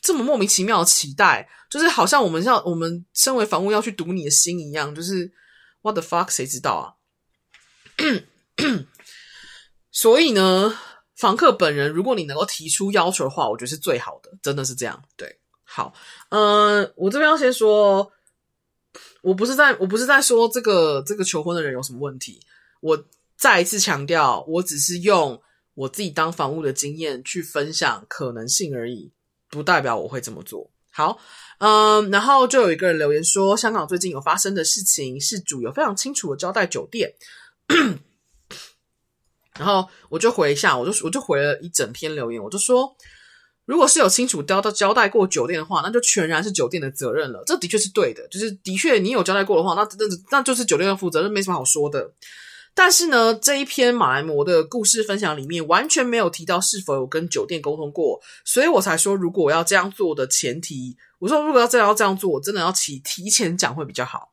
[0.00, 5.32] 这么莫名其妙的期待，就是好像我们像我们身为房屋要去读你的心一样，就是
[5.80, 6.94] what the fuck，谁知道啊？
[9.90, 10.78] 所以呢，
[11.16, 15.02] 房客本人，如果你能够提出要求的话，我觉得是最好的，真的是这样。
[15.16, 15.94] 对，好，
[16.28, 18.12] 嗯、我这边要先说。
[19.22, 22.40] 我不是在，我不是在说这个这个求婚的人有什么问题。
[22.80, 23.04] 我
[23.36, 25.40] 再一次强调，我只是用
[25.74, 29.10] 我自己当房务的经验去分享可能性而已，
[29.48, 30.70] 不代表我会这么做。
[30.90, 31.18] 好，
[31.58, 37.14] 嗯，然后就有一个人留言说，香港最近有发生的事情，事主有非常清楚的交代酒店，
[39.58, 42.94] 然后我就回一下，我就我就回了一整篇留言，我就说。
[43.64, 47.42] 如果是有清楚交代交代过酒店的话，那就全然是酒店的责任了。
[47.46, 52.12] 这的确是对的，就是的确你有交代过的话，那那那就是酒店要负责，那没什么好说的。
[52.74, 64.31] 但是呢，这一篇马来貘的故事分享里面完全没有提到是否有跟酒店沟通过，所以我才说，如果我要这样做的前提，我说如果要这样要这样做，我真的要提提前讲会比较好。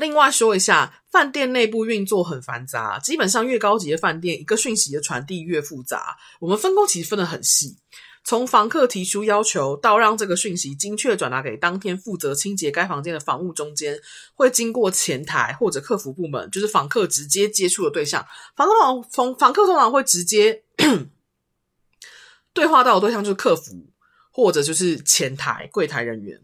[0.00, 6.16] 另外说一下，饭店内部运作很繁杂，基本上越高级的饭店，一个讯息的传递越复杂。
[6.40, 7.76] 我们分工其实分得很细，
[8.24, 14.00] 从房客提出要求到让这个讯息精确转达给当天负责清洁该房间的房务中间，
[14.34, 18.26] 会经过前台或者客服部门，就是房客直接接触的对象。
[18.56, 20.62] 房客通从房客通常会直接
[22.54, 23.92] 对话到的对象就是客服
[24.32, 26.40] 或者就是前台柜台人员。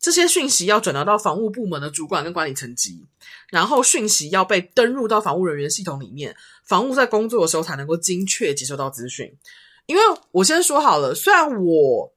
[0.00, 3.04] 这些讯息要转达到房务部门的主管跟管理层级，
[3.50, 9.36] 然后讯息要被登入到房务人员系统里面，房务在工作的时候才能够精确接收到资讯。
[9.86, 12.12] 因为我先说好了，虽然我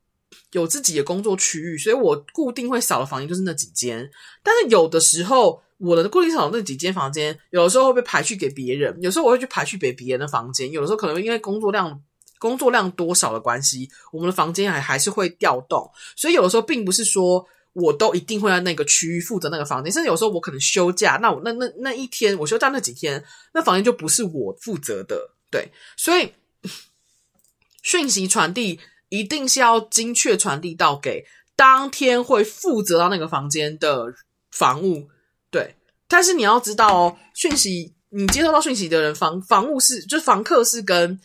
[0.51, 4.11] 有自己的工作区域，所以我固定会扫的房间就是那几间，
[4.43, 11.99] 但是有的时候我的固定扫的那几间房间，有的时候会被排去给别人，有时候我会去排去给别人的房间，有的时候可能因为工作量
[12.37, 17.43] 工作量多少的关系，我们的房间还还是会调动，所以有的时候并不是说。
[17.73, 23.23] 我都一定会在那个区域负责那个房间，甚至有时候我可能休假，那我那那那一天我休假那几天，
[23.53, 26.33] 那房间就不是我负责的，对，所以
[27.81, 28.79] 讯息传递
[29.09, 31.25] 一定是要精确传递到给
[31.55, 34.13] 当天会负责到那个房间的
[34.51, 35.09] 房务，
[35.49, 35.75] 对，
[36.07, 41.17] 但是你要知道哦，讯息你接收到讯息的人，房房务是就是房客是跟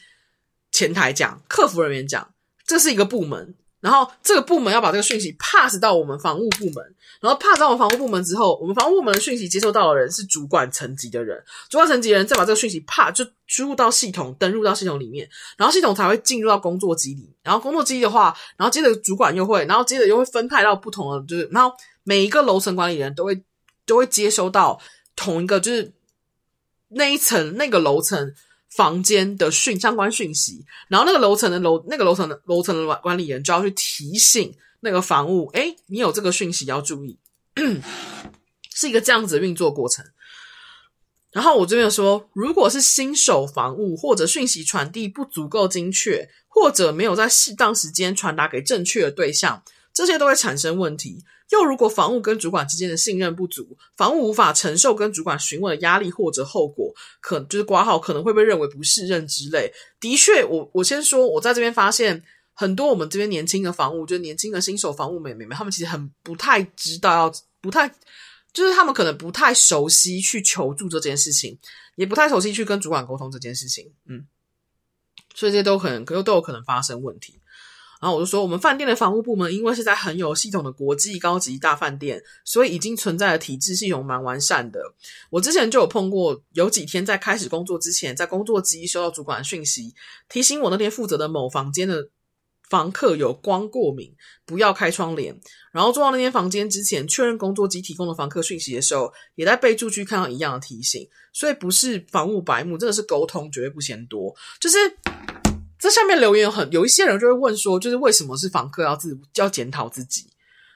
[0.71, 2.33] 前台讲，客服人员讲，
[2.65, 3.55] 这是一个部门。
[3.81, 23.41] 然后这个部门要把这个讯息 pass 到我们防务部门，然后 pass 到我们防务部门之后，我们防务部门的讯息接收到的人是主管层级的人，主管层级的人再把这个讯息 pass 就输入到系统，登入到系统里面，然后系统才会进入到工作机里，然后工作机的话，然后接着主管又会，然后接着又会分派到不同的，就是然后每一个楼层管理人都会
[23.85, 24.81] 都会接收到
[25.15, 25.93] 同一个，就是
[26.89, 28.35] 那一层那个楼层。
[28.77, 37.19] 房间的讯相关讯息，然后那个楼层的楼那个楼层的楼层的管管理员就要去提醒那个房屋，哎，你有这个讯息要注意，
[38.75, 40.05] 是一个这样子运作过程。
[41.33, 49.63] 然后我这边说，如果是新手房屋或者讯息传递不足够精确，或者没有在适当时间传达给正确的对象，
[49.93, 51.25] 这些都会产生问题。
[51.51, 59.73] 又如果房屋跟主管之间的信任不足，房屋无法承受跟主管询问的压力或者后果，可就是挂号可能会被认为不适任之类。
[60.01, 67.89] 的确，我我先说，我在这边发现很多我们这边年轻的房屋，就是年轻的新手房务妹妹们，他们其实很不太知道要，不太
[68.53, 71.57] 就是他们可能不太熟悉去求助这件事情，
[71.95, 74.27] 也不太熟悉去跟主管沟通这件事情，嗯，
[75.35, 77.41] 所以这些都可能，可都有可能发生问题。
[77.99, 84.81] 然后我就说，我们饭店的房务部门，因为是在很有系统的国际高级大饭店，所以已经存在的体制系统蛮完善的。
[85.31, 89.95] 我之前就有碰过，有几天在开始工作之前，在工作机收到主管讯息，
[90.29, 92.11] 提醒我那天负责的某房间的
[92.69, 94.15] 房客有光过敏，
[94.45, 95.41] 不要开窗帘。
[95.73, 101.09] 然后坐到那间房间之前，确认工作机提供的房客讯息的时候，也在备注区看到一样的提醒。
[101.33, 104.77] 所以不是房务白目，真的是沟通绝对不嫌多，就是。
[105.87, 110.27] 这下面留言很有一些人就会问说，就是为什么是房客要自要检讨自己？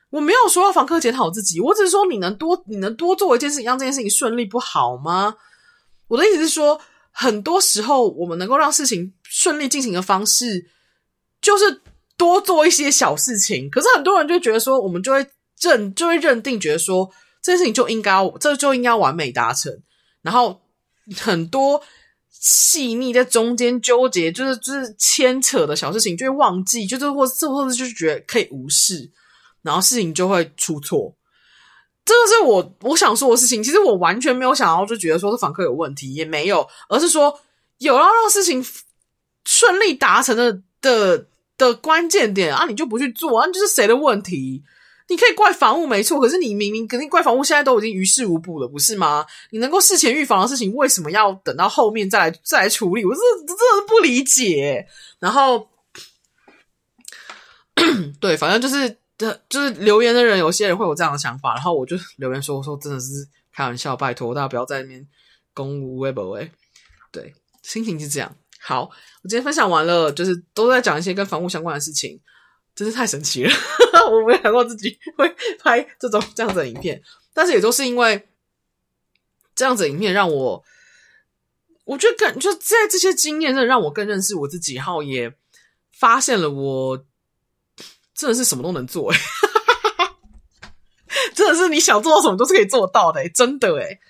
[0.09, 5.35] 我没有说要房客检讨自己，我只是说你能多你能多做一件事情，让这件事情顺利不好吗？
[6.07, 6.81] 我的意思是说，
[7.11, 10.70] 很多时候我们能够让事情顺利进行的方式，
[11.43, 11.81] 就是
[12.16, 13.69] 多做一些小事情。
[13.69, 15.27] 可是很多人就觉得说，我们就会
[15.61, 17.11] 认就会认定觉得说，
[17.43, 19.77] 这件事情就应该这就应该完美达成，
[20.23, 20.61] 然后
[21.16, 21.82] 很多。
[22.41, 29.11] 细腻在中间纠结，就是就是牵扯的小事情，就会忘记，就是或是或者就是觉得可以无视，
[29.61, 31.15] 然后事情就会出错。
[32.03, 33.62] 这个是我我想说的事情。
[33.62, 37.39] 其实我完全没有想要就觉得说是房客有问题，也没有，而是说
[37.77, 38.65] 有要让事情
[39.45, 41.27] 顺利达成的的
[41.59, 44.65] 的关键点啊，你就不去做，啊，那就是谁的问题？
[45.11, 49.27] 你可以怪房屋没错，可是你明明肯定怪房屋，现在都已经于事无补了，不是吗？
[49.51, 53.05] 你能够事前预防的事情，为什么要等到后面再来再来处理？
[53.05, 54.87] 我是真的是不理解。
[55.19, 55.69] 然后，
[58.20, 58.97] 对，反正就是
[59.49, 63.07] 就是留言的人，有些人会有这样的想法，然后我就留言说：“我说真的是
[63.53, 65.05] 开玩笑，拜托大家不要在那边
[65.53, 66.39] 攻无微博。”
[67.11, 67.35] 对，
[67.65, 68.37] 心情是这样。
[68.61, 68.82] 好，
[69.24, 72.20] 我今天分享完了，就是都在讲一些跟房屋相关的事情。
[72.81, 73.51] 真是太神奇了，
[74.11, 75.28] 我没有想过自己会
[75.59, 77.02] 拍这种这样子的影片，
[77.35, 78.27] 但是也都是因为
[79.55, 80.65] 这样子的影片让我，
[81.85, 85.31] 我觉得更就在这些经验，真的让我更认识我自己，然后也
[85.93, 87.05] 发现了我
[88.15, 89.12] 真的是什么都能做，
[91.36, 94.01] 真的是你想做到什么都是可以做到的，真的诶，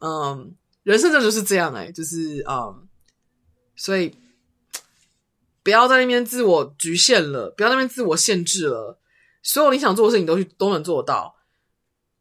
[0.00, 2.88] 嗯，人生真的就是这样诶，就是嗯，
[3.76, 4.12] 所以。
[5.68, 8.98] 不要在那边自我局限了，不要在那边自我限制了。
[9.42, 11.36] 所有你想做的事情都去都能做到。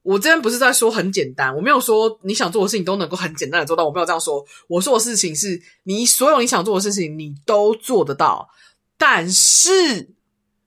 [0.02, 4.46] 我这边不是在说很简单，我没有说你想做的事情都能够很简单的做到，我没有这样说。
[4.68, 8.50] 我说的事情是你所有你想做的事情，你都做得到，
[8.98, 9.70] 但是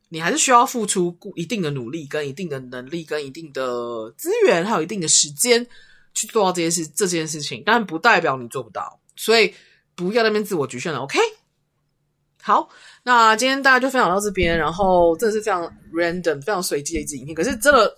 [0.08, 5.66] 你还是需要付出一定的努力、跟一定的能力、跟一定的资源，还有一定的时间
[6.14, 7.62] 去做到这件事这件事情。
[7.66, 9.52] 但不代表你做不到，所以
[9.94, 11.00] 不要在那边自我局限了。
[11.00, 11.18] OK。
[12.42, 12.68] 好，
[13.02, 15.62] 那今天大家就分享到这边，然后这是非常
[15.92, 17.96] random、非常随机的一支影片，可是真的，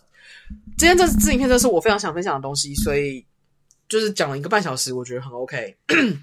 [0.77, 3.25] 今天这支影片真的是我非常想分享的东西，所以
[3.89, 5.77] 就是讲了一个半小时，我觉得很 OK。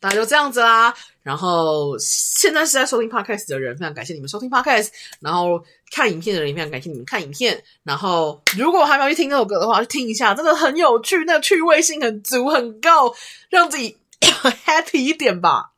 [0.00, 0.94] 大家就这样子啦。
[1.22, 4.88] 然后现在是在收听 Podcast 的人，非常感谢你们收听 Podcast。
[5.20, 5.62] 然后
[5.92, 7.62] 看影片的人，也非常感谢你们看影片。
[7.82, 13.14] 然后如果还没有去听这首歌的话，去听一下，真的很有趣，那个趣味性很足很高，
[13.50, 13.98] 让自己
[14.64, 15.72] happy 一点吧。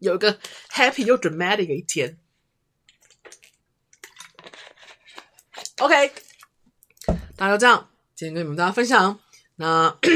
[0.00, 0.38] 有一个
[0.72, 2.18] happy 又 dramatic 的一天。
[5.78, 6.12] OK，
[7.36, 9.20] 大家就这样，今天跟你们大家分享。
[9.56, 9.96] 那。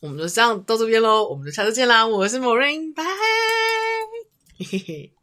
[0.00, 2.06] 我们就这样到这边喽，我们就下次见啦！
[2.06, 3.02] 我是莫瑞，拜，
[4.58, 5.15] 嘿嘿。